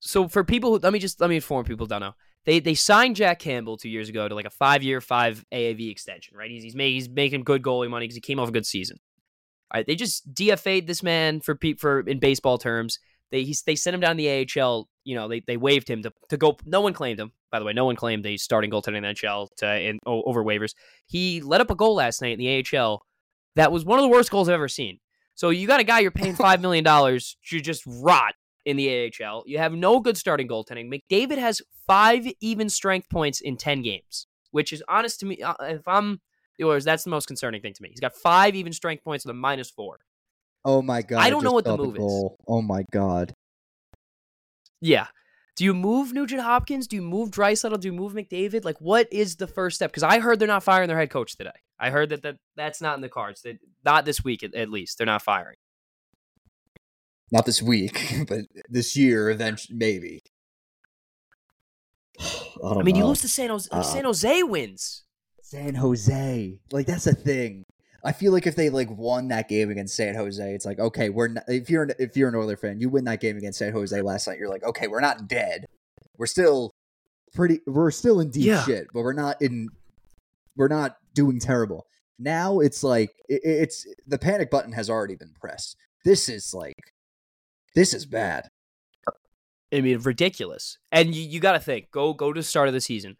so 0.00 0.28
for 0.28 0.44
people 0.44 0.70
who 0.70 0.78
let 0.78 0.92
me 0.92 0.98
just 0.98 1.20
let 1.20 1.30
me 1.30 1.36
inform 1.36 1.64
people 1.64 1.86
don't 1.86 2.00
know. 2.00 2.14
They 2.44 2.60
they 2.60 2.74
signed 2.74 3.16
Jack 3.16 3.38
Campbell 3.38 3.76
two 3.76 3.88
years 3.88 4.08
ago 4.08 4.28
to 4.28 4.34
like 4.34 4.44
a 4.44 4.50
five 4.50 4.82
year 4.82 5.00
five 5.00 5.44
AAV 5.52 5.90
extension, 5.90 6.36
right? 6.36 6.50
He's 6.50 6.62
he's, 6.62 6.76
ma- 6.76 6.84
he's 6.84 7.08
making 7.08 7.44
good 7.44 7.62
goalie 7.62 7.88
money 7.88 8.04
because 8.04 8.16
he 8.16 8.20
came 8.20 8.38
off 8.38 8.48
a 8.48 8.52
good 8.52 8.66
season. 8.66 8.98
All 9.72 9.78
right, 9.78 9.86
they 9.86 9.94
just 9.94 10.32
DFA'd 10.34 10.86
this 10.86 11.02
man 11.02 11.40
for 11.40 11.58
for 11.78 12.00
in 12.00 12.18
baseball 12.18 12.58
terms. 12.58 12.98
They 13.30 13.44
he's, 13.44 13.62
they 13.62 13.76
sent 13.76 13.94
him 13.94 14.00
down 14.00 14.16
the 14.16 14.46
AHL. 14.58 14.88
You 15.04 15.14
know, 15.16 15.26
they 15.28 15.40
they 15.40 15.56
waived 15.56 15.88
him 15.88 16.02
to, 16.02 16.12
to 16.28 16.36
go. 16.36 16.56
No 16.66 16.80
one 16.80 16.92
claimed 16.92 17.18
him. 17.18 17.32
By 17.50 17.58
the 17.58 17.64
way, 17.64 17.72
no 17.72 17.84
one 17.84 17.96
claimed 17.96 18.26
a 18.26 18.36
starting 18.36 18.70
goaltender 18.70 18.96
in 18.96 19.02
the 19.04 19.08
NHL 19.08 19.48
to 19.58 19.80
in, 19.80 19.98
over 20.06 20.44
waivers. 20.44 20.74
He 21.06 21.40
let 21.40 21.60
up 21.60 21.70
a 21.70 21.74
goal 21.74 21.94
last 21.94 22.20
night 22.20 22.38
in 22.38 22.40
the 22.40 22.78
AHL. 22.78 23.02
That 23.56 23.72
was 23.72 23.84
one 23.84 23.98
of 23.98 24.02
the 24.02 24.08
worst 24.08 24.30
goals 24.30 24.48
I've 24.48 24.54
ever 24.54 24.68
seen. 24.68 24.98
So 25.34 25.50
you 25.50 25.66
got 25.66 25.80
a 25.80 25.84
guy 25.84 26.00
you're 26.00 26.10
paying 26.10 26.34
five 26.48 26.60
million 26.60 26.84
dollars 26.84 27.36
to 27.48 27.60
just 27.60 27.82
rot 27.86 28.34
in 28.64 28.76
the 28.76 29.12
AHL. 29.22 29.44
You 29.46 29.58
have 29.58 29.72
no 29.72 30.00
good 30.00 30.16
starting 30.16 30.48
goaltending. 30.48 30.90
McDavid 30.92 31.38
has 31.38 31.60
five 31.86 32.26
even 32.40 32.68
strength 32.68 33.08
points 33.10 33.40
in 33.40 33.56
ten 33.56 33.82
games, 33.82 34.26
which 34.50 34.72
is 34.72 34.82
honest 34.88 35.20
to 35.20 35.26
me. 35.26 35.42
uh, 35.42 35.54
If 35.60 35.86
I'm 35.86 36.20
the 36.58 36.64
Oilers, 36.64 36.84
that's 36.84 37.04
the 37.04 37.10
most 37.10 37.26
concerning 37.26 37.60
thing 37.60 37.74
to 37.74 37.82
me. 37.82 37.88
He's 37.90 38.00
got 38.00 38.14
five 38.14 38.54
even 38.54 38.72
strength 38.72 39.02
points 39.04 39.24
with 39.24 39.30
a 39.30 39.34
minus 39.34 39.70
four. 39.70 39.98
Oh 40.64 40.80
my 40.82 41.02
god! 41.02 41.18
I 41.20 41.30
don't 41.30 41.44
know 41.44 41.52
what 41.52 41.64
the 41.64 41.76
move 41.76 41.94
is. 41.96 41.98
goal. 41.98 42.38
Oh 42.48 42.62
my 42.62 42.84
god! 42.92 43.34
Yeah. 44.80 45.06
Do 45.56 45.64
you 45.64 45.72
move 45.72 46.12
Nugent 46.12 46.42
Hopkins? 46.42 46.88
Do 46.88 46.96
you 46.96 47.02
move 47.02 47.30
Draisaitl? 47.30 47.80
Do 47.80 47.88
you 47.88 47.92
move 47.92 48.12
McDavid? 48.12 48.64
Like, 48.64 48.80
what 48.80 49.06
is 49.12 49.36
the 49.36 49.46
first 49.46 49.76
step? 49.76 49.90
Because 49.90 50.02
I 50.02 50.18
heard 50.18 50.40
they're 50.40 50.48
not 50.48 50.64
firing 50.64 50.88
their 50.88 50.98
head 50.98 51.10
coach 51.10 51.36
today. 51.36 51.52
I 51.78 51.90
heard 51.90 52.08
that, 52.10 52.22
that 52.22 52.36
that's 52.56 52.80
not 52.80 52.96
in 52.96 53.02
the 53.02 53.08
cards. 53.08 53.42
That 53.42 53.58
not 53.84 54.04
this 54.04 54.24
week 54.24 54.42
at, 54.42 54.54
at 54.54 54.70
least. 54.70 54.98
They're 54.98 55.06
not 55.06 55.22
firing. 55.22 55.56
Not 57.30 57.46
this 57.46 57.62
week, 57.62 58.14
but 58.28 58.40
this 58.68 58.96
year, 58.96 59.30
eventually, 59.30 59.76
maybe. 59.76 60.22
I, 62.20 62.24
don't 62.62 62.78
I 62.78 62.82
mean, 62.82 62.96
you 62.96 63.04
lose 63.04 63.20
to 63.22 63.28
San 63.28 63.50
Jose. 63.50 63.68
Uh, 63.70 63.82
San 63.82 64.04
Jose 64.04 64.42
wins. 64.42 65.04
San 65.42 65.74
Jose. 65.74 66.58
Like 66.72 66.86
that's 66.86 67.06
a 67.06 67.14
thing. 67.14 67.63
I 68.04 68.12
feel 68.12 68.32
like 68.32 68.46
if 68.46 68.54
they 68.54 68.68
like 68.70 68.90
won 68.90 69.28
that 69.28 69.48
game 69.48 69.70
against 69.70 69.96
San 69.96 70.14
Jose, 70.14 70.54
it's 70.54 70.66
like 70.66 70.78
okay, 70.78 71.08
we're 71.08 71.28
not, 71.28 71.44
if 71.48 71.70
you're 71.70 71.84
an, 71.84 71.92
if 71.98 72.16
you're 72.16 72.28
an 72.28 72.34
Oiler 72.34 72.56
fan, 72.56 72.80
you 72.80 72.88
win 72.90 73.04
that 73.04 73.20
game 73.20 73.36
against 73.36 73.58
San 73.58 73.72
Jose 73.72 74.00
last 74.02 74.26
night. 74.26 74.38
You're 74.38 74.50
like, 74.50 74.62
okay, 74.64 74.86
we're 74.88 75.00
not 75.00 75.26
dead. 75.28 75.64
We're 76.18 76.26
still 76.26 76.70
pretty. 77.34 77.60
We're 77.66 77.90
still 77.90 78.20
in 78.20 78.30
deep 78.30 78.44
Yeah. 78.44 78.64
shit, 78.64 78.88
but 78.92 79.02
we're 79.02 79.12
not 79.14 79.40
in. 79.40 79.68
We're 80.56 80.68
not 80.68 80.96
doing 81.14 81.40
terrible. 81.40 81.86
Now 82.18 82.60
it's 82.60 82.84
like 82.84 83.10
it, 83.28 83.40
it's 83.44 83.86
the 84.06 84.18
panic 84.18 84.50
button 84.50 84.72
has 84.72 84.88
already 84.90 85.16
been 85.16 85.32
pressed. 85.40 85.76
This 86.04 86.28
is 86.28 86.52
like, 86.54 86.92
this 87.74 87.94
is 87.94 88.06
bad. 88.06 88.48
I 89.72 89.80
mean, 89.80 89.98
ridiculous. 89.98 90.78
And 90.92 91.14
you, 91.14 91.22
you 91.26 91.40
got 91.40 91.52
to 91.52 91.58
think, 91.58 91.90
go 91.90 92.12
go 92.12 92.32
to 92.32 92.38
the 92.40 92.44
start 92.44 92.68
of 92.68 92.74
the 92.74 92.80
season. 92.80 93.16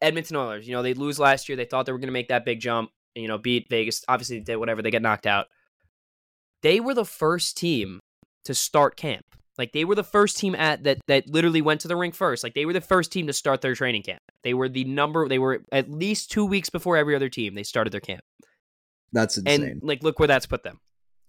Edmonton 0.00 0.36
Oilers, 0.36 0.66
you 0.66 0.74
know, 0.74 0.82
they 0.82 0.94
lose 0.94 1.18
last 1.18 1.48
year. 1.48 1.56
They 1.56 1.64
thought 1.66 1.84
they 1.86 1.92
were 1.92 1.98
going 1.98 2.08
to 2.08 2.12
make 2.12 2.28
that 2.28 2.44
big 2.44 2.60
jump, 2.60 2.90
you 3.14 3.28
know, 3.28 3.38
beat 3.38 3.68
Vegas. 3.68 4.04
Obviously, 4.08 4.38
they 4.38 4.44
did 4.44 4.56
whatever. 4.56 4.82
They 4.82 4.90
get 4.90 5.02
knocked 5.02 5.26
out. 5.26 5.46
They 6.62 6.80
were 6.80 6.94
the 6.94 7.04
first 7.04 7.56
team 7.56 8.00
to 8.44 8.54
start 8.54 8.96
camp. 8.96 9.24
Like 9.58 9.72
they 9.72 9.84
were 9.84 9.94
the 9.94 10.04
first 10.04 10.38
team 10.38 10.54
at 10.54 10.84
that 10.84 10.98
that 11.06 11.28
literally 11.28 11.60
went 11.60 11.82
to 11.82 11.88
the 11.88 11.96
rink 11.96 12.14
first. 12.14 12.42
Like 12.42 12.54
they 12.54 12.64
were 12.64 12.72
the 12.72 12.80
first 12.80 13.12
team 13.12 13.26
to 13.26 13.32
start 13.32 13.60
their 13.60 13.74
training 13.74 14.02
camp. 14.02 14.22
They 14.42 14.54
were 14.54 14.68
the 14.68 14.84
number. 14.84 15.28
They 15.28 15.38
were 15.38 15.64
at 15.70 15.90
least 15.90 16.30
two 16.30 16.46
weeks 16.46 16.70
before 16.70 16.96
every 16.96 17.14
other 17.14 17.28
team. 17.28 17.54
They 17.54 17.62
started 17.62 17.92
their 17.92 18.00
camp. 18.00 18.22
That's 19.12 19.36
insane. 19.36 19.62
and 19.64 19.82
like 19.82 20.02
look 20.02 20.18
where 20.18 20.28
that's 20.28 20.46
put 20.46 20.62
them 20.62 20.80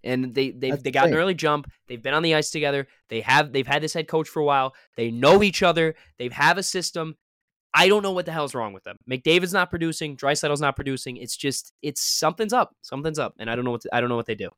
and 0.04 0.34
they 0.34 0.52
they 0.52 0.72
That's 0.72 0.84
they 0.84 0.92
got 0.92 1.08
an 1.08 1.16
early 1.16 1.34
jump 1.34 1.68
they've 1.88 2.02
been 2.02 2.14
on 2.14 2.24
the 2.24 2.36
ice 2.36 2.52
together 2.52 2.88
they 3.10 3.22
have 3.22 3.52
they've 3.52 3.68
had 3.68 3.82
this 3.82 3.94
head 3.94 4.08
coach 4.08 4.28
for 4.28 4.40
a 4.40 4.46
while 4.46 4.74
they 4.98 5.12
know 5.12 5.44
each 5.44 5.64
other 5.64 5.96
they 6.18 6.30
have 6.30 6.58
a 6.58 6.64
system 6.64 7.16
i 7.74 7.88
don't 7.88 8.04
know 8.04 8.12
what 8.12 8.26
the 8.26 8.32
hell's 8.32 8.54
wrong 8.54 8.74
with 8.74 8.84
them 8.84 8.98
mcdavid's 9.10 9.54
not 9.54 9.70
producing 9.70 10.16
Draisaitl's 10.18 10.62
not 10.62 10.76
producing 10.76 11.18
it's 11.18 11.38
just 11.38 11.74
it's 11.82 12.02
something's 12.02 12.54
up 12.54 12.76
something's 12.82 13.20
up 13.20 13.34
and 13.40 13.50
i 13.50 13.56
don't 13.56 13.66
know 13.66 13.72
what 13.72 13.82
to, 13.82 13.90
i 13.94 14.00
don't 14.00 14.10
know 14.10 14.16
what 14.16 14.26
they 14.26 14.36
do 14.36 14.50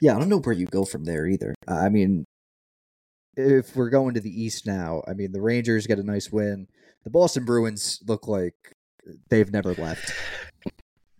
Yeah, 0.00 0.16
I 0.16 0.18
don't 0.18 0.28
know 0.28 0.40
where 0.40 0.54
you 0.54 0.66
go 0.66 0.84
from 0.84 1.04
there 1.04 1.26
either. 1.26 1.54
I 1.68 1.88
mean, 1.88 2.24
if 3.36 3.76
we're 3.76 3.90
going 3.90 4.14
to 4.14 4.20
the 4.20 4.42
East 4.42 4.66
now, 4.66 5.02
I 5.06 5.12
mean, 5.14 5.32
the 5.32 5.40
Rangers 5.40 5.86
get 5.86 5.98
a 5.98 6.02
nice 6.02 6.30
win. 6.32 6.66
The 7.04 7.10
Boston 7.10 7.44
Bruins 7.44 8.00
look 8.06 8.26
like 8.26 8.54
they've 9.30 9.52
never 9.52 9.74
left. 9.74 10.12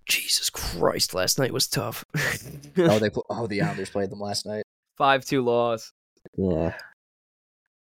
jesus 0.06 0.50
christ 0.50 1.14
last 1.14 1.38
night 1.38 1.50
was 1.50 1.66
tough 1.66 2.04
oh, 2.76 2.98
they 2.98 3.08
oh 3.30 3.46
the 3.46 3.62
Islanders 3.62 3.88
played 3.88 4.10
them 4.10 4.20
last 4.20 4.44
night. 4.44 4.64
5-2 5.00 5.42
loss 5.42 5.92
Ugh. 6.38 6.74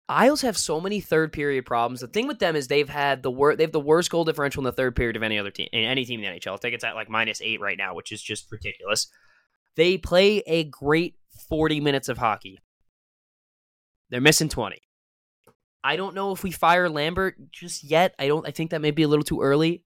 Isles 0.08 0.42
have 0.42 0.58
so 0.58 0.80
many 0.80 1.00
third 1.00 1.32
period 1.32 1.64
problems. 1.64 2.00
The 2.00 2.08
thing 2.08 2.26
with 2.26 2.38
them 2.38 2.56
is 2.56 2.68
they've 2.68 2.88
had 2.88 3.22
the 3.22 3.30
worst. 3.30 3.56
They 3.56 3.64
have 3.64 3.72
the 3.72 3.80
worst 3.80 4.10
goal 4.10 4.24
differential 4.24 4.60
in 4.60 4.64
the 4.64 4.72
third 4.72 4.94
period 4.94 5.16
of 5.16 5.22
any 5.22 5.38
other 5.38 5.50
team, 5.50 5.68
in 5.72 5.84
any 5.84 6.04
team 6.04 6.22
in 6.22 6.30
the 6.30 6.40
NHL. 6.40 6.54
I 6.54 6.56
think 6.58 6.74
it's 6.74 6.84
at 6.84 6.94
like 6.94 7.08
minus 7.08 7.40
eight 7.40 7.60
right 7.60 7.78
now, 7.78 7.94
which 7.94 8.12
is 8.12 8.22
just 8.22 8.50
ridiculous. 8.52 9.08
They 9.76 9.96
play 9.96 10.42
a 10.46 10.64
great 10.64 11.14
forty 11.48 11.80
minutes 11.80 12.08
of 12.10 12.18
hockey. 12.18 12.58
They're 14.10 14.20
missing 14.20 14.50
twenty. 14.50 14.82
I 15.82 15.96
don't 15.96 16.14
know 16.14 16.32
if 16.32 16.42
we 16.42 16.50
fire 16.50 16.88
Lambert 16.88 17.36
just 17.50 17.82
yet. 17.82 18.14
I 18.18 18.26
don't. 18.26 18.46
I 18.46 18.50
think 18.50 18.70
that 18.72 18.82
may 18.82 18.90
be 18.90 19.04
a 19.04 19.08
little 19.08 19.24
too 19.24 19.40
early, 19.40 19.84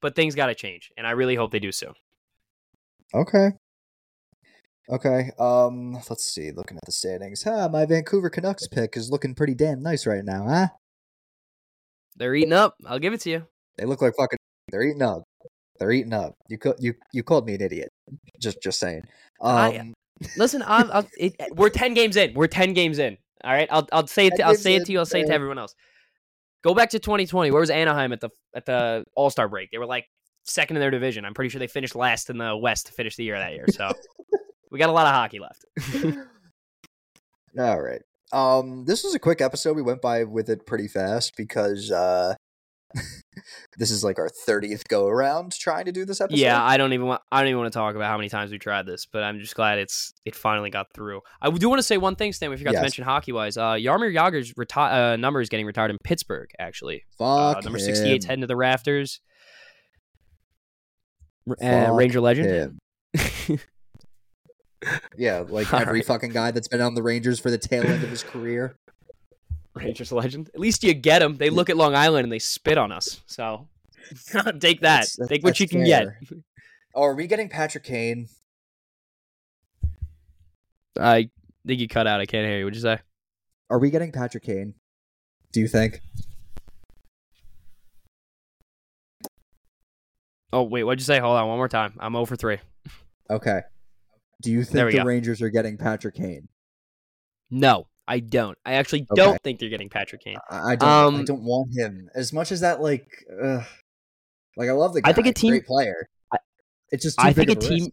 but 0.00 0.14
things 0.16 0.34
got 0.34 0.46
to 0.46 0.54
change, 0.54 0.92
and 0.96 1.06
I 1.06 1.10
really 1.10 1.34
hope 1.34 1.50
they 1.52 1.58
do 1.58 1.72
so. 1.72 1.92
Okay. 3.14 3.50
Okay. 4.88 5.30
Um. 5.38 5.94
Let's 5.94 6.24
see. 6.24 6.52
Looking 6.52 6.76
at 6.76 6.84
the 6.86 6.92
standings, 6.92 7.42
huh? 7.42 7.68
My 7.70 7.86
Vancouver 7.86 8.30
Canucks 8.30 8.68
pick 8.68 8.96
is 8.96 9.10
looking 9.10 9.34
pretty 9.34 9.54
damn 9.54 9.82
nice 9.82 10.06
right 10.06 10.24
now, 10.24 10.46
huh? 10.46 10.66
They're 12.16 12.34
eating 12.34 12.52
up. 12.52 12.76
I'll 12.86 12.98
give 12.98 13.12
it 13.12 13.20
to 13.22 13.30
you. 13.30 13.46
They 13.78 13.84
look 13.84 14.00
like 14.00 14.14
fucking. 14.16 14.38
They're 14.70 14.82
eating 14.82 15.02
up. 15.02 15.24
They're 15.78 15.92
eating 15.92 16.12
up. 16.12 16.34
You 16.48 16.58
co- 16.58 16.76
you 16.78 16.94
you 17.12 17.22
called 17.22 17.46
me 17.46 17.54
an 17.54 17.60
idiot. 17.62 17.90
Just 18.40 18.62
just 18.62 18.78
saying. 18.78 19.02
Um. 19.40 19.56
I- 19.56 19.92
Listen, 20.38 20.62
I'm, 20.66 20.90
I'll, 20.92 21.06
it, 21.18 21.34
we're 21.50 21.68
ten 21.68 21.92
games 21.92 22.16
in. 22.16 22.32
We're 22.32 22.46
ten 22.46 22.72
games 22.72 22.98
in. 22.98 23.18
All 23.44 23.52
right, 23.52 23.68
I'll 23.70 23.86
I'll 23.92 24.06
say 24.06 24.28
it. 24.28 24.36
To, 24.36 24.46
I'll 24.46 24.54
say 24.54 24.76
it 24.76 24.86
to 24.86 24.92
you. 24.92 24.98
I'll 24.98 25.04
say 25.04 25.20
it 25.20 25.26
to 25.26 25.32
everyone 25.34 25.58
else. 25.58 25.74
Go 26.64 26.74
back 26.74 26.88
to 26.90 26.98
2020. 26.98 27.50
Where 27.50 27.60
was 27.60 27.68
Anaheim 27.68 28.14
at 28.14 28.20
the 28.22 28.30
at 28.54 28.64
the 28.64 29.04
All 29.14 29.28
Star 29.28 29.46
break? 29.46 29.70
They 29.70 29.76
were 29.76 29.84
like 29.84 30.06
second 30.44 30.78
in 30.78 30.80
their 30.80 30.90
division. 30.90 31.26
I'm 31.26 31.34
pretty 31.34 31.50
sure 31.50 31.58
they 31.58 31.66
finished 31.66 31.94
last 31.94 32.30
in 32.30 32.38
the 32.38 32.56
West 32.56 32.86
to 32.86 32.92
finish 32.92 33.16
the 33.16 33.24
year 33.24 33.38
that 33.38 33.52
year. 33.52 33.66
So 33.68 33.92
we 34.70 34.78
got 34.78 34.88
a 34.88 34.92
lot 34.92 35.06
of 35.06 35.12
hockey 35.12 35.38
left. 35.38 35.64
All 37.58 37.80
right. 37.80 38.02
Um, 38.32 38.84
this 38.84 39.04
was 39.04 39.14
a 39.14 39.18
quick 39.18 39.40
episode. 39.40 39.76
We 39.76 39.82
went 39.82 40.02
by 40.02 40.24
with 40.24 40.48
it 40.50 40.66
pretty 40.66 40.88
fast 40.88 41.34
because 41.36 41.90
uh, 41.90 42.34
this 43.78 43.90
is 43.90 44.02
like 44.04 44.18
our 44.18 44.28
thirtieth 44.28 44.86
go 44.88 45.06
around 45.06 45.52
trying 45.52 45.84
to 45.86 45.92
do 45.92 46.04
this 46.04 46.20
episode. 46.20 46.38
yeah, 46.40 46.62
I 46.62 46.76
don't 46.76 46.92
even 46.92 47.06
want. 47.06 47.22
I 47.30 47.40
don't 47.40 47.48
even 47.48 47.60
want 47.60 47.72
to 47.72 47.78
talk 47.78 47.94
about 47.94 48.08
how 48.10 48.16
many 48.16 48.28
times 48.28 48.50
we 48.50 48.58
tried 48.58 48.84
this, 48.84 49.06
but 49.06 49.22
I'm 49.22 49.38
just 49.38 49.54
glad 49.54 49.78
it's 49.78 50.12
it 50.24 50.34
finally 50.34 50.70
got 50.70 50.92
through. 50.92 51.20
I 51.40 51.50
do 51.50 51.68
want 51.68 51.78
to 51.78 51.84
say 51.84 51.96
one 51.98 52.16
thing, 52.16 52.32
Stan. 52.32 52.50
We 52.50 52.56
forgot 52.56 52.72
Yes. 52.72 52.80
to 52.80 52.84
mention 52.84 53.04
hockey 53.04 53.32
wise. 53.32 53.56
Uh, 53.56 53.74
Jaromir 53.74 54.12
Jagr's 54.12 54.52
reti- 54.54 54.92
uh, 55.12 55.16
number 55.16 55.40
is 55.40 55.48
getting 55.48 55.64
retired 55.66 55.90
in 55.92 55.98
Pittsburgh. 56.02 56.50
Actually, 56.58 57.04
fuck 57.16 57.58
uh, 57.58 57.60
number 57.60 57.78
him. 57.78 57.84
68 57.84 58.22
's 58.22 58.26
heading 58.26 58.40
to 58.42 58.46
the 58.48 58.56
rafters. 58.56 59.20
Uh, 61.62 61.92
Ranger 61.92 62.20
legend. 62.20 62.78
Yeah, 65.16 65.44
like 65.48 65.72
All 65.74 65.80
every 65.80 66.00
right. 66.00 66.04
fucking 66.06 66.30
guy 66.30 66.50
that's 66.50 66.68
been 66.68 66.80
on 66.80 66.94
the 66.94 67.02
Rangers 67.02 67.40
for 67.40 67.50
the 67.50 67.58
tail 67.58 67.84
end 67.86 68.02
of 68.04 68.10
his 68.10 68.22
career. 68.32 68.76
Rangers 69.74 70.10
legend. 70.12 70.50
At 70.54 70.60
least 70.60 70.82
you 70.84 70.94
get 70.94 71.18
them. 71.18 71.36
They 71.36 71.50
look 71.50 71.68
at 71.70 71.76
Long 71.76 71.94
Island 71.94 72.24
and 72.24 72.32
they 72.32 72.38
spit 72.38 72.78
on 72.78 72.92
us. 72.92 73.20
So 73.26 73.68
take 74.34 74.80
that. 74.80 74.80
That's- 74.80 75.16
that's- 75.16 75.28
take 75.28 75.42
what 75.44 75.58
you 75.60 75.68
can 75.68 75.84
get. 75.84 76.08
Oh, 76.94 77.02
are 77.02 77.14
we 77.14 77.26
getting 77.26 77.48
Patrick 77.50 77.84
Kane? 77.84 78.28
I 80.98 81.28
think 81.66 81.80
you 81.80 81.88
cut 81.88 82.06
out. 82.06 82.20
I 82.20 82.26
can't 82.26 82.46
hear 82.46 82.58
you. 82.58 82.64
What'd 82.64 82.76
you 82.76 82.80
say? 82.82 83.00
Are 83.68 83.78
we 83.78 83.90
getting 83.90 84.12
Patrick 84.12 84.44
Kane? 84.44 84.72
Do 85.52 85.60
you 85.60 85.68
think? 85.68 86.00
Oh 90.52 90.62
wait, 90.62 90.84
what'd 90.84 91.00
you 91.00 91.04
say? 91.04 91.18
Hold 91.18 91.36
on, 91.36 91.48
one 91.48 91.58
more 91.58 91.68
time. 91.68 91.94
I'm 91.98 92.16
oh 92.16 92.20
over 92.20 92.36
three. 92.36 92.58
Okay. 93.28 93.60
Do 94.42 94.50
you 94.50 94.64
think 94.64 94.90
the 94.92 94.98
go. 94.98 95.04
Rangers 95.04 95.40
are 95.42 95.48
getting 95.50 95.76
Patrick 95.78 96.14
Kane? 96.14 96.48
No, 97.50 97.86
I 98.06 98.20
don't. 98.20 98.56
I 98.64 98.74
actually 98.74 99.06
Okay. 99.10 99.22
don't 99.22 99.40
think 99.42 99.60
they're 99.60 99.68
getting 99.70 99.88
Patrick 99.88 100.22
Kane. 100.22 100.36
I, 100.50 100.72
I 100.72 100.76
don't. 100.76 100.88
I 100.88 101.04
Um, 101.18 101.24
don't 101.24 101.42
want 101.44 101.70
him 101.76 102.08
as 102.14 102.32
much 102.32 102.52
as 102.52 102.60
that. 102.60 102.80
Like, 102.82 103.08
uh, 103.42 103.62
like 104.56 104.68
I 104.68 104.72
love 104.72 104.94
the 104.94 105.02
guy. 105.02 105.10
I 105.10 105.12
think 105.12 105.26
a 105.26 105.32
team- 105.32 105.50
great 105.50 105.66
player. 105.66 106.08
I- 106.32 106.38
it's 106.90 107.02
just 107.02 107.20
I 107.20 107.32
think 107.32 107.50
a 107.50 107.54
team. 107.54 107.84
risk. 107.84 107.90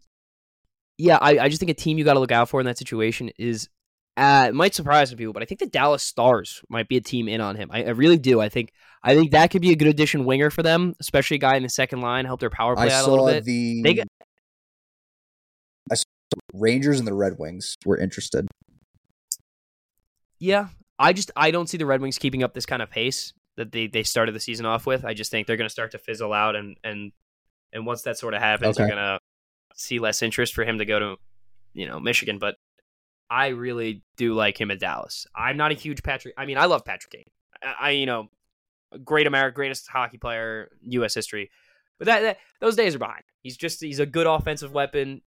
Yeah, 0.97 1.17
I, 1.21 1.39
I 1.39 1.49
just 1.49 1.59
think 1.59 1.71
a 1.71 1.75
team 1.75 1.97
you 1.97 2.03
got 2.03 2.13
to 2.13 2.19
look 2.19 2.31
out 2.31 2.49
for 2.49 2.59
in 2.59 2.65
that 2.65 2.77
situation 2.77 3.29
is. 3.37 3.69
Uh, 4.15 4.45
it 4.49 4.53
might 4.53 4.75
surprise 4.75 5.09
some 5.09 5.17
people, 5.17 5.33
but 5.33 5.41
I 5.41 5.45
think 5.47 5.59
the 5.59 5.65
Dallas 5.65 6.03
Stars 6.03 6.61
might 6.69 6.87
be 6.87 6.97
a 6.97 7.01
team 7.01 7.27
in 7.27 7.41
on 7.41 7.55
him. 7.55 7.71
I, 7.73 7.83
I 7.85 7.89
really 7.89 8.19
do. 8.19 8.39
I 8.39 8.47
think 8.47 8.71
I 9.01 9.15
think 9.15 9.31
that 9.31 9.49
could 9.49 9.63
be 9.63 9.71
a 9.71 9.75
good 9.75 9.87
addition 9.87 10.23
winger 10.25 10.51
for 10.51 10.61
them, 10.61 10.93
especially 10.99 11.35
a 11.35 11.39
guy 11.39 11.55
in 11.55 11.63
the 11.63 11.69
second 11.69 12.01
line, 12.01 12.25
help 12.25 12.39
their 12.39 12.51
power 12.51 12.77
I 12.77 12.85
play 12.87 12.93
out 12.93 13.07
a 13.07 13.09
little 13.11 13.25
bit. 13.25 13.43
the. 13.43 13.81
They 13.83 13.93
got- 13.95 14.05
I 14.05 14.05
saw 14.05 14.25
Rangers 16.53 16.99
and 16.99 17.07
the 17.07 17.13
Red 17.13 17.37
Wings 17.39 17.75
were 17.85 17.97
interested. 17.97 18.47
Yeah, 20.39 20.67
I 20.99 21.13
just 21.13 21.31
I 21.35 21.51
don't 21.51 21.67
see 21.67 21.77
the 21.77 21.85
Red 21.85 22.01
Wings 22.01 22.17
keeping 22.17 22.43
up 22.43 22.53
this 22.53 22.65
kind 22.65 22.81
of 22.81 22.89
pace 22.89 23.33
that 23.55 23.71
they, 23.71 23.87
they 23.87 24.03
started 24.03 24.33
the 24.33 24.39
season 24.39 24.65
off 24.65 24.85
with. 24.85 25.05
I 25.05 25.13
just 25.13 25.31
think 25.31 25.47
they're 25.47 25.57
going 25.57 25.67
to 25.67 25.73
start 25.73 25.91
to 25.91 25.97
fizzle 25.97 26.33
out, 26.33 26.55
and 26.55 26.77
and 26.83 27.11
and 27.71 27.85
once 27.85 28.01
that 28.03 28.17
sort 28.17 28.33
of 28.33 28.41
happens, 28.41 28.77
Okay. 28.77 28.83
you're 28.87 28.95
going 28.95 29.03
to 29.03 29.19
see 29.75 29.99
less 29.99 30.21
interest 30.21 30.53
for 30.53 30.63
him 30.63 30.77
to 30.79 30.85
go 30.85 30.99
to, 30.99 31.15
you 31.73 31.87
know, 31.87 31.99
Michigan. 31.99 32.39
But 32.39 32.55
I 33.29 33.47
really 33.47 34.03
do 34.17 34.33
like 34.33 34.59
him 34.59 34.69
at 34.69 34.79
Dallas. 34.79 35.25
I'm 35.35 35.57
not 35.57 35.71
a 35.71 35.75
huge 35.75 36.03
Patrick. 36.03 36.33
I 36.37 36.45
mean, 36.45 36.57
I 36.57 36.65
love 36.65 36.83
Patrick 36.85 37.11
Kane. 37.11 37.31
I, 37.63 37.87
I 37.87 37.89
you 37.91 38.05
know, 38.05 38.29
great 39.03 39.27
America, 39.27 39.55
greatest 39.55 39.87
hockey 39.87 40.17
player 40.17 40.69
U.S. 40.81 41.13
history. 41.13 41.49
But 41.99 42.05
that, 42.07 42.21
that 42.21 42.37
those 42.59 42.75
days 42.75 42.95
are 42.95 42.99
behind. 42.99 43.23
He's 43.41 43.55
just 43.55 43.81
he's 43.81 43.99
a 43.99 44.05
good 44.05 44.27
offensive 44.27 44.73
weapon. 44.73 45.21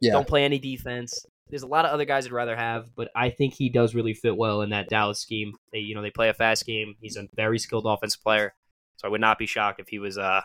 Yeah. 0.00 0.12
Don't 0.12 0.26
play 0.26 0.44
any 0.44 0.58
defense. 0.58 1.24
There's 1.48 1.62
a 1.62 1.66
lot 1.66 1.84
of 1.84 1.90
other 1.92 2.04
guys 2.06 2.24
I'd 2.26 2.32
rather 2.32 2.56
have, 2.56 2.86
but 2.96 3.10
I 3.14 3.28
think 3.30 3.54
he 3.54 3.68
does 3.68 3.94
really 3.94 4.14
fit 4.14 4.36
well 4.36 4.62
in 4.62 4.70
that 4.70 4.88
Dallas 4.88 5.20
scheme. 5.20 5.52
They, 5.72 5.80
you 5.80 5.94
know, 5.94 6.00
they 6.02 6.10
play 6.10 6.28
a 6.30 6.34
fast 6.34 6.64
game. 6.64 6.94
He's 7.00 7.16
a 7.16 7.28
very 7.36 7.58
skilled 7.58 7.84
offensive 7.86 8.22
player, 8.22 8.54
so 8.96 9.06
I 9.06 9.10
would 9.10 9.20
not 9.20 9.38
be 9.38 9.46
shocked 9.46 9.78
if 9.78 9.88
he 9.88 9.98
was 9.98 10.16
uh, 10.16 10.40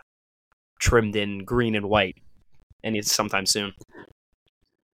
trimmed 0.79 1.15
in 1.15 1.45
green 1.45 1.75
and 1.75 1.87
white, 1.87 2.17
and 2.83 2.95
it's 2.97 3.13
sometime 3.13 3.45
soon. 3.45 3.73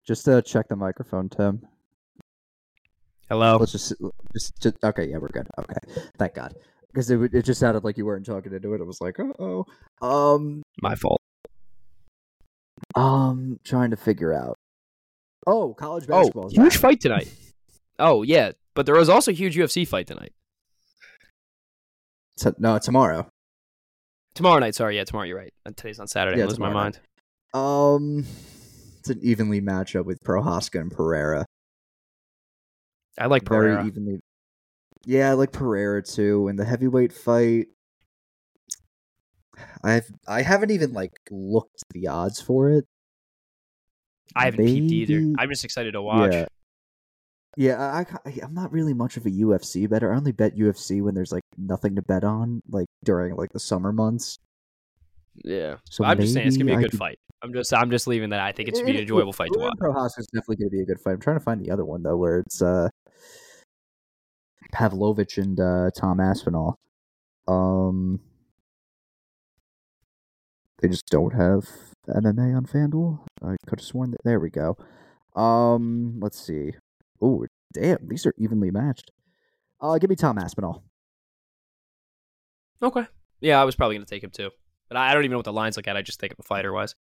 Just 0.07 0.24
to 0.24 0.40
check 0.40 0.68
the 0.68 0.76
microphone, 0.76 1.28
Tim. 1.28 1.61
Hello. 3.28 3.59
Let's 3.59 3.72
just, 3.72 3.92
just, 4.32 4.59
just 4.62 4.76
okay. 4.82 5.07
Yeah, 5.11 5.18
we're 5.18 5.28
good. 5.28 5.46
Okay, 5.59 6.03
thank 6.18 6.34
God. 6.34 6.55
Because 6.86 7.11
it, 7.11 7.16
would- 7.16 7.34
it 7.34 7.44
just 7.44 7.61
sounded 7.61 7.84
like 7.84 7.99
you 7.99 8.07
weren't 8.07 8.24
talking 8.24 8.53
into 8.55 8.72
it. 8.72 8.80
It 8.80 8.86
was 8.86 9.03
like, 9.03 9.20
uh 9.20 9.32
oh. 9.38 9.66
Um, 10.01 10.62
My 10.80 10.94
fault. 10.94 11.18
Um, 12.95 13.59
trying 13.64 13.91
to 13.91 13.97
figure 13.97 14.33
out. 14.33 14.57
Oh, 15.47 15.74
college 15.74 16.05
Oh, 16.05 16.09
basketball. 16.09 16.47
is 16.49 16.53
huge 16.55 16.72
back. 16.74 16.81
fight 16.81 17.01
tonight. 17.01 17.33
Oh 17.99 18.22
yeah, 18.22 18.53
but 18.74 18.87
there 18.87 18.95
was 18.95 19.09
also 19.09 19.31
a 19.31 19.35
huge 19.35 19.57
UFC 19.57 19.87
fight 19.87 20.07
tonight. 20.07 20.33
T- 22.39 22.51
no, 22.59 22.79
tomorrow. 22.79 23.29
Tomorrow 24.35 24.61
night. 24.61 24.74
Sorry, 24.74 24.97
yeah, 24.97 25.05
tomorrow. 25.05 25.26
You're 25.26 25.39
right. 25.39 25.53
Today's 25.76 25.99
on 25.99 26.07
Saturday. 26.07 26.39
Yeah, 26.39 26.45
I 26.45 26.49
lose 26.49 26.59
my 26.59 26.72
mind. 26.72 27.01
Um, 27.55 28.24
it's 29.01 29.09
an 29.11 29.18
evenly 29.22 29.61
matchup 29.61 30.05
with 30.05 30.18
Prochazka 30.24 30.81
and 30.81 30.93
Pereira. 30.93 31.45
I 33.18 33.26
like 33.26 33.49
Very 33.49 33.70
Pereira. 33.72 33.87
evenly. 33.87 34.20
Yeah, 35.05 35.31
I 35.31 35.33
like 35.33 35.51
Pereira 35.53 36.03
too. 36.03 36.47
And 36.49 36.59
the 36.59 36.64
heavyweight 36.64 37.12
fight, 37.12 37.66
I've 39.84 40.11
I 40.26 40.42
haven't 40.42 40.70
even 40.70 40.92
like 40.92 41.12
looked 41.30 41.82
the 41.92 42.09
odds 42.09 42.40
for 42.40 42.70
it. 42.70 42.86
I 44.36 44.46
haven't 44.46 44.64
peeped 44.66 44.92
either. 44.92 45.34
I'm 45.38 45.48
just 45.48 45.64
excited 45.64 45.92
to 45.92 46.02
watch. 46.02 46.32
Yeah. 46.32 46.46
Yeah, 47.56 47.80
I, 47.80 48.06
I 48.28 48.38
I'm 48.42 48.54
not 48.54 48.70
really 48.70 48.94
much 48.94 49.16
of 49.16 49.26
a 49.26 49.30
UFC 49.30 49.88
better. 49.88 50.12
I 50.12 50.16
only 50.16 50.32
bet 50.32 50.56
UFC 50.56 51.02
when 51.02 51.14
there's 51.14 51.32
like 51.32 51.42
nothing 51.56 51.96
to 51.96 52.02
bet 52.02 52.22
on, 52.22 52.62
like 52.70 52.86
during 53.04 53.34
like 53.34 53.52
the 53.52 53.59
summer 53.59 53.92
months. 53.92 54.38
Yeah. 55.44 55.76
So 55.90 56.04
I'm 56.04 56.20
just 56.20 56.34
saying 56.34 56.46
it's 56.46 56.56
gonna 56.56 56.66
be 56.66 56.72
a 56.72 56.76
maybe 56.76 56.84
good 56.84 56.90
could- 56.92 56.98
fight. 56.98 57.18
I'm 57.42 57.52
just 57.52 57.72
I'm 57.72 57.90
just 57.90 58.06
leaving 58.06 58.30
that. 58.30 58.40
I 58.40 58.52
think 58.52 58.68
it's 58.68 58.78
gonna 58.78 58.86
be 58.86 58.92
an 58.92 58.98
It- 58.98 59.02
enjoyable 59.02 59.32
fight 59.32 59.50
to 59.54 59.59
watch. 59.61 59.74
Prochazka 59.80 60.20
is 60.20 60.26
definitely 60.28 60.56
going 60.56 60.70
to 60.70 60.76
be 60.76 60.82
a 60.82 60.86
good 60.86 61.00
fight. 61.00 61.12
I'm 61.12 61.20
trying 61.20 61.38
to 61.38 61.44
find 61.44 61.61
the 61.64 61.70
other 61.70 61.84
one 61.84 62.02
though, 62.02 62.16
where 62.16 62.38
it's 62.40 62.61
uh 62.62 62.88
Pavlovich 64.72 65.38
and 65.38 65.59
uh, 65.59 65.90
Tom 65.96 66.20
Aspinall. 66.20 66.78
Um, 67.46 68.20
they 70.81 70.89
just 70.89 71.07
don't 71.07 71.35
have 71.35 71.66
MMA 72.09 72.57
on 72.57 72.66
FanDuel. 72.66 73.20
I 73.43 73.57
could 73.66 73.81
have 73.81 73.87
sworn 73.87 74.12
that. 74.12 74.20
There 74.24 74.41
we 74.41 74.51
go. 74.51 74.76
Um, 75.35 76.18
let's 76.20 76.41
see. 76.41 76.72
Oh, 77.20 77.47
damn, 77.72 78.09
these 78.09 78.26
are 78.26 78.35
evenly 78.39 78.70
matched. 78.70 79.11
Uh, 79.81 79.99
give 79.99 80.11
me 80.11 80.16
Tom 80.16 80.39
Aspinall. 80.39 80.83
Okay. 82.83 83.07
Yeah, 83.41 83.61
I 83.61 83.64
was 83.64 83.76
probably 83.76 83.97
gonna 83.97 84.07
take 84.07 84.22
him 84.24 84.31
too, 84.31 84.51
but 84.89 84.97
I 84.97 85.12
don't 85.14 85.24
even 85.24 85.33
know 85.33 85.39
what 85.39 85.45
the 85.45 85.53
lines 85.53 85.76
look 85.76 85.89
at. 85.89 85.97
I 85.97 86.03
just 86.03 86.20
think 86.20 86.33
of 86.33 86.39
a 86.41 86.43
fighter 86.43 86.72
wise. 86.72 86.95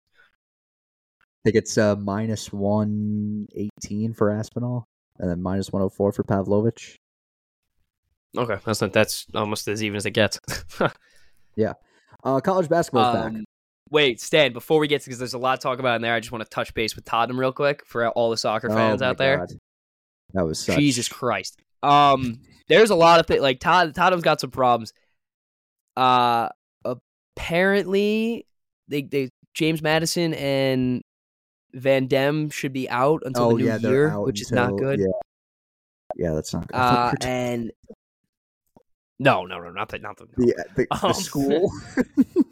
I 1.20 1.24
think 1.44 1.56
it's 1.56 1.78
uh 1.78 1.96
minus 1.96 2.52
one 2.52 3.46
eighteen 3.54 4.12
for 4.12 4.30
Aspinall, 4.30 4.86
and 5.18 5.30
then 5.30 5.40
minus 5.42 5.70
one 5.70 5.80
hundred 5.80 5.90
four 5.90 6.12
for 6.12 6.24
Pavlovich. 6.24 6.96
Okay, 8.36 8.56
that's 8.64 8.80
not 8.80 8.92
that's 8.92 9.26
almost 9.34 9.68
as 9.68 9.82
even 9.82 9.96
as 9.96 10.06
it 10.06 10.12
gets. 10.12 10.40
Yeah, 11.58 11.72
uh, 12.22 12.38
college 12.40 12.68
basketball's 12.68 13.14
back. 13.14 13.32
Wait, 13.90 14.20
Stan. 14.20 14.52
Before 14.52 14.78
we 14.78 14.88
get 14.88 15.02
to 15.02 15.06
because 15.06 15.18
there's 15.18 15.34
a 15.34 15.38
lot 15.38 15.60
to 15.60 15.62
talk 15.62 15.78
about 15.78 15.96
in 15.96 16.02
there, 16.02 16.14
I 16.14 16.20
just 16.20 16.32
want 16.32 16.44
to 16.44 16.50
touch 16.50 16.74
base 16.74 16.96
with 16.96 17.04
Tottenham 17.04 17.38
real 17.38 17.52
quick 17.52 17.84
for 17.86 18.08
all 18.08 18.30
the 18.30 18.36
soccer 18.36 18.68
fans 18.68 19.02
Oh 19.02 19.06
out 19.06 19.18
there. 19.18 19.46
That 20.34 20.44
was 20.44 20.58
such... 20.58 20.76
Jesus 20.76 21.08
Christ. 21.08 21.60
Um, 21.82 22.40
there's 22.68 22.90
a 22.90 22.96
lot 22.96 23.20
of 23.20 23.26
things 23.26 23.40
like 23.40 23.60
Todd. 23.60 23.94
Tottenham's 23.94 24.24
got 24.24 24.40
some 24.40 24.50
problems. 24.50 24.92
Uh, 25.96 26.48
apparently 26.84 28.46
they 28.88 29.02
they 29.02 29.30
James 29.54 29.82
Maddison 29.82 30.34
and 30.34 31.02
Van 31.72 32.06
de 32.06 32.16
Ven 32.16 32.50
should 32.50 32.72
be 32.72 32.90
out 32.90 33.22
until 33.24 33.44
oh 33.44 33.50
the 33.52 33.62
new 33.62 33.66
yeah, 33.66 33.78
year, 33.78 34.20
which 34.20 34.40
is 34.40 34.50
not 34.50 34.76
good. 34.76 34.98
Yeah, 34.98 35.06
yeah, 36.16 36.32
that's 36.34 36.52
not 36.52 36.66
good. 36.66 36.76
Uh, 36.76 36.90
thought 36.90 37.22
you 37.22 37.28
were 37.28 37.34
and 37.34 37.72
no, 39.18 39.46
no, 39.46 39.60
no, 39.60 39.70
not 39.70 39.88
the 39.88 39.98
not 39.98 40.18
the, 40.18 40.26
yeah, 40.38 40.54
the, 40.74 40.86
the 40.90 41.06
um, 41.06 41.14
school. 41.14 41.70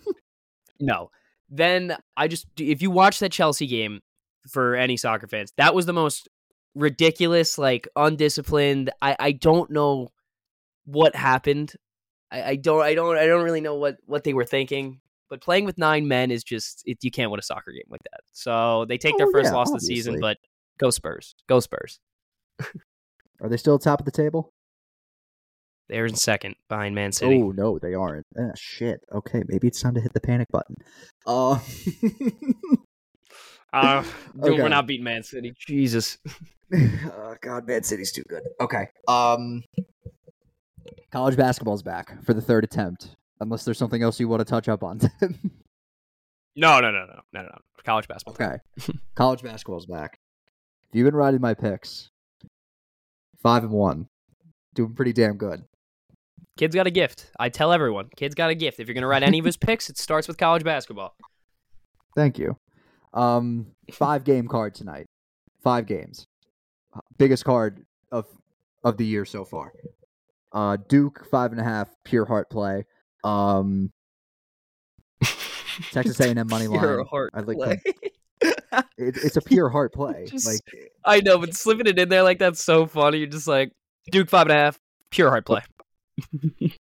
no. 0.80 1.10
Then 1.48 1.96
I 2.16 2.28
just 2.28 2.46
if 2.58 2.82
you 2.82 2.90
watch 2.90 3.18
that 3.20 3.32
Chelsea 3.32 3.66
game 3.66 4.00
for 4.48 4.74
any 4.74 4.96
soccer 4.96 5.26
fans, 5.28 5.52
that 5.56 5.74
was 5.74 5.86
the 5.86 5.92
most 5.92 6.28
ridiculous, 6.74 7.58
like 7.58 7.88
undisciplined. 7.96 8.90
I 9.02 9.16
I 9.18 9.32
don't 9.32 9.70
know 9.70 10.08
what 10.84 11.14
happened. 11.14 11.72
I, 12.30 12.42
I 12.42 12.56
don't 12.56 12.82
I 12.82 12.94
don't 12.94 13.16
I 13.16 13.26
don't 13.26 13.44
really 13.44 13.60
know 13.60 13.76
what 13.76 13.96
what 14.06 14.24
they 14.24 14.34
were 14.34 14.44
thinking. 14.44 15.00
But 15.30 15.40
playing 15.40 15.64
with 15.64 15.78
nine 15.78 16.06
men 16.06 16.30
is 16.30 16.44
just 16.44 16.82
it, 16.84 16.98
you 17.02 17.10
can't 17.10 17.30
win 17.30 17.40
a 17.40 17.42
soccer 17.42 17.72
game 17.72 17.86
like 17.88 18.02
that. 18.04 18.20
So 18.32 18.84
they 18.84 18.98
take 18.98 19.16
their 19.16 19.26
Oh, 19.26 19.32
first 19.32 19.50
yeah, 19.50 19.56
loss 19.56 19.68
of 19.68 19.80
the 19.80 19.86
season, 19.86 20.20
but 20.20 20.36
go 20.78 20.90
Spurs, 20.90 21.34
go 21.48 21.60
Spurs. 21.60 21.98
Are 23.40 23.48
they 23.48 23.56
still 23.56 23.78
top 23.78 24.00
of 24.00 24.04
the 24.04 24.12
table? 24.12 24.52
They're 25.88 26.06
in 26.06 26.14
second 26.14 26.56
behind 26.68 26.94
Man 26.94 27.12
City. 27.12 27.42
Oh 27.42 27.50
no, 27.50 27.78
they 27.78 27.94
aren't. 27.94 28.26
Ah, 28.38 28.52
shit. 28.54 29.00
Okay, 29.12 29.42
maybe 29.48 29.66
it's 29.66 29.80
time 29.80 29.94
to 29.94 30.00
hit 30.00 30.12
the 30.12 30.20
panic 30.20 30.48
button. 30.50 30.76
Uh, 31.26 31.58
Uh, 33.74 34.04
Okay. 34.40 34.62
we're 34.62 34.68
not 34.68 34.86
beating 34.86 35.04
Man 35.04 35.22
City. 35.22 35.52
Jesus. 35.58 36.18
oh, 36.74 37.34
God, 37.40 37.66
Man 37.66 37.82
City's 37.82 38.12
too 38.12 38.22
good. 38.28 38.42
Okay. 38.60 38.86
Um, 39.08 39.64
college 41.10 41.36
basketball's 41.36 41.82
back 41.82 42.22
for 42.24 42.34
the 42.34 42.40
third 42.40 42.62
attempt. 42.64 43.16
Unless 43.40 43.64
there's 43.64 43.78
something 43.78 44.02
else 44.02 44.20
you 44.20 44.28
want 44.28 44.40
to 44.40 44.44
touch 44.44 44.68
up 44.68 44.84
on. 44.84 45.00
No, 46.56 46.80
no, 46.80 46.92
no, 46.92 47.04
no, 47.04 47.06
no, 47.06 47.20
no, 47.32 47.42
no. 47.42 47.58
College 47.84 48.06
basketball. 48.06 48.46
okay. 48.46 48.58
college 49.16 49.42
basketball's 49.42 49.86
back. 49.86 50.18
If 50.88 50.96
you've 50.96 51.04
been 51.04 51.16
riding 51.16 51.40
my 51.40 51.52
picks, 51.54 52.10
five 53.42 53.64
and 53.64 53.72
one, 53.72 54.06
doing 54.72 54.94
pretty 54.94 55.12
damn 55.12 55.36
good. 55.36 55.64
Kid's 56.56 56.74
got 56.74 56.86
a 56.86 56.90
gift. 56.90 57.30
I 57.38 57.48
tell 57.48 57.72
everyone, 57.72 58.08
kid's 58.16 58.34
got 58.34 58.50
a 58.50 58.54
gift. 58.54 58.78
If 58.78 58.86
you're 58.88 58.94
gonna 58.94 59.06
write 59.08 59.22
any 59.22 59.38
of 59.38 59.44
his 59.44 59.56
picks, 59.58 59.90
it 59.90 59.98
starts 59.98 60.28
with 60.28 60.38
college 60.38 60.62
basketball. 60.64 61.16
Thank 62.16 62.38
you. 62.38 62.56
Um, 63.12 63.66
five 63.92 64.24
game 64.24 64.46
card 64.48 64.74
tonight. 64.74 65.06
Five 65.62 65.86
games. 65.86 66.26
Biggest 67.18 67.44
card 67.44 67.84
of 68.12 68.26
of 68.84 68.96
the 68.98 69.04
year 69.06 69.24
so 69.24 69.44
far. 69.44 69.72
Uh, 70.52 70.76
Duke 70.88 71.26
five 71.30 71.50
and 71.50 71.60
a 71.60 71.64
half. 71.64 71.88
Pure 72.04 72.26
heart 72.26 72.48
play. 72.50 72.84
Um, 73.24 73.90
Texas 75.92 76.20
A&M 76.20 76.46
money 76.48 76.68
Pure 76.68 76.96
line. 76.98 77.06
heart 77.06 77.30
I 77.34 77.40
like 77.40 77.56
play. 77.56 77.80
It, 78.42 79.16
it's 79.16 79.36
a 79.36 79.40
pure 79.42 79.68
heart 79.70 79.92
play. 79.94 80.26
Just- 80.28 80.46
like 80.46 80.60
I 81.04 81.20
know, 81.20 81.38
but 81.38 81.54
slipping 81.54 81.86
it 81.86 81.98
in 81.98 82.08
there 82.08 82.22
like 82.22 82.38
that's 82.38 82.62
so 82.62 82.86
funny. 82.86 83.18
You're 83.18 83.26
just 83.26 83.48
like 83.48 83.72
Duke 84.12 84.28
five 84.30 84.42
and 84.46 84.52
a 84.52 84.54
half, 84.62 84.78
Pure 85.10 85.30
heart 85.30 85.46
play. 85.46 85.62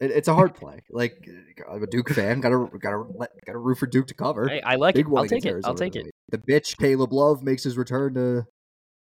It, 0.00 0.12
it's 0.12 0.28
a 0.28 0.34
hard 0.34 0.54
play. 0.54 0.80
Like 0.90 1.28
I'm 1.68 1.82
a 1.82 1.86
Duke 1.86 2.10
fan, 2.10 2.40
gotta 2.40 2.68
gotta 2.78 3.04
gotta 3.44 3.58
root 3.58 3.78
for 3.78 3.86
Duke 3.86 4.06
to 4.08 4.14
cover. 4.14 4.48
I, 4.48 4.60
I 4.64 4.74
like 4.76 4.94
Big 4.94 5.06
it. 5.06 5.12
I'll 5.14 5.26
take 5.26 5.44
it. 5.44 5.56
I'll 5.64 5.74
take 5.74 5.96
it. 5.96 6.06
The 6.30 6.38
bitch 6.38 6.76
Caleb 6.78 7.12
Love 7.12 7.42
makes 7.42 7.64
his 7.64 7.76
return 7.76 8.14
to 8.14 8.46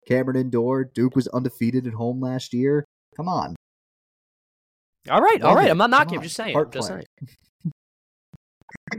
Cameron 0.07 0.37
Indoor. 0.37 0.85
Duke 0.85 1.15
was 1.15 1.27
undefeated 1.27 1.85
at 1.85 1.93
home 1.93 2.19
last 2.19 2.53
year. 2.53 2.85
Come 3.15 3.27
on, 3.27 3.55
All 5.09 5.21
right, 5.21 5.41
all 5.41 5.55
right. 5.55 5.69
I'm 5.69 5.77
not 5.77 5.89
knocking. 5.89 6.17
I'm 6.17 6.23
just 6.23 6.35
saying. 6.35 6.53
Heart 6.53 6.67
I'm 6.67 6.71
just 6.71 6.89
play. 6.89 7.03
saying. 7.63 7.73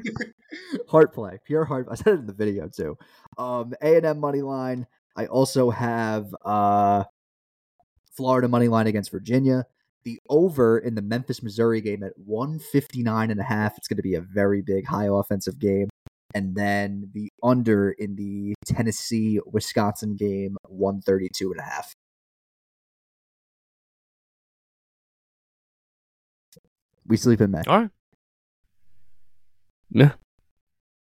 heart 0.89 1.15
play, 1.15 1.39
pure 1.45 1.65
heart. 1.65 1.89
I 1.91 1.95
said 1.97 2.15
it 2.15 2.21
in 2.21 2.27
the 2.27 2.33
video 2.33 2.69
too. 2.69 2.97
Um, 3.39 3.75
A 3.83 3.97
and 3.97 4.07
M 4.07 4.21
money 4.21 4.43
line. 4.43 4.87
I 5.17 5.27
also 5.27 5.71
have 5.71 6.33
uh, 6.45 7.05
Florida 8.17 8.47
money 8.47 8.69
line 8.69 8.87
against 8.87 9.11
Virginia. 9.11 9.67
The 10.05 10.21
over 10.29 10.79
in 10.79 10.95
the 10.95 11.03
Memphis 11.03 11.43
Missouri 11.43 11.81
game 11.81 12.03
at 12.03 12.13
159 12.17 13.31
and 13.31 13.41
a 13.41 13.45
half. 13.45 13.77
It's 13.77 13.89
going 13.89 13.97
to 13.97 14.03
be 14.03 14.15
a 14.15 14.21
very 14.21 14.63
big 14.63 14.87
high 14.87 15.09
offensive 15.11 15.59
game. 15.59 15.89
And 16.35 16.55
then 16.55 17.11
the 17.15 17.31
under 17.43 17.91
in 17.91 18.17
the 18.17 18.55
Tennessee 18.67 19.41
Wisconsin 19.47 20.17
game 20.17 20.57
132 20.69 21.51
and 21.51 21.61
a 21.61 21.63
half. 21.63 21.93
We 27.07 27.17
sleep 27.17 27.41
in 27.41 27.51
May. 27.51 27.63
All 27.67 27.81
right. 27.81 27.91
Yeah. 29.91 30.13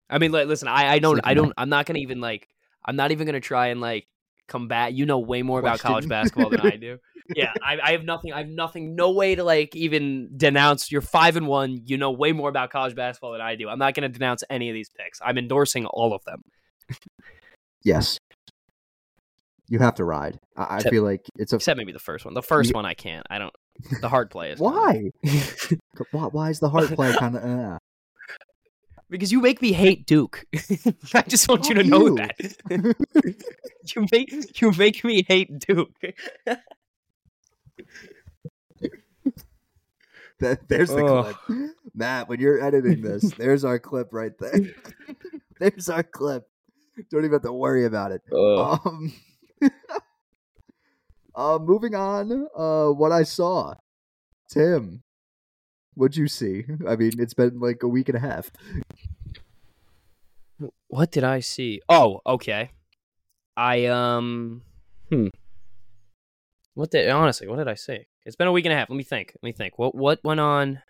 I 0.09 0.17
mean, 0.17 0.31
like, 0.31 0.47
listen, 0.47 0.67
I, 0.67 0.93
I 0.93 0.99
don't, 0.99 1.21
I 1.23 1.35
don't, 1.35 1.53
I'm 1.57 1.69
not 1.69 1.85
gonna 1.85 1.99
even 1.99 2.19
like, 2.19 2.47
I'm 2.83 2.95
not 2.95 3.11
even 3.11 3.27
gonna 3.27 3.39
try 3.39 3.67
and 3.67 3.79
like 3.79 4.07
combat. 4.47 4.93
You 4.93 5.05
know 5.05 5.19
way 5.19 5.41
more 5.41 5.59
about 5.59 5.79
college 5.79 6.07
basketball 6.07 6.49
than 6.49 6.61
I 6.61 6.75
do. 6.77 6.97
Yeah, 7.35 7.53
I, 7.63 7.79
I 7.81 7.91
have 7.93 8.03
nothing. 8.03 8.33
I 8.33 8.39
have 8.39 8.49
nothing. 8.49 8.95
No 8.95 9.11
way 9.11 9.35
to 9.35 9.43
like 9.43 9.75
even 9.75 10.29
denounce. 10.35 10.91
You're 10.91 11.01
five 11.01 11.37
and 11.37 11.47
one. 11.47 11.79
You 11.85 11.97
know 11.97 12.11
way 12.11 12.31
more 12.33 12.49
about 12.49 12.69
college 12.69 12.95
basketball 12.95 13.31
than 13.31 13.41
I 13.41 13.55
do. 13.55 13.69
I'm 13.69 13.79
not 13.79 13.93
gonna 13.93 14.09
denounce 14.09 14.43
any 14.49 14.69
of 14.69 14.73
these 14.73 14.89
picks. 14.89 15.19
I'm 15.23 15.37
endorsing 15.37 15.85
all 15.85 16.13
of 16.13 16.23
them. 16.25 16.41
Yes. 17.83 18.17
You 19.69 19.79
have 19.79 19.95
to 19.95 20.03
ride. 20.03 20.37
I, 20.57 20.77
I 20.77 20.79
feel 20.81 21.03
like 21.03 21.21
it's 21.37 21.53
a 21.53 21.55
Except 21.55 21.77
maybe 21.77 21.93
the 21.93 21.99
first 21.99 22.25
one. 22.25 22.33
The 22.33 22.41
first 22.43 22.69
You- 22.69 22.75
one 22.75 22.85
I 22.85 22.93
can't. 22.93 23.25
I 23.29 23.39
don't. 23.39 23.53
The 24.01 24.09
hard 24.09 24.29
play 24.29 24.51
is 24.51 24.59
why? 24.59 25.09
why? 26.11 26.25
Why 26.25 26.49
is 26.49 26.59
the 26.59 26.69
hard 26.69 26.89
play 26.89 27.11
kind 27.13 27.35
of? 27.35 27.43
Uh, 27.43 27.77
because 29.13 29.31
you 29.31 29.39
make 29.39 29.61
me 29.61 29.71
hate 29.73 30.07
Duke. 30.07 30.43
I 31.13 31.21
just 31.21 31.47
want 31.47 31.69
you 31.69 31.75
to 31.75 31.83
know 31.83 32.07
you. 32.07 32.15
that. 32.15 32.35
you 33.95 34.07
make 34.11 34.59
you 34.59 34.71
make 34.71 35.03
me 35.03 35.23
hate 35.27 35.59
Duke. 35.59 35.93
that, 40.39 40.67
there's 40.67 40.89
the 40.89 41.05
Ugh. 41.05 41.35
clip, 41.45 41.75
Matt. 41.93 42.27
When 42.27 42.39
you're 42.39 42.59
editing 42.59 43.03
this, 43.03 43.31
there's 43.35 43.63
our 43.63 43.77
clip 43.77 44.09
right 44.13 44.31
there. 44.39 44.73
there's 45.59 45.89
our 45.89 46.01
clip. 46.01 46.49
Don't 47.11 47.21
even 47.21 47.33
have 47.33 47.43
to 47.43 47.53
worry 47.53 47.85
about 47.85 48.13
it. 48.13 48.23
Um, 48.33 49.13
uh, 51.35 51.59
moving 51.61 51.93
on. 51.93 52.47
Uh, 52.57 52.87
what 52.87 53.11
I 53.11 53.21
saw, 53.21 53.75
Tim. 54.49 55.03
What'd 55.95 56.17
you 56.17 56.27
see? 56.27 56.65
I 56.87 56.95
mean, 56.95 57.13
it's 57.19 57.33
been 57.33 57.59
like 57.59 57.83
a 57.83 57.87
week 57.87 58.09
and 58.09 58.17
a 58.17 58.21
half. 58.21 58.51
What 60.87 61.11
did 61.11 61.23
I 61.23 61.39
see? 61.39 61.81
Oh, 61.89 62.21
okay. 62.25 62.71
I 63.55 63.85
um 63.85 64.61
hmm. 65.09 65.27
What 66.73 66.91
did 66.91 67.09
honestly, 67.09 67.47
what 67.47 67.57
did 67.57 67.67
I 67.67 67.75
see? 67.75 68.05
It's 68.25 68.35
been 68.35 68.47
a 68.47 68.51
week 68.51 68.65
and 68.65 68.73
a 68.73 68.77
half. 68.77 68.89
Let 68.89 68.95
me 68.95 69.03
think. 69.03 69.33
Let 69.41 69.43
me 69.43 69.51
think. 69.51 69.77
What 69.77 69.93
what 69.95 70.23
went 70.23 70.39
on 70.39 70.81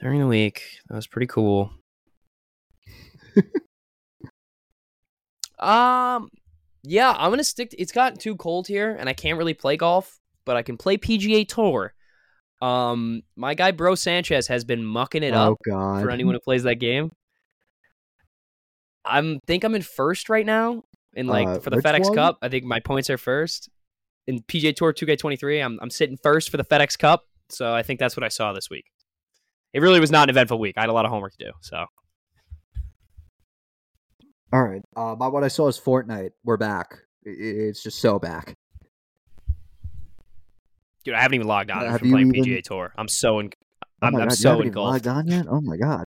during 0.00 0.20
the 0.20 0.26
week? 0.26 0.62
That 0.88 0.96
was 0.96 1.06
pretty 1.06 1.26
cool. 1.26 1.72
um 5.58 6.30
yeah, 6.88 7.10
I'm 7.18 7.30
going 7.30 7.38
to 7.38 7.44
stick 7.44 7.70
to, 7.70 7.80
it's 7.80 7.90
gotten 7.90 8.16
too 8.16 8.36
cold 8.36 8.68
here 8.68 8.94
and 8.98 9.08
I 9.08 9.12
can't 9.12 9.38
really 9.38 9.54
play 9.54 9.76
golf, 9.76 10.20
but 10.44 10.56
I 10.56 10.62
can 10.62 10.76
play 10.76 10.96
PGA 10.96 11.46
Tour. 11.46 11.92
Um 12.60 13.22
my 13.36 13.54
guy 13.54 13.70
Bro 13.70 13.96
Sanchez 13.96 14.48
has 14.48 14.64
been 14.64 14.84
mucking 14.84 15.22
it 15.22 15.34
up 15.34 15.52
oh 15.52 15.70
God! 15.70 16.02
for 16.02 16.10
anyone 16.10 16.34
who 16.34 16.40
plays 16.40 16.62
that 16.62 16.76
game. 16.76 17.10
I'm 19.04 19.40
think 19.46 19.64
I'm 19.64 19.74
in 19.74 19.82
first 19.82 20.28
right 20.28 20.46
now 20.46 20.82
in 21.14 21.26
like 21.26 21.48
Uh, 21.48 21.58
for 21.60 21.70
the 21.70 21.76
FedEx 21.76 22.04
one? 22.04 22.14
Cup. 22.14 22.38
I 22.42 22.48
think 22.48 22.64
my 22.64 22.80
points 22.80 23.10
are 23.10 23.18
first 23.18 23.68
in 24.26 24.40
PGA 24.42 24.74
Tour 24.74 24.92
2K23. 24.92 25.64
I'm 25.64 25.78
I'm 25.80 25.90
sitting 25.90 26.16
first 26.22 26.50
for 26.50 26.56
the 26.56 26.64
FedEx 26.64 26.98
Cup, 26.98 27.24
so 27.48 27.74
I 27.74 27.82
think 27.82 28.00
that's 28.00 28.16
what 28.16 28.24
I 28.24 28.28
saw 28.28 28.52
this 28.52 28.70
week. 28.70 28.86
It 29.72 29.80
really 29.80 30.00
was 30.00 30.10
not 30.10 30.24
an 30.24 30.30
eventful 30.30 30.58
week. 30.58 30.74
I 30.76 30.80
had 30.80 30.90
a 30.90 30.92
lot 30.92 31.04
of 31.04 31.10
homework 31.10 31.36
to 31.36 31.44
do. 31.46 31.52
So 31.60 31.84
All 34.52 34.62
right. 34.62 34.82
Uh, 34.96 35.14
my 35.18 35.28
what 35.28 35.44
I 35.44 35.48
saw 35.48 35.68
is 35.68 35.78
Fortnite. 35.78 36.30
We're 36.44 36.56
back. 36.56 36.98
It's 37.24 37.82
just 37.82 37.98
so 37.98 38.18
back. 38.18 38.54
Dude, 41.06 41.14
I 41.14 41.22
haven't 41.22 41.36
even 41.36 41.46
logged 41.46 41.70
on. 41.70 41.78
I've 41.84 41.92
Have 41.92 42.00
playing 42.02 42.34
even- 42.34 42.44
PGA 42.52 42.62
Tour. 42.62 42.92
I'm 42.98 43.08
so 43.08 43.38
in, 43.38 43.50
Oh 44.02 44.08
I'm, 44.08 44.12
my 44.12 44.20
I'm 44.20 44.28
God, 44.28 44.36
so 44.36 44.60
engulfed. 44.60 44.92
logged 44.92 45.06
on 45.06 45.26
yet. 45.28 45.46
Oh 45.48 45.60
my 45.62 45.78
God! 45.78 46.04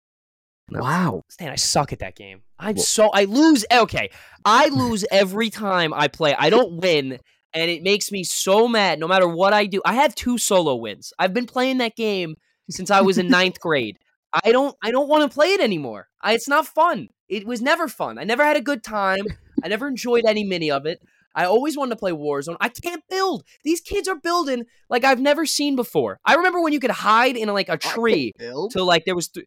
No. 0.70 0.80
Wow. 0.80 1.22
Stan, 1.30 1.48
I 1.50 1.54
suck 1.56 1.94
at 1.94 2.00
that 2.00 2.14
game. 2.14 2.42
I'm 2.58 2.76
so 2.76 3.08
I 3.08 3.24
lose. 3.24 3.64
Okay, 3.72 4.10
I 4.44 4.68
lose 4.68 5.02
every 5.10 5.48
time 5.48 5.94
I 5.94 6.08
play. 6.08 6.34
I 6.38 6.50
don't 6.50 6.82
win, 6.82 7.18
and 7.54 7.70
it 7.70 7.82
makes 7.82 8.12
me 8.12 8.22
so 8.22 8.68
mad. 8.68 8.98
No 8.98 9.08
matter 9.08 9.26
what 9.26 9.54
I 9.54 9.64
do, 9.64 9.80
I 9.86 9.94
have 9.94 10.14
two 10.14 10.36
solo 10.36 10.74
wins. 10.76 11.10
I've 11.18 11.32
been 11.32 11.46
playing 11.46 11.78
that 11.78 11.96
game 11.96 12.34
since 12.68 12.90
I 12.90 13.00
was 13.00 13.16
in 13.16 13.28
ninth 13.28 13.58
grade. 13.66 13.96
I 14.44 14.52
don't. 14.52 14.76
I 14.82 14.90
don't 14.90 15.08
want 15.08 15.22
to 15.30 15.34
play 15.34 15.54
it 15.54 15.60
anymore. 15.60 16.08
I, 16.20 16.34
it's 16.34 16.48
not 16.48 16.66
fun. 16.66 17.08
It 17.30 17.46
was 17.46 17.62
never 17.62 17.88
fun. 17.88 18.18
I 18.18 18.24
never 18.24 18.44
had 18.44 18.58
a 18.58 18.60
good 18.60 18.82
time. 18.84 19.24
I 19.64 19.68
never 19.68 19.88
enjoyed 19.88 20.24
any 20.26 20.44
mini 20.44 20.70
of 20.70 20.84
it. 20.84 21.00
I 21.38 21.44
always 21.44 21.76
wanted 21.76 21.90
to 21.90 21.96
play 21.96 22.10
Warzone. 22.10 22.56
I 22.60 22.68
can't 22.68 23.04
build. 23.08 23.44
These 23.62 23.80
kids 23.80 24.08
are 24.08 24.16
building 24.16 24.64
like 24.90 25.04
I've 25.04 25.20
never 25.20 25.46
seen 25.46 25.76
before. 25.76 26.18
I 26.24 26.34
remember 26.34 26.60
when 26.60 26.72
you 26.72 26.80
could 26.80 26.90
hide 26.90 27.36
in 27.36 27.48
like 27.48 27.68
a 27.68 27.78
tree 27.78 28.32
Build? 28.36 28.72
till 28.72 28.84
like 28.84 29.04
there 29.04 29.14
was 29.14 29.28
th- 29.28 29.46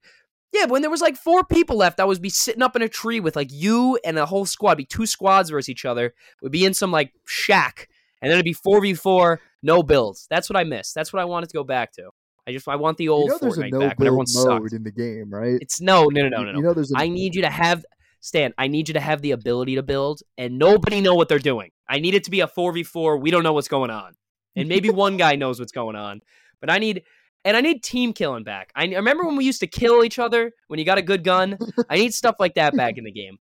yeah 0.54 0.66
when 0.66 0.82
there 0.82 0.92
was 0.92 1.02
like 1.02 1.16
four 1.16 1.44
people 1.44 1.78
left 1.78 2.00
i 2.00 2.06
would 2.06 2.22
be 2.22 2.30
sitting 2.30 2.62
up 2.62 2.76
in 2.76 2.82
a 2.82 2.90
tree 2.90 3.20
with 3.20 3.36
like 3.36 3.52
you 3.52 3.98
and 4.04 4.18
a 4.18 4.26
whole 4.26 4.46
squad 4.46 4.76
be 4.76 4.86
two 4.86 5.06
squads 5.06 5.50
versus 5.50 5.70
each 5.70 5.86
other 5.86 6.14
We'd 6.42 6.52
be 6.52 6.66
in 6.66 6.74
some 6.74 6.92
like 6.92 7.14
shack 7.26 7.88
and 8.22 8.30
then 8.30 8.38
it'd 8.38 8.46
be 8.46 8.54
4v4 8.54 9.38
no 9.64 9.84
builds 9.84 10.28
that's 10.30 10.50
what 10.50 10.58
i 10.58 10.64
miss 10.64 10.94
that's 10.94 11.14
what 11.14 11.22
i 11.22 11.26
wanted 11.26 11.50
to 11.50 11.54
go 11.54 11.64
back 11.64 11.94
to 11.94 12.10
i 12.48 12.52
just 12.52 12.68
i 12.68 12.76
want 12.76 12.98
the 12.98 13.10
old 13.10 13.26
you 13.26 13.30
know 13.30 13.38
there's 13.40 13.58
a 13.58 13.62
fortnite 13.62 13.72
no 13.72 13.80
back 13.80 14.00
when 14.00 14.08
everyone 14.08 14.26
mode 14.34 14.46
sucked 14.46 14.74
in 14.74 14.84
the 14.84 14.92
game, 14.92 15.30
right? 15.30 15.58
it's 15.62 15.80
no 15.80 16.06
no 16.06 16.24
no 16.24 16.30
no 16.30 16.44
no 16.44 16.52
no 16.52 16.58
You 16.58 16.64
know 16.64 16.74
there's 16.74 16.92
a 16.92 16.98
i 16.98 17.08
need 17.08 17.34
you 17.36 17.44
to 17.44 17.50
have 17.50 17.86
stan 18.22 18.54
i 18.58 18.68
need 18.68 18.88
you 18.88 18.94
to 18.94 19.00
have 19.00 19.22
the 19.22 19.32
ability 19.32 19.76
to 19.76 19.84
build 19.84 20.22
and 20.38 20.58
nobody 20.58 21.02
know 21.02 21.16
what 21.16 21.28
they're 21.28 21.40
doing 21.40 21.70
i 21.90 22.00
need 22.00 22.14
it 22.14 22.24
to 22.24 22.32
be 22.32 22.40
a 22.40 22.48
4v4 22.48 23.20
we 23.20 23.32
don't 23.32 23.44
know 23.44 23.54
what's 23.54 23.68
going 23.68 23.92
on 23.92 24.14
and 24.56 24.70
maybe 24.70 24.90
one 25.06 25.18
guy 25.18 25.36
knows 25.36 25.60
what's 25.60 25.74
going 25.74 25.96
on 25.96 26.22
but 26.60 26.70
i 26.70 26.78
need 26.78 27.04
and 27.44 27.58
I 27.58 27.62
need 27.62 27.82
team 27.82 28.14
killing 28.14 28.44
back. 28.44 28.72
I 28.76 28.84
I 28.84 28.98
remember 28.98 29.26
when 29.26 29.36
we 29.36 29.46
used 29.46 29.62
to 29.62 29.68
kill 29.68 30.04
each 30.04 30.20
other 30.20 30.52
when 30.68 30.78
you 30.78 30.86
got 30.86 31.00
a 31.00 31.02
good 31.02 31.24
gun. 31.24 31.58
I 31.90 31.96
need 31.96 32.14
stuff 32.14 32.36
like 32.40 32.54
that 32.54 32.76
back 32.76 33.00
in 33.00 33.04
the 33.04 33.12
game. 33.12 33.40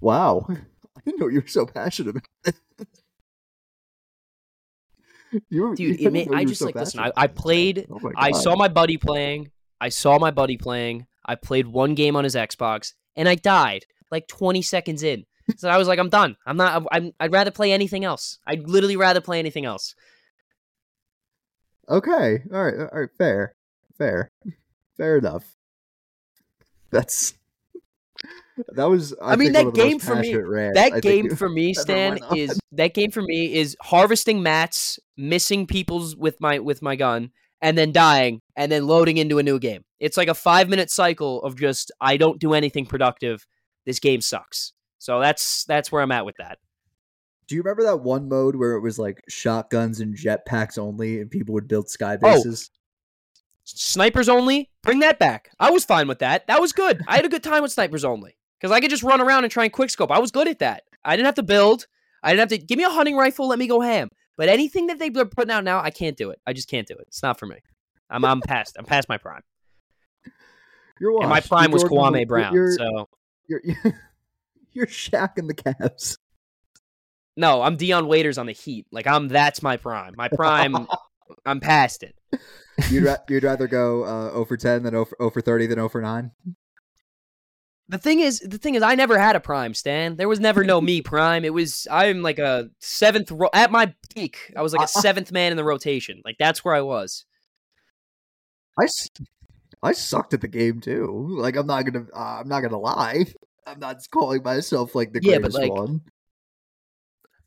wow. 0.00 0.46
I 0.48 1.00
didn't 1.04 1.20
know 1.20 1.28
you 1.28 1.40
were 1.40 1.48
so 1.48 1.66
passionate 1.66 2.10
about 2.10 2.24
it. 2.44 2.54
you 5.50 5.62
were, 5.62 5.74
Dude, 5.74 6.00
you 6.00 6.08
it 6.08 6.28
ma- 6.28 6.36
I 6.36 6.44
just 6.44 6.60
so 6.60 6.66
like 6.66 6.74
listen. 6.74 7.00
I, 7.00 7.12
I 7.16 7.26
played. 7.26 7.86
Oh 7.90 8.12
I 8.16 8.32
saw 8.32 8.56
my 8.56 8.68
buddy 8.68 8.96
playing. 8.96 9.50
I 9.80 9.88
saw 9.88 10.18
my 10.18 10.30
buddy 10.30 10.56
playing. 10.56 11.06
I 11.24 11.34
played 11.34 11.66
one 11.66 11.94
game 11.94 12.16
on 12.16 12.24
his 12.24 12.34
Xbox, 12.34 12.94
and 13.16 13.28
I 13.28 13.34
died 13.34 13.84
like 14.10 14.28
20 14.28 14.62
seconds 14.62 15.02
in. 15.02 15.24
So 15.56 15.68
I 15.68 15.78
was 15.78 15.88
like, 15.88 15.98
I'm 15.98 16.10
done. 16.10 16.36
I'm 16.44 16.56
not. 16.58 16.84
I'm. 16.92 17.12
I'd 17.18 17.32
rather 17.32 17.50
play 17.50 17.72
anything 17.72 18.04
else. 18.04 18.38
I'd 18.46 18.68
literally 18.68 18.96
rather 18.96 19.20
play 19.22 19.38
anything 19.38 19.64
else. 19.64 19.94
Okay. 21.88 22.42
All 22.52 22.64
right. 22.64 22.74
All 22.92 23.00
right. 23.00 23.08
Fair. 23.16 23.54
Fair. 23.96 24.30
Fair 24.96 25.16
enough. 25.16 25.56
That's. 26.90 27.34
That 28.74 28.90
was. 28.90 29.14
I, 29.22 29.32
I 29.32 29.36
mean, 29.36 29.52
think, 29.52 29.54
that 29.54 29.58
one 29.58 29.68
of 29.68 29.74
the 29.74 29.80
most 29.80 29.88
game 29.90 29.98
for 30.00 30.14
me- 30.16 30.22
passionate 30.22 30.46
rants 30.48 30.78
I 30.78 30.82
That 30.82 31.02
think 31.02 31.02
game 31.02 31.36
for 31.36 31.48
me, 31.48 31.74
Stan, 31.74 32.18
is 32.34 32.60
that 32.72 32.92
game 32.92 33.10
for 33.10 33.22
me 33.22 33.54
is 33.54 33.76
harvesting 33.80 34.42
mats, 34.42 34.98
missing 35.16 35.66
people's 35.66 36.14
with 36.14 36.40
my 36.40 36.58
with 36.58 36.82
my 36.82 36.96
gun, 36.96 37.30
and 37.60 37.76
then 37.76 37.92
dying, 37.92 38.40
and 38.56 38.70
then 38.70 38.86
loading 38.86 39.16
into 39.16 39.38
a 39.38 39.42
new 39.42 39.58
game. 39.58 39.82
It's 40.00 40.16
like 40.16 40.28
a 40.28 40.34
five 40.34 40.68
minute 40.68 40.90
cycle 40.90 41.42
of 41.42 41.56
just 41.58 41.90
I 42.00 42.16
don't 42.16 42.38
do 42.38 42.54
anything 42.54 42.86
productive. 42.86 43.46
This 43.86 43.98
game 44.00 44.20
sucks. 44.20 44.72
So 44.98 45.20
that's 45.20 45.64
that's 45.64 45.90
where 45.92 46.02
I'm 46.02 46.12
at 46.12 46.26
with 46.26 46.36
that. 46.38 46.58
Do 47.46 47.54
you 47.54 47.62
remember 47.62 47.84
that 47.84 48.00
one 48.00 48.28
mode 48.28 48.56
where 48.56 48.72
it 48.72 48.80
was 48.80 48.98
like 48.98 49.22
shotguns 49.28 50.00
and 50.00 50.14
jetpacks 50.14 50.76
only, 50.78 51.20
and 51.20 51.30
people 51.30 51.54
would 51.54 51.66
build 51.68 51.88
sky 51.88 52.18
Oh. 52.22 52.34
bases? 52.34 52.70
Snipers 53.64 54.28
only, 54.28 54.70
bring 54.82 55.00
that 55.00 55.18
back. 55.18 55.50
I 55.60 55.70
was 55.70 55.84
fine 55.84 56.08
with 56.08 56.20
that. 56.20 56.46
That 56.46 56.60
was 56.60 56.72
good. 56.72 57.02
I 57.06 57.16
had 57.16 57.26
a 57.26 57.28
good 57.28 57.42
time 57.42 57.62
with 57.62 57.70
snipers 57.72 58.04
only 58.04 58.36
because 58.58 58.72
I 58.74 58.80
could 58.80 58.90
just 58.90 59.02
run 59.02 59.20
around 59.20 59.44
and 59.44 59.50
try 59.52 59.64
and 59.64 59.72
quickscope. 59.72 60.10
I 60.10 60.18
was 60.20 60.30
good 60.30 60.48
at 60.48 60.60
that. 60.60 60.84
I 61.04 61.16
didn't 61.16 61.26
have 61.26 61.34
to 61.36 61.42
build. 61.42 61.86
I 62.22 62.30
didn't 62.30 62.50
have 62.50 62.58
to 62.60 62.66
give 62.66 62.78
me 62.78 62.84
a 62.84 62.88
hunting 62.90 63.16
rifle. 63.16 63.46
Let 63.48 63.58
me 63.58 63.66
go 63.66 63.80
ham. 63.80 64.08
But 64.38 64.48
anything 64.48 64.86
that 64.86 64.98
they're 64.98 65.26
putting 65.26 65.50
out 65.50 65.64
now, 65.64 65.80
I 65.82 65.90
can't 65.90 66.16
do 66.16 66.30
it. 66.30 66.40
I 66.46 66.54
just 66.54 66.68
can't 66.70 66.86
do 66.86 66.94
it. 66.94 67.04
It's 67.08 67.22
not 67.22 67.38
for 67.38 67.44
me. 67.44 67.56
I'm 68.08 68.24
I'm 68.24 68.40
past. 68.40 68.76
I'm 68.78 68.86
past 68.86 69.06
my 69.10 69.18
prime. 69.18 69.42
You're 71.00 71.20
And 71.20 71.28
my 71.28 71.40
prime 71.40 71.70
was 71.70 71.82
Jordan- 71.82 71.98
Kwame 71.98 72.26
Brown. 72.28 72.54
You're, 72.54 72.72
So 72.72 73.08
you're, 73.46 73.60
you're 74.72 74.86
Shaq 74.86 75.36
and 75.36 75.48
the 75.50 75.54
Cavs. 75.54 76.16
no, 77.36 77.60
I'm 77.62 77.76
Dion 77.76 78.06
Waiters 78.06 78.38
on 78.38 78.46
the 78.46 78.52
Heat. 78.52 78.86
Like 78.90 79.06
I'm 79.06 79.28
that's 79.28 79.62
my 79.62 79.76
prime. 79.76 80.14
My 80.16 80.28
prime. 80.28 80.86
I'm 81.44 81.60
past 81.60 82.02
it. 82.04 82.14
You'd, 82.90 83.04
ra- 83.04 83.16
you'd 83.28 83.44
rather 83.44 83.66
go 83.68 84.04
uh, 84.04 84.30
0 84.30 84.44
for 84.46 84.56
10 84.56 84.84
than 84.84 84.92
0 84.92 85.04
for, 85.04 85.16
0 85.20 85.30
for 85.30 85.40
30 85.42 85.66
than 85.66 85.76
0 85.76 85.88
for 85.90 86.00
9? 86.00 86.30
The 87.90 87.98
thing 87.98 88.20
is, 88.20 88.40
the 88.40 88.58
thing 88.58 88.74
is, 88.74 88.82
I 88.82 88.94
never 88.94 89.18
had 89.18 89.34
a 89.34 89.40
prime, 89.40 89.72
Stan. 89.72 90.16
There 90.16 90.28
was 90.28 90.40
never 90.40 90.62
no 90.62 90.80
me 90.80 91.00
prime. 91.00 91.44
It 91.44 91.54
was 91.54 91.86
I'm 91.90 92.20
like 92.20 92.38
a 92.38 92.68
seventh 92.80 93.30
ro- 93.30 93.48
at 93.54 93.70
my 93.70 93.94
peak. 94.14 94.52
I 94.54 94.60
was 94.60 94.74
like 94.74 94.84
a 94.84 94.88
seventh 94.88 95.32
man 95.32 95.52
in 95.52 95.56
the 95.56 95.64
rotation. 95.64 96.20
Like 96.22 96.36
that's 96.38 96.62
where 96.62 96.74
I 96.74 96.82
was. 96.82 97.24
I, 98.78 98.86
I 99.82 99.92
sucked 99.92 100.34
at 100.34 100.42
the 100.42 100.48
game 100.48 100.80
too. 100.80 101.28
Like 101.30 101.56
I'm 101.56 101.66
not 101.66 101.86
gonna 101.86 102.06
uh, 102.14 102.40
I'm 102.40 102.48
not 102.48 102.60
gonna 102.60 102.78
lie. 102.78 103.24
I'm 103.66 103.80
not 103.80 103.96
calling 104.10 104.42
myself 104.42 104.94
like 104.94 105.12
the 105.12 105.20
Yeah, 105.22 105.38
but, 105.38 105.52
greatest 105.52 105.58
like, 105.58 105.72
one. 105.72 106.02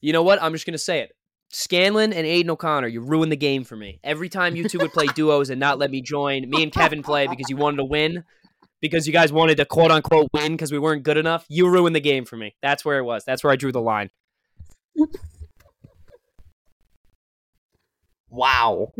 You 0.01 0.11
know 0.13 0.23
what? 0.23 0.41
I'm 0.41 0.53
just 0.53 0.65
gonna 0.65 0.79
say 0.79 1.01
it. 1.01 1.11
Scanlon 1.49 2.13
and 2.13 2.25
Aiden 2.25 2.49
O'Connor, 2.49 2.87
you 2.87 3.01
ruined 3.01 3.31
the 3.31 3.37
game 3.37 3.63
for 3.63 3.75
me. 3.75 3.99
Every 4.03 4.29
time 4.29 4.55
you 4.55 4.67
two 4.67 4.79
would 4.79 4.93
play 4.93 5.05
duos 5.15 5.49
and 5.49 5.59
not 5.59 5.77
let 5.77 5.91
me 5.91 6.01
join, 6.01 6.49
me 6.49 6.63
and 6.63 6.71
Kevin 6.71 7.03
play 7.03 7.27
because 7.27 7.49
you 7.49 7.57
wanted 7.57 7.77
to 7.77 7.83
win, 7.83 8.23
because 8.81 9.07
you 9.07 9.13
guys 9.13 9.31
wanted 9.31 9.57
to 9.57 9.65
quote 9.65 9.91
unquote 9.91 10.29
win 10.33 10.53
because 10.53 10.71
we 10.71 10.79
weren't 10.79 11.03
good 11.03 11.17
enough. 11.17 11.45
You 11.47 11.69
ruined 11.69 11.95
the 11.95 11.99
game 12.01 12.25
for 12.25 12.35
me. 12.35 12.55
That's 12.61 12.83
where 12.83 12.97
it 12.97 13.03
was. 13.03 13.23
That's 13.25 13.43
where 13.43 13.53
I 13.53 13.55
drew 13.55 13.71
the 13.71 13.81
line. 13.81 14.09
Wow. 18.33 18.93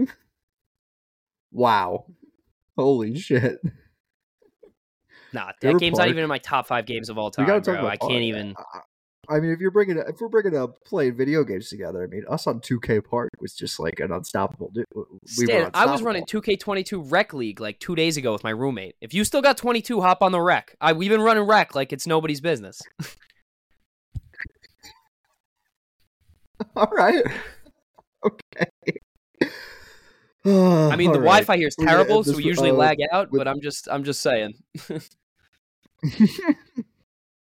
wow. 1.53 2.05
Holy 2.77 3.17
shit. 3.17 3.61
Nah, 5.32 5.53
that 5.61 5.79
game's 5.79 5.97
not 5.97 6.09
even 6.09 6.23
in 6.23 6.27
my 6.27 6.38
top 6.38 6.67
five 6.67 6.86
games 6.86 7.09
of 7.09 7.17
all 7.17 7.27
We 7.27 7.32
time, 7.32 7.47
gotta 7.47 7.61
talk 7.61 7.75
bro. 7.75 7.79
about 7.88 7.91
I 7.93 7.95
can't 7.95 8.23
even. 8.23 8.55
I- 9.30 9.39
mean, 9.39 9.51
if 9.51 9.59
you're 9.59 9.72
bringing 9.72 9.97
if 9.97 10.19
we're 10.19 10.30
bringing 10.30 10.57
up 10.57 10.84
playing 10.84 11.15
video 11.15 11.43
games 11.43 11.69
together, 11.69 12.03
I 12.03 12.07
mean, 12.07 12.24
us 12.30 12.47
on 12.47 12.59
2K 12.59 13.03
Park 13.03 13.30
was 13.39 13.53
just 13.53 13.80
like 13.80 13.99
an 13.99 14.11
unstoppable. 14.11 14.72
du- 14.74 14.84
We 14.93 15.01
were 15.03 15.07
Stan, 15.26 15.72
I 15.74 15.86
was 15.86 16.01
running 16.01 16.26
2K22 16.26 17.11
Rec 17.11 17.34
League 17.34 17.59
like 17.61 17.80
two 17.80 17.95
days 17.95 18.17
ago 18.17 18.34
with 18.34 18.43
my 18.43 18.49
roommate. 18.49 18.95
If 18.99 19.13
you 19.13 19.24
still 19.24 19.41
got 19.41 19.57
22, 19.57 20.01
hop 20.01 20.22
on 20.24 20.32
the 20.32 20.41
Rec. 20.41 20.76
I, 20.82 20.93
we've 20.93 21.11
been 21.11 21.22
running 21.22 21.43
Rec 21.43 21.76
like 21.76 21.93
it's 21.93 22.07
nobody's 22.07 22.41
business. 22.41 22.82
All 26.76 26.89
right. 26.91 27.24
Okay. 28.24 28.67
I 30.45 30.95
mean, 30.95 31.11
the 31.11 31.17
Wi-Fi 31.17 31.57
here 31.57 31.67
is 31.67 31.76
terrible, 31.76 32.17
end 32.17 32.26
so 32.28 32.38
we 32.38 32.43
usually 32.43 32.69
uh, 32.69 32.74
lag 32.74 32.99
out. 33.11 33.32
with- 33.32 33.39
But 33.39 33.47
I'm 33.47 33.61
just, 33.61 33.88
I'm 33.89 34.03
just 34.03 34.22
saying. 34.22 34.53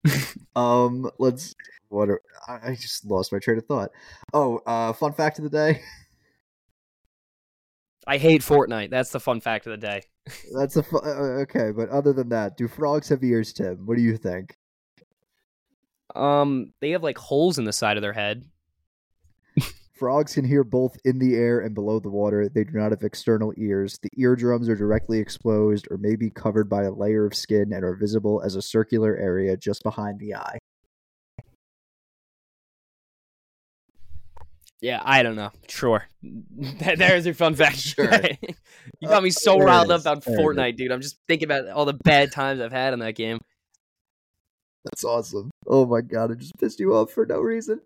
um, 0.56 1.10
let's. 1.20 1.56
What? 1.90 2.10
Are, 2.10 2.22
I 2.48 2.76
just 2.76 3.06
lost 3.06 3.32
my 3.32 3.40
train 3.40 3.58
of 3.58 3.66
thought. 3.66 3.92
Oh, 4.34 4.60
uh, 4.66 4.94
fun 4.94 5.14
fact 5.14 5.38
of 5.38 5.44
the 5.44 5.50
day. 5.50 5.82
I 8.06 8.18
hate 8.18 8.42
Fortnite. 8.42 8.90
That's 8.90 9.12
the 9.12 9.20
fun 9.20 9.40
fact 9.40 9.66
of 9.66 9.72
the 9.72 9.78
day. 9.78 10.04
That's 10.58 10.76
a 10.76 10.84
fu- 10.84 10.98
uh, 10.98 11.44
okay, 11.44 11.72
but 11.72 11.90
other 11.90 12.14
than 12.14 12.30
that, 12.30 12.58
do 12.58 12.68
frogs 12.68 13.10
have 13.10 13.24
ears, 13.24 13.54
Tim? 13.54 13.86
What 13.86 13.98
do 13.98 14.04
you 14.04 14.18
think? 14.18 14.58
Um, 16.16 16.74
they 16.80 16.92
have 16.92 17.04
like 17.04 17.18
holes 17.18 17.58
in 17.58 17.66
the 17.66 17.74
side 17.74 17.98
of 17.98 18.02
their 18.02 18.14
head. 18.14 18.46
Frogs 20.04 20.34
can 20.34 20.44
hear 20.44 20.66
both 20.66 20.98
in 21.06 21.18
the 21.18 21.36
air 21.36 21.62
and 21.62 21.74
below 21.74 21.98
the 21.98 22.10
water. 22.10 22.50
They 22.50 22.66
do 22.66 22.74
not 22.74 22.92
have 22.92 23.04
external 23.04 23.54
ears. 23.56 23.98
The 24.02 24.10
eardrums 24.18 24.68
are 24.68 24.76
directly 24.76 25.18
exposed 25.18 25.88
or 25.90 25.98
may 25.98 26.18
be 26.18 26.30
covered 26.30 26.68
by 26.68 26.84
a 26.84 26.92
layer 26.92 27.26
of 27.26 27.34
skin 27.34 27.72
and 27.72 27.86
are 27.86 27.96
visible 27.96 28.42
as 28.44 28.58
a 28.58 28.62
circular 28.62 29.16
area 29.16 29.56
just 29.56 29.82
behind 29.82 30.20
the 30.20 30.36
eye. 30.36 30.58
Yeah, 34.82 35.02
I 35.06 35.24
don't 35.24 35.38
know. 35.38 35.52
Sure. 35.70 36.06
There's 36.98 37.26
your 37.26 37.34
fun 37.34 37.56
fact. 37.56 37.78
Sure. 37.78 38.12
you 39.00 39.08
got 39.08 39.24
me 39.24 39.30
oh, 39.30 39.32
so 39.32 39.54
there 39.54 39.62
it 39.62 39.66
riled 39.68 39.92
up 39.92 40.02
about 40.02 40.26
There. 40.26 40.38
Fortnite, 40.38 40.76
dude. 40.76 40.92
I'm 40.92 41.00
just 41.00 41.18
thinking 41.30 41.46
about 41.46 41.70
all 41.70 41.86
the 41.86 41.94
bad 41.94 42.34
times 42.34 42.60
I've 42.60 42.74
had 42.74 42.92
in 42.92 43.00
that 43.00 43.16
game. 43.16 43.40
That's 44.84 45.06
awesome. 45.06 45.50
Oh 45.66 45.86
my 45.86 46.02
god, 46.02 46.32
I 46.32 46.36
just 46.36 46.58
pissed 46.60 46.82
you 46.82 46.94
off 46.94 47.12
for 47.12 47.26
no 47.26 47.40
reason. 47.40 47.80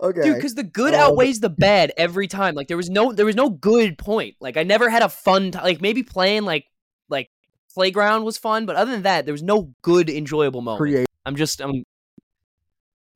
Okay. 0.00 0.22
Dude, 0.22 0.36
because 0.36 0.54
the 0.54 0.62
good 0.64 0.94
Um, 0.94 1.00
outweighs 1.00 1.40
the 1.40 1.50
bad 1.50 1.92
every 1.96 2.26
time. 2.28 2.54
Like 2.54 2.68
there 2.68 2.76
was 2.76 2.90
no, 2.90 3.12
there 3.12 3.26
was 3.26 3.36
no 3.36 3.50
good 3.50 3.98
point. 3.98 4.36
Like 4.40 4.56
I 4.56 4.62
never 4.64 4.88
had 4.88 5.02
a 5.02 5.08
fun 5.08 5.52
time. 5.52 5.64
Like 5.64 5.80
maybe 5.80 6.02
playing 6.02 6.42
like, 6.44 6.66
like 7.08 7.30
playground 7.74 8.24
was 8.24 8.38
fun, 8.38 8.66
but 8.66 8.76
other 8.76 8.90
than 8.90 9.02
that, 9.02 9.24
there 9.26 9.34
was 9.34 9.42
no 9.42 9.74
good 9.82 10.10
enjoyable 10.10 10.60
moment. 10.60 10.78
I'm 11.24 11.36
just, 11.36 11.60
I'm. 11.60 11.84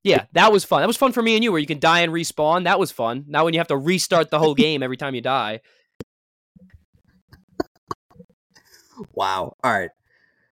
Yeah, 0.04 0.26
that 0.34 0.52
was 0.52 0.64
fun. 0.64 0.82
That 0.82 0.86
was 0.86 0.96
fun 0.96 1.10
for 1.10 1.20
me 1.20 1.34
and 1.34 1.42
you, 1.42 1.50
where 1.50 1.60
you 1.60 1.66
can 1.66 1.80
die 1.80 2.00
and 2.00 2.12
respawn. 2.12 2.64
That 2.64 2.78
was 2.78 2.92
fun. 2.92 3.24
Now 3.26 3.44
when 3.44 3.54
you 3.54 3.60
have 3.60 3.66
to 3.68 3.76
restart 3.76 4.30
the 4.30 4.38
whole 4.38 4.54
game 4.54 4.84
every 4.84 4.96
time 4.96 5.14
you 5.16 5.20
die. 5.20 5.60
Wow. 9.12 9.56
All 9.62 9.72
right. 9.72 9.90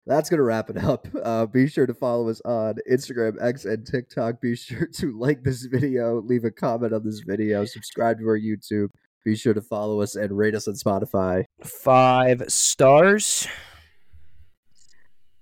That's 0.08 0.30
going 0.30 0.38
to 0.38 0.44
wrap 0.44 0.70
it 0.70 0.78
up. 0.78 1.08
Uh, 1.28 1.46
be 1.46 1.68
sure 1.68 1.86
to 1.86 1.94
follow 1.94 2.30
us 2.30 2.42
on 2.46 2.76
Instagram, 2.90 3.36
X, 3.42 3.66
and 3.66 3.86
TikTok. 3.86 4.40
Be 4.42 4.56
sure 4.56 4.88
to 4.96 5.18
like 5.20 5.44
this 5.44 5.64
video, 5.66 6.22
leave 6.22 6.46
a 6.46 6.52
comment 6.52 6.94
on 6.94 7.04
this 7.04 7.20
video, 7.20 7.66
subscribe 7.66 8.20
to 8.20 8.26
our 8.28 8.40
YouTube. 8.40 8.88
Be 9.26 9.36
sure 9.36 9.54
to 9.54 9.62
follow 9.62 10.00
us 10.02 10.16
and 10.16 10.38
rate 10.38 10.56
us 10.56 10.68
on 10.70 10.76
Spotify. 10.76 11.44
Five 11.62 12.44
stars. 12.48 13.46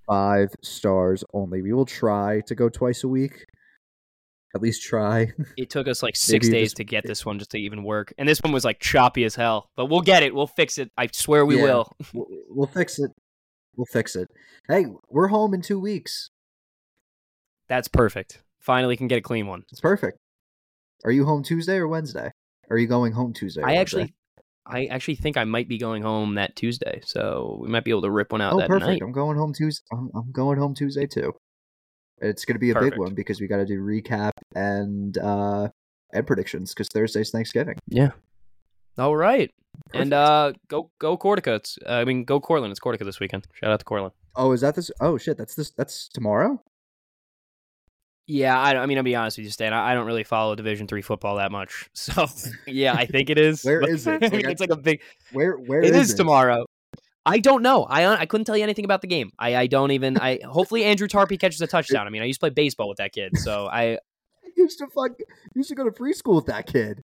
Five 0.08 0.48
stars 0.62 1.22
only. 1.32 1.62
We 1.62 1.72
will 1.72 1.86
try 1.86 2.40
to 2.46 2.54
go 2.56 2.68
twice 2.68 3.04
a 3.04 3.08
week. 3.08 3.44
At 4.54 4.62
least 4.62 4.82
try. 4.82 5.28
It 5.56 5.70
took 5.70 5.86
us 5.86 6.02
like 6.02 6.16
six 6.16 6.48
days 6.48 6.68
just- 6.70 6.76
to 6.78 6.84
get 6.84 7.04
this 7.06 7.24
one 7.24 7.38
just 7.38 7.52
to 7.52 7.58
even 7.58 7.84
work, 7.84 8.12
and 8.18 8.28
this 8.28 8.40
one 8.42 8.52
was 8.52 8.64
like 8.64 8.80
choppy 8.80 9.24
as 9.24 9.36
hell. 9.36 9.70
But 9.76 9.86
we'll 9.86 10.00
get 10.00 10.22
it. 10.24 10.34
We'll 10.34 10.46
fix 10.48 10.78
it. 10.78 10.90
I 10.98 11.08
swear 11.12 11.44
we 11.46 11.58
Yeah. 11.58 11.84
we'll, 12.12 12.26
we'll 12.48 12.66
fix 12.66 12.98
it. 12.98 13.10
We'll 13.76 13.86
fix 13.86 14.16
it. 14.16 14.28
Hey, 14.68 14.86
we're 15.08 15.28
home 15.28 15.54
in 15.54 15.62
two 15.62 15.78
weeks. 15.78 16.30
That's 17.68 17.88
perfect. 17.88 18.42
Finally, 18.60 18.96
can 18.96 19.08
get 19.08 19.18
a 19.18 19.22
clean 19.22 19.46
one. 19.46 19.64
It's 19.70 19.80
perfect. 19.80 20.18
Are 21.04 21.10
you 21.10 21.24
home 21.24 21.42
Tuesday 21.42 21.76
or 21.76 21.88
Wednesday? 21.88 22.30
Are 22.70 22.78
you 22.78 22.86
going 22.86 23.12
home 23.12 23.32
Tuesday? 23.32 23.62
I 23.62 23.74
Wednesday? 23.74 23.80
actually, 23.80 24.14
I 24.66 24.86
actually 24.86 25.16
think 25.16 25.36
I 25.36 25.44
might 25.44 25.68
be 25.68 25.78
going 25.78 26.02
home 26.02 26.34
that 26.36 26.56
Tuesday, 26.56 27.00
so 27.04 27.58
we 27.60 27.68
might 27.68 27.84
be 27.84 27.90
able 27.90 28.02
to 28.02 28.10
rip 28.10 28.32
one 28.32 28.40
out 28.40 28.54
Oh, 28.54 28.58
that 28.58 28.68
perfect. 28.68 28.88
night. 28.88 29.02
I'm 29.02 29.12
going 29.12 29.36
home 29.36 29.52
Tuesday. 29.52 29.84
I'm, 29.92 30.10
I'm 30.14 30.32
going 30.32 30.58
home 30.58 30.74
Tuesday 30.74 31.06
too. 31.06 31.32
It's 32.18 32.44
going 32.44 32.54
to 32.54 32.58
be 32.60 32.70
a 32.70 32.74
Perfect. 32.74 32.94
big 32.94 33.00
one 33.00 33.14
because 33.14 33.40
we 33.40 33.46
got 33.46 33.58
to 33.58 33.66
do 33.66 33.80
recap 33.82 34.30
and 34.54 35.18
uh 35.18 35.68
and 36.14 36.26
predictions 36.26 36.72
because 36.72 36.88
Thursday's 36.88 37.30
Thanksgiving. 37.30 37.76
Yeah. 37.88 38.10
All 38.98 39.16
right, 39.16 39.50
Perfect. 39.86 40.02
and 40.02 40.12
uh, 40.12 40.52
go 40.68 40.90
go 40.98 41.16
Cortaca. 41.18 41.56
It's, 41.56 41.78
uh, 41.86 41.92
I 41.92 42.04
mean, 42.04 42.24
go 42.24 42.40
Cortland. 42.40 42.70
It's 42.70 42.80
Cortaca 42.80 43.04
this 43.04 43.20
weekend. 43.20 43.46
Shout 43.52 43.70
out 43.70 43.78
to 43.78 43.84
Cortland. 43.84 44.12
oh, 44.36 44.52
is 44.52 44.60
that 44.62 44.74
this? 44.74 44.90
Oh 45.00 45.18
shit, 45.18 45.36
that's 45.36 45.54
this. 45.54 45.70
That's 45.70 46.08
tomorrow. 46.08 46.62
Yeah, 48.28 48.58
I, 48.58 48.76
I 48.76 48.86
mean, 48.86 48.98
I'll 48.98 49.04
be 49.04 49.14
honest 49.14 49.38
with 49.38 49.44
you, 49.44 49.52
Stan. 49.52 49.72
I, 49.72 49.92
I 49.92 49.94
don't 49.94 50.06
really 50.06 50.24
follow 50.24 50.56
Division 50.56 50.88
three 50.88 51.02
football 51.02 51.36
that 51.36 51.52
much, 51.52 51.88
so 51.92 52.26
yeah, 52.66 52.92
I 52.94 53.06
think 53.06 53.30
it 53.30 53.38
is. 53.38 53.62
Where 53.62 53.82
is 53.88 54.06
it? 54.06 54.20
Like, 54.22 54.32
it's 54.46 54.60
like 54.60 54.70
a 54.70 54.76
big. 54.76 55.00
Where 55.32 55.56
where 55.56 55.80
It 55.82 55.94
is 55.94 56.10
is 56.10 56.14
tomorrow. 56.14 56.64
I 57.24 57.38
don't 57.38 57.62
know. 57.62 57.84
I 57.84 58.20
I 58.20 58.26
couldn't 58.26 58.44
tell 58.46 58.56
you 58.56 58.62
anything 58.62 58.84
about 58.84 59.00
the 59.02 59.06
game. 59.08 59.30
I, 59.38 59.56
I 59.56 59.66
don't 59.66 59.90
even. 59.92 60.16
I 60.18 60.40
hopefully 60.44 60.84
Andrew 60.84 61.06
Tarpey 61.08 61.38
catches 61.38 61.60
a 61.60 61.66
touchdown. 61.66 62.06
I 62.06 62.10
mean, 62.10 62.22
I 62.22 62.24
used 62.24 62.38
to 62.40 62.46
play 62.46 62.50
baseball 62.50 62.88
with 62.88 62.98
that 62.98 63.12
kid, 63.12 63.36
so 63.36 63.66
I 63.66 63.82
I 64.44 64.48
used 64.56 64.78
to 64.78 64.86
fuck. 64.88 65.12
Used 65.54 65.68
to 65.68 65.74
go 65.76 65.84
to 65.84 65.90
preschool 65.90 66.36
with 66.36 66.46
that 66.46 66.66
kid. 66.66 67.02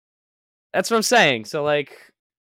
That's 0.76 0.90
what 0.90 0.98
I'm 0.98 1.02
saying. 1.02 1.46
So 1.46 1.64
like, 1.64 1.96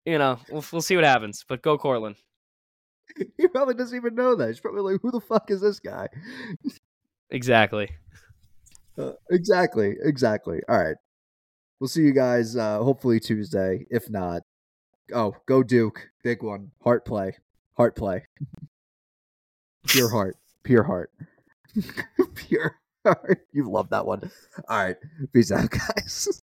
you 0.04 0.18
know, 0.18 0.38
we'll 0.50 0.64
we'll 0.72 0.82
see 0.82 0.96
what 0.96 1.04
happens. 1.04 1.44
But 1.48 1.62
go 1.62 1.78
Cortland. 1.78 2.16
He 3.38 3.46
probably 3.46 3.74
doesn't 3.74 3.96
even 3.96 4.16
know 4.16 4.34
that. 4.34 4.48
He's 4.48 4.58
probably 4.58 4.80
like, 4.92 5.00
"Who 5.02 5.12
the 5.12 5.20
fuck 5.20 5.48
is 5.50 5.60
this 5.60 5.78
guy?" 5.78 6.08
Exactly. 7.30 7.90
Uh, 8.96 9.10
exactly. 9.28 9.96
Exactly. 10.04 10.60
All 10.68 10.78
right. 10.78 10.94
We'll 11.80 11.88
see 11.88 12.02
you 12.02 12.12
guys. 12.12 12.56
uh 12.56 12.78
Hopefully 12.78 13.18
Tuesday. 13.18 13.84
If 13.90 14.08
not, 14.08 14.42
oh, 15.12 15.34
go 15.46 15.64
Duke. 15.64 16.10
Big 16.22 16.44
one. 16.44 16.70
Heart 16.84 17.04
play. 17.04 17.36
Heart 17.76 17.96
play. 17.96 18.24
Pure 19.88 20.10
heart. 20.10 20.36
Pure 20.62 20.84
heart. 20.84 21.10
Pure 22.36 22.78
heart. 23.04 23.46
You 23.52 23.68
love 23.68 23.90
that 23.90 24.06
one. 24.06 24.30
All 24.68 24.84
right. 24.84 24.96
Peace 25.32 25.50
out, 25.50 25.70
guys. 25.70 26.40